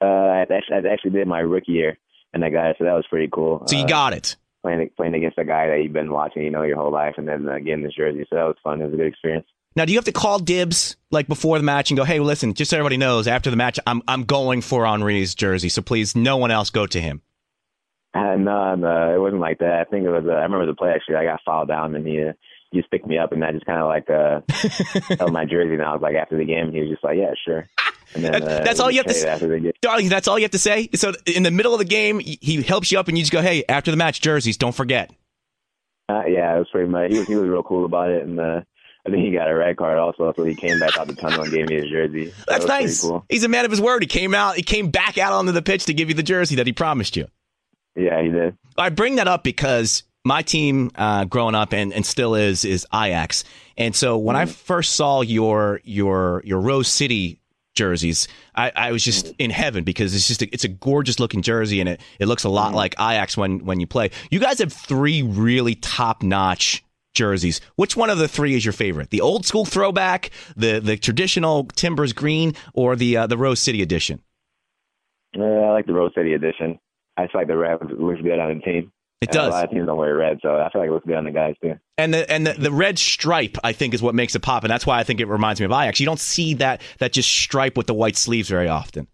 Uh, 0.00 0.04
I 0.04 0.40
actually, 0.42 0.88
I 0.88 0.92
actually 0.92 1.10
did 1.10 1.26
my 1.26 1.40
rookie 1.40 1.72
year, 1.72 1.98
and 2.32 2.44
I 2.44 2.50
got 2.50 2.70
it, 2.70 2.76
so 2.78 2.84
that 2.84 2.94
was 2.94 3.06
pretty 3.10 3.28
cool. 3.32 3.64
So 3.66 3.76
you 3.76 3.84
uh, 3.84 3.88
got 3.88 4.12
it 4.12 4.36
playing 4.62 4.90
playing 4.96 5.14
against 5.14 5.38
a 5.38 5.44
guy 5.44 5.68
that 5.68 5.80
you've 5.82 5.92
been 5.92 6.10
watching, 6.10 6.42
you 6.42 6.50
know, 6.50 6.62
your 6.62 6.76
whole 6.76 6.92
life, 6.92 7.14
and 7.16 7.28
then 7.28 7.48
uh, 7.48 7.58
getting 7.58 7.82
this 7.82 7.94
jersey. 7.94 8.26
So 8.28 8.36
that 8.36 8.44
was 8.44 8.56
fun. 8.62 8.80
It 8.80 8.86
was 8.86 8.94
a 8.94 8.96
good 8.96 9.06
experience. 9.06 9.46
Now, 9.76 9.84
do 9.84 9.92
you 9.92 9.98
have 9.98 10.06
to 10.06 10.12
call 10.12 10.38
dibs 10.38 10.96
like 11.10 11.28
before 11.28 11.58
the 11.58 11.64
match 11.64 11.90
and 11.90 11.96
go, 11.96 12.04
"Hey, 12.04 12.20
listen, 12.20 12.54
just 12.54 12.70
so 12.70 12.76
everybody 12.76 12.96
knows, 12.96 13.28
after 13.28 13.50
the 13.50 13.56
match, 13.56 13.78
I'm 13.86 14.02
I'm 14.08 14.24
going 14.24 14.60
for 14.60 14.86
Henry's 14.86 15.34
jersey, 15.34 15.68
so 15.68 15.82
please, 15.82 16.16
no 16.16 16.36
one 16.36 16.50
else 16.50 16.70
go 16.70 16.86
to 16.86 17.00
him." 17.00 17.22
Uh, 18.14 18.36
no, 18.36 18.74
no, 18.74 19.14
it 19.14 19.20
wasn't 19.20 19.40
like 19.40 19.58
that. 19.58 19.80
I 19.80 19.84
think 19.84 20.04
it 20.04 20.10
was. 20.10 20.24
Uh, 20.26 20.32
I 20.32 20.42
remember 20.42 20.66
the 20.66 20.74
play 20.74 20.90
actually. 20.90 21.16
I 21.16 21.24
got 21.24 21.40
fouled 21.44 21.68
down, 21.68 21.94
and 21.94 22.06
he 22.06 22.22
uh, 22.22 22.32
just 22.74 22.90
picked 22.90 23.06
me 23.06 23.18
up 23.18 23.32
and 23.32 23.44
I 23.44 23.52
just 23.52 23.66
kind 23.66 23.80
of 23.80 23.86
like 23.86 24.10
uh 24.10 24.40
held 25.18 25.32
my 25.32 25.44
jersey 25.44 25.74
and 25.74 25.82
I 25.82 25.92
was 25.92 26.02
like 26.02 26.14
after 26.14 26.36
the 26.36 26.44
game 26.44 26.72
he 26.72 26.80
was 26.80 26.90
just 26.90 27.04
like 27.04 27.16
yeah 27.18 27.32
sure 27.44 27.66
and 28.14 28.24
then, 28.24 28.42
uh, 28.42 28.62
that's 28.64 28.80
all 28.80 28.90
you 28.90 28.98
have 28.98 29.06
to 29.06 29.14
say 29.14 29.72
darling 29.80 30.08
that's 30.08 30.28
all 30.28 30.38
you 30.38 30.44
have 30.44 30.52
to 30.52 30.58
say 30.58 30.88
so 30.94 31.12
in 31.26 31.42
the 31.42 31.50
middle 31.50 31.72
of 31.72 31.78
the 31.78 31.84
game 31.84 32.20
he 32.20 32.62
helps 32.62 32.90
you 32.92 32.98
up 32.98 33.08
and 33.08 33.16
you 33.16 33.22
just 33.22 33.32
go 33.32 33.42
hey 33.42 33.64
after 33.68 33.90
the 33.90 33.96
match 33.96 34.20
jerseys 34.20 34.56
don't 34.56 34.74
forget 34.74 35.10
uh, 36.08 36.22
yeah 36.26 36.56
it 36.56 36.58
was 36.58 36.68
pretty 36.70 36.88
much 36.88 37.10
he 37.10 37.18
was, 37.18 37.28
he 37.28 37.34
was 37.34 37.48
real 37.48 37.62
cool 37.62 37.84
about 37.84 38.10
it 38.10 38.22
and 38.24 38.38
uh 38.40 38.60
I 39.06 39.10
think 39.10 39.24
he 39.24 39.32
got 39.32 39.48
a 39.48 39.54
red 39.54 39.76
card 39.78 39.96
also, 39.96 40.34
so 40.36 40.44
he 40.44 40.54
came 40.54 40.78
back 40.80 40.98
out 40.98 41.06
the 41.06 41.14
tunnel 41.14 41.42
and 41.42 41.50
gave 41.50 41.68
me 41.68 41.76
his 41.76 41.88
jersey. 41.88 42.34
That's 42.46 42.66
that 42.66 42.68
nice. 42.68 43.00
Cool. 43.00 43.24
He's 43.30 43.42
a 43.42 43.48
man 43.48 43.64
of 43.64 43.70
his 43.70 43.80
word. 43.80 44.02
He 44.02 44.06
came 44.06 44.34
out, 44.34 44.56
he 44.56 44.62
came 44.62 44.90
back 44.90 45.16
out 45.16 45.32
onto 45.32 45.52
the 45.52 45.62
pitch 45.62 45.86
to 45.86 45.94
give 45.94 46.10
you 46.10 46.14
the 46.14 46.22
jersey 46.22 46.56
that 46.56 46.66
he 46.66 46.74
promised 46.74 47.16
you. 47.16 47.26
Yeah, 47.96 48.20
he 48.22 48.28
did. 48.28 48.56
I 48.76 48.90
bring 48.90 49.16
that 49.16 49.26
up 49.26 49.42
because 49.42 50.02
my 50.24 50.42
team 50.42 50.90
uh, 50.94 51.24
growing 51.24 51.54
up 51.54 51.72
and, 51.72 51.92
and 51.92 52.04
still 52.04 52.34
is 52.34 52.64
is 52.64 52.86
Ajax. 52.92 53.44
And 53.76 53.94
so 53.94 54.18
when 54.18 54.36
I 54.36 54.46
first 54.46 54.94
saw 54.94 55.22
your 55.22 55.80
your 55.84 56.42
your 56.44 56.60
Rose 56.60 56.88
City 56.88 57.40
jerseys, 57.74 58.28
I, 58.54 58.72
I 58.74 58.92
was 58.92 59.04
just 59.04 59.32
in 59.38 59.50
heaven 59.50 59.84
because 59.84 60.14
it's 60.14 60.26
just 60.26 60.42
a, 60.42 60.52
it's 60.52 60.64
a 60.64 60.68
gorgeous 60.68 61.20
looking 61.20 61.42
jersey 61.42 61.80
and 61.80 61.88
it, 61.88 62.00
it 62.18 62.26
looks 62.26 62.44
a 62.44 62.48
lot 62.48 62.74
like 62.74 62.94
Ajax 62.94 63.36
when 63.36 63.64
when 63.64 63.80
you 63.80 63.86
play. 63.86 64.10
You 64.30 64.40
guys 64.40 64.58
have 64.58 64.72
three 64.72 65.22
really 65.22 65.74
top 65.74 66.22
notch 66.22 66.84
jerseys. 67.14 67.60
Which 67.76 67.96
one 67.96 68.10
of 68.10 68.18
the 68.18 68.28
three 68.28 68.54
is 68.54 68.64
your 68.64 68.72
favorite? 68.72 69.10
The 69.10 69.20
old 69.20 69.46
school 69.46 69.64
throwback, 69.64 70.30
the 70.56 70.80
the 70.80 70.96
traditional 70.96 71.64
Timbers 71.64 72.12
green, 72.12 72.54
or 72.74 72.96
the 72.96 73.16
uh, 73.16 73.26
the 73.26 73.38
Rose 73.38 73.60
City 73.60 73.82
edition? 73.82 74.20
Uh, 75.38 75.42
I 75.42 75.70
like 75.70 75.86
the 75.86 75.92
Rose 75.92 76.12
City 76.14 76.32
edition. 76.34 76.78
I 77.16 77.24
just 77.24 77.34
like 77.34 77.48
the 77.48 77.56
red 77.56 77.78
looks 77.98 78.22
good 78.22 78.38
on 78.38 78.58
the 78.58 78.60
team. 78.60 78.92
It 79.20 79.32
does. 79.32 79.48
A 79.48 79.50
lot 79.50 79.64
of 79.64 79.70
teams 79.70 79.86
don't 79.86 79.98
wear 79.98 80.14
red, 80.16 80.38
so 80.42 80.60
I 80.60 80.70
feel 80.70 80.80
like 80.80 80.90
it 80.90 80.92
looks 80.92 81.06
good 81.06 81.16
on 81.16 81.24
the 81.24 81.32
guys 81.32 81.56
too. 81.60 81.74
And 81.96 82.14
the 82.14 82.30
and 82.30 82.46
the, 82.46 82.52
the 82.52 82.70
red 82.70 82.98
stripe, 83.00 83.56
I 83.64 83.72
think, 83.72 83.92
is 83.92 84.00
what 84.00 84.14
makes 84.14 84.36
it 84.36 84.42
pop, 84.42 84.62
and 84.62 84.70
that's 84.70 84.86
why 84.86 85.00
I 85.00 85.02
think 85.02 85.20
it 85.20 85.26
reminds 85.26 85.60
me 85.60 85.66
of 85.66 85.72
Ajax. 85.72 85.98
You 85.98 86.06
don't 86.06 86.20
see 86.20 86.54
that 86.54 86.80
that 86.98 87.12
just 87.12 87.28
stripe 87.28 87.76
with 87.76 87.88
the 87.88 87.94
white 87.94 88.16
sleeves 88.16 88.48
very 88.48 88.68
often. 88.68 89.08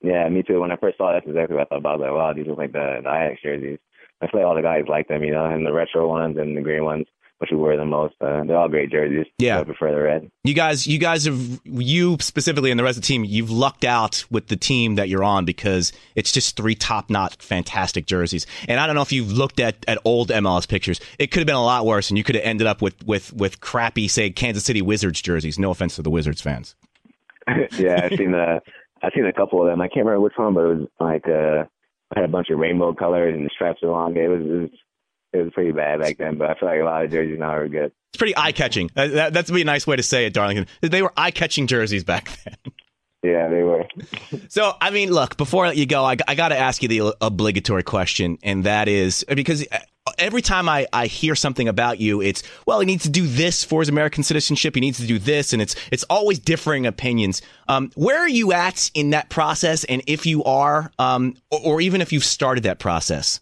Yeah, 0.00 0.28
me 0.28 0.44
too. 0.44 0.60
When 0.60 0.70
I 0.70 0.76
first 0.76 0.98
saw 0.98 1.10
it, 1.10 1.14
that's 1.14 1.26
exactly 1.26 1.56
what 1.56 1.62
I 1.62 1.64
thought 1.66 1.78
about. 1.78 1.94
I 1.94 1.96
was 1.96 2.02
like, 2.02 2.12
wow, 2.12 2.32
these 2.32 2.46
look 2.46 2.58
like 2.58 2.72
the, 2.72 3.00
the 3.02 3.08
Ajax 3.08 3.42
jerseys. 3.42 3.78
I 4.20 4.28
feel 4.28 4.40
like 4.40 4.48
all 4.48 4.54
the 4.54 4.62
guys 4.62 4.84
like 4.88 5.08
them, 5.08 5.24
you 5.24 5.32
know, 5.32 5.44
and 5.44 5.66
the 5.66 5.72
retro 5.72 6.08
ones 6.08 6.36
and 6.38 6.56
the 6.56 6.60
green 6.60 6.84
ones, 6.84 7.06
which 7.38 7.50
we 7.52 7.56
wear 7.56 7.76
the 7.76 7.84
most. 7.84 8.14
Uh, 8.20 8.42
they're 8.44 8.56
all 8.56 8.68
great 8.68 8.90
jerseys. 8.90 9.26
Yeah. 9.38 9.60
I 9.60 9.64
prefer 9.64 9.92
the 9.92 10.00
red. 10.00 10.30
You 10.42 10.54
guys, 10.54 10.86
you 10.86 10.98
guys 10.98 11.24
have 11.24 11.60
you 11.64 12.16
specifically 12.20 12.70
and 12.70 12.78
the 12.78 12.84
rest 12.84 12.98
of 12.98 13.02
the 13.02 13.06
team, 13.06 13.24
you've 13.24 13.50
lucked 13.50 13.84
out 13.84 14.24
with 14.30 14.48
the 14.48 14.56
team 14.56 14.96
that 14.96 15.08
you're 15.08 15.22
on 15.22 15.44
because 15.44 15.92
it's 16.16 16.32
just 16.32 16.56
three 16.56 16.74
top 16.74 17.10
notch, 17.10 17.36
fantastic 17.36 18.06
jerseys. 18.06 18.46
And 18.66 18.80
I 18.80 18.86
don't 18.86 18.96
know 18.96 19.02
if 19.02 19.12
you've 19.12 19.32
looked 19.32 19.60
at, 19.60 19.76
at 19.86 19.98
old 20.04 20.30
MLS 20.30 20.68
pictures. 20.68 21.00
It 21.18 21.28
could 21.28 21.40
have 21.40 21.46
been 21.46 21.54
a 21.54 21.64
lot 21.64 21.86
worse, 21.86 22.10
and 22.10 22.18
you 22.18 22.24
could 22.24 22.34
have 22.34 22.44
ended 22.44 22.66
up 22.66 22.82
with 22.82 23.06
with 23.06 23.32
with 23.32 23.60
crappy, 23.60 24.08
say, 24.08 24.30
Kansas 24.30 24.64
City 24.64 24.82
Wizards 24.82 25.22
jerseys. 25.22 25.58
No 25.58 25.70
offense 25.70 25.96
to 25.96 26.02
the 26.02 26.10
Wizards 26.10 26.40
fans. 26.40 26.74
yeah, 27.78 28.00
I've 28.04 28.18
seen 28.18 28.32
the, 28.32 28.60
I've 29.02 29.12
seen 29.14 29.26
a 29.26 29.32
couple 29.32 29.62
of 29.62 29.68
them. 29.68 29.80
I 29.80 29.88
can't 29.88 30.04
remember 30.04 30.20
which 30.20 30.34
one, 30.36 30.54
but 30.54 30.64
it 30.64 30.74
was 30.74 30.88
like 31.00 31.28
uh, 31.28 31.64
I 32.14 32.20
had 32.20 32.24
a 32.24 32.32
bunch 32.32 32.50
of 32.50 32.58
rainbow 32.58 32.94
colors 32.94 33.34
and 33.34 33.44
the 33.44 33.50
straps 33.54 33.80
were 33.82 33.90
long. 33.90 34.16
It 34.16 34.28
was, 34.28 34.40
it 34.40 34.60
was 34.60 34.70
it 35.38 35.44
was 35.44 35.52
pretty 35.52 35.72
bad 35.72 36.00
back 36.00 36.18
then, 36.18 36.36
but 36.38 36.50
I 36.50 36.54
feel 36.58 36.68
like 36.68 36.80
a 36.80 36.84
lot 36.84 37.04
of 37.04 37.10
jerseys 37.10 37.38
now 37.38 37.54
are 37.54 37.68
good. 37.68 37.92
It's 38.12 38.18
pretty 38.18 38.36
eye 38.36 38.52
catching. 38.52 38.90
Uh, 38.96 39.08
that, 39.08 39.32
that's 39.32 39.50
be 39.50 39.62
a 39.62 39.64
nice 39.64 39.86
way 39.86 39.96
to 39.96 40.02
say 40.02 40.26
it, 40.26 40.32
Darlington. 40.32 40.66
They 40.80 41.02
were 41.02 41.12
eye 41.16 41.30
catching 41.30 41.66
jerseys 41.66 42.04
back 42.04 42.38
then. 42.44 42.72
Yeah, 43.22 43.48
they 43.48 43.62
were. 43.62 43.84
So, 44.50 44.72
I 44.80 44.90
mean, 44.90 45.10
look, 45.10 45.36
before 45.36 45.66
I 45.66 45.68
let 45.68 45.76
you 45.76 45.84
go, 45.84 46.04
I, 46.04 46.16
I 46.26 46.34
got 46.34 46.48
to 46.48 46.58
ask 46.58 46.82
you 46.82 46.88
the 46.88 47.14
obligatory 47.20 47.82
question, 47.82 48.38
and 48.42 48.64
that 48.64 48.88
is 48.88 49.24
because 49.28 49.66
every 50.16 50.40
time 50.40 50.68
I, 50.68 50.86
I 50.92 51.06
hear 51.06 51.34
something 51.34 51.68
about 51.68 52.00
you, 52.00 52.22
it's, 52.22 52.42
well, 52.66 52.80
he 52.80 52.86
needs 52.86 53.02
to 53.04 53.10
do 53.10 53.26
this 53.26 53.64
for 53.64 53.80
his 53.80 53.88
American 53.88 54.22
citizenship. 54.22 54.74
He 54.74 54.80
needs 54.80 54.98
to 54.98 55.06
do 55.06 55.18
this, 55.18 55.52
and 55.52 55.60
it's 55.60 55.76
it's 55.92 56.04
always 56.04 56.38
differing 56.38 56.86
opinions. 56.86 57.42
Um, 57.68 57.90
where 57.94 58.18
are 58.18 58.28
you 58.28 58.52
at 58.52 58.90
in 58.94 59.10
that 59.10 59.28
process? 59.28 59.84
And 59.84 60.02
if 60.06 60.24
you 60.24 60.44
are, 60.44 60.90
um, 60.98 61.34
or, 61.50 61.60
or 61.64 61.80
even 61.80 62.00
if 62.00 62.12
you've 62.12 62.24
started 62.24 62.64
that 62.64 62.78
process? 62.78 63.40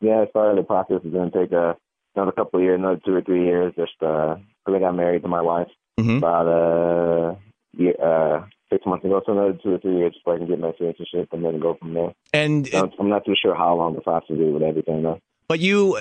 Yeah, 0.00 0.22
as 0.22 0.28
far 0.32 0.50
as 0.50 0.56
the 0.56 0.62
process. 0.62 1.00
It's 1.04 1.12
going 1.12 1.30
to 1.30 1.38
take 1.38 1.52
a, 1.52 1.76
another 2.16 2.32
couple 2.32 2.58
of 2.60 2.64
years, 2.64 2.78
another 2.78 3.00
two 3.04 3.14
or 3.14 3.22
three 3.22 3.44
years. 3.44 3.74
Just 3.76 3.92
uh, 4.02 4.36
I 4.66 4.78
got 4.78 4.92
married 4.92 5.22
to 5.22 5.28
my 5.28 5.42
wife 5.42 5.68
Mhm. 5.98 6.18
about 6.18 6.46
uh, 6.48 7.34
year, 7.76 7.94
uh, 8.02 8.44
six 8.72 8.86
months 8.86 9.04
ago. 9.04 9.20
So 9.26 9.32
another 9.32 9.58
two 9.62 9.74
or 9.74 9.78
three 9.78 9.98
years 9.98 10.14
before 10.14 10.34
I 10.34 10.38
can 10.38 10.46
get 10.46 10.58
my 10.60 10.72
citizenship 10.78 11.28
and 11.32 11.44
then 11.44 11.60
go 11.60 11.74
from 11.74 11.92
there. 11.94 12.14
And 12.32 12.66
So 12.68 12.90
I'm 12.98 13.08
not 13.10 13.24
too 13.26 13.34
sure 13.40 13.54
how 13.54 13.74
long 13.74 13.94
the 13.94 14.00
process 14.00 14.30
is 14.30 14.52
with 14.54 14.62
everything 14.62 15.02
though. 15.02 15.18
But 15.48 15.60
you, 15.60 15.98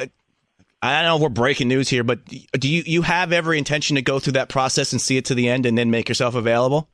I 0.82 1.02
don't 1.02 1.10
know 1.10 1.16
if 1.18 1.22
we're 1.24 1.30
breaking 1.30 1.68
news 1.68 1.90
here, 1.90 2.04
but 2.04 2.20
do 2.26 2.70
you 2.70 2.84
you 2.86 3.02
have 3.02 3.34
every 3.34 3.58
intention 3.58 3.96
to 3.96 4.02
go 4.02 4.20
through 4.20 4.34
that 4.34 4.48
process 4.48 4.94
and 4.94 5.02
see 5.02 5.18
it 5.18 5.26
to 5.26 5.36
the 5.36 5.50
end, 5.50 5.66
and 5.66 5.78
then 5.78 5.92
make 5.92 6.08
yourself 6.08 6.36
available? 6.36 6.88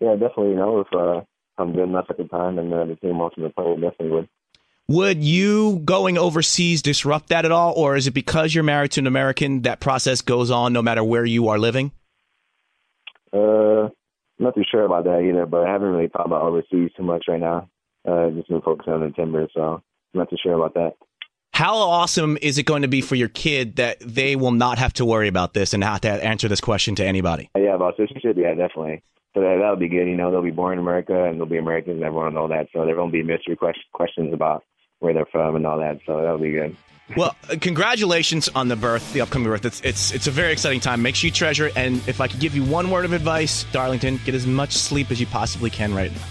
Yeah, 0.00 0.12
definitely. 0.14 0.50
You 0.50 0.56
know, 0.56 0.80
if 0.80 0.92
uh, 0.92 1.20
I'm 1.58 1.72
good 1.72 1.84
enough 1.84 2.06
at 2.10 2.16
the 2.16 2.24
time 2.24 2.58
and 2.58 2.72
uh, 2.72 2.84
the 2.86 2.96
team 2.96 3.18
wants 3.18 3.36
me 3.36 3.44
to 3.44 3.50
play, 3.50 3.74
definitely 3.74 4.10
would. 4.10 4.28
Would 4.88 5.24
you 5.24 5.80
going 5.84 6.18
overseas 6.18 6.82
disrupt 6.82 7.30
that 7.30 7.46
at 7.46 7.52
all, 7.52 7.72
or 7.74 7.96
is 7.96 8.06
it 8.06 8.10
because 8.10 8.54
you're 8.54 8.64
married 8.64 8.90
to 8.92 9.00
an 9.00 9.06
American 9.06 9.62
that 9.62 9.80
process 9.80 10.20
goes 10.20 10.50
on 10.50 10.74
no 10.74 10.82
matter 10.82 11.02
where 11.02 11.24
you 11.24 11.48
are 11.48 11.58
living? 11.58 11.90
Uh, 13.32 13.84
I'm 13.84 13.90
not 14.38 14.54
too 14.54 14.64
sure 14.70 14.84
about 14.84 15.04
that 15.04 15.20
either, 15.20 15.46
but 15.46 15.62
I 15.66 15.72
haven't 15.72 15.88
really 15.88 16.08
thought 16.08 16.26
about 16.26 16.42
overseas 16.42 16.90
too 16.96 17.02
much 17.02 17.24
right 17.28 17.40
now. 17.40 17.70
Uh, 18.06 18.28
just 18.30 18.48
been 18.48 18.60
focusing 18.60 18.92
on 18.92 19.00
the 19.00 19.10
timber, 19.12 19.48
so 19.54 19.62
I'm 19.62 19.80
not 20.12 20.28
too 20.28 20.36
sure 20.42 20.52
about 20.52 20.74
that. 20.74 20.92
How 21.54 21.76
awesome 21.76 22.36
is 22.42 22.58
it 22.58 22.64
going 22.64 22.82
to 22.82 22.88
be 22.88 23.00
for 23.00 23.14
your 23.14 23.28
kid 23.28 23.76
that 23.76 24.00
they 24.00 24.36
will 24.36 24.52
not 24.52 24.76
have 24.76 24.92
to 24.94 25.06
worry 25.06 25.28
about 25.28 25.54
this 25.54 25.72
and 25.72 25.80
not 25.80 26.04
have 26.04 26.20
to 26.20 26.24
answer 26.24 26.46
this 26.46 26.60
question 26.60 26.94
to 26.96 27.04
anybody? 27.04 27.48
Uh, 27.56 27.60
Yeah, 27.60 27.74
about 27.76 27.96
citizenship, 27.96 28.36
yeah, 28.36 28.50
definitely. 28.50 29.02
So 29.32 29.40
that 29.40 29.56
that'll 29.60 29.76
be 29.76 29.88
good. 29.88 30.06
You 30.06 30.16
know, 30.16 30.30
they'll 30.30 30.42
be 30.42 30.50
born 30.50 30.74
in 30.74 30.78
America 30.78 31.24
and 31.24 31.38
they'll 31.38 31.46
be 31.46 31.56
Americans, 31.56 31.96
and 31.96 32.04
everyone 32.04 32.34
will 32.34 32.48
know 32.48 32.54
that. 32.54 32.66
So 32.74 32.84
there 32.84 32.96
won't 32.96 33.12
be 33.12 33.22
mystery 33.22 33.56
quest- 33.56 33.78
questions 33.94 34.34
about 34.34 34.62
where 35.04 35.14
they're 35.14 35.26
from 35.26 35.54
and 35.56 35.66
all 35.66 35.78
that. 35.78 36.00
So 36.06 36.20
that'll 36.20 36.38
be 36.38 36.50
good. 36.50 36.76
Well, 37.16 37.36
uh, 37.50 37.56
congratulations 37.60 38.48
on 38.54 38.68
the 38.68 38.76
birth, 38.76 39.12
the 39.12 39.20
upcoming 39.20 39.48
birth. 39.48 39.64
It's 39.64 39.80
it's 39.82 40.12
it's 40.12 40.26
a 40.26 40.30
very 40.30 40.52
exciting 40.52 40.80
time. 40.80 41.02
Make 41.02 41.14
sure 41.14 41.28
you 41.28 41.32
treasure 41.32 41.66
it. 41.66 41.76
And 41.76 41.96
if 42.08 42.20
I 42.20 42.28
could 42.28 42.40
give 42.40 42.56
you 42.56 42.64
one 42.64 42.90
word 42.90 43.04
of 43.04 43.12
advice, 43.12 43.64
Darlington, 43.72 44.18
get 44.24 44.34
as 44.34 44.46
much 44.46 44.72
sleep 44.72 45.10
as 45.10 45.20
you 45.20 45.26
possibly 45.26 45.70
can 45.70 45.94
right 45.94 46.10
now. 46.10 46.22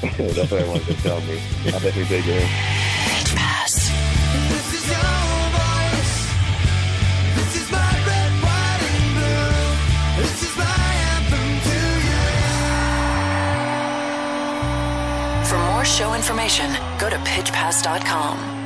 That's 0.16 0.36
what 0.36 0.52
everyone's 0.52 0.86
been 0.86 0.96
telling 0.96 1.26
me. 1.26 1.40
I 1.66 1.70
definitely 1.70 2.04
take 2.04 2.24
it. 2.26 3.67
More 15.78 15.84
show 15.84 16.14
information, 16.14 16.72
go 16.98 17.08
to 17.08 17.14
pitchpass.com. 17.18 18.57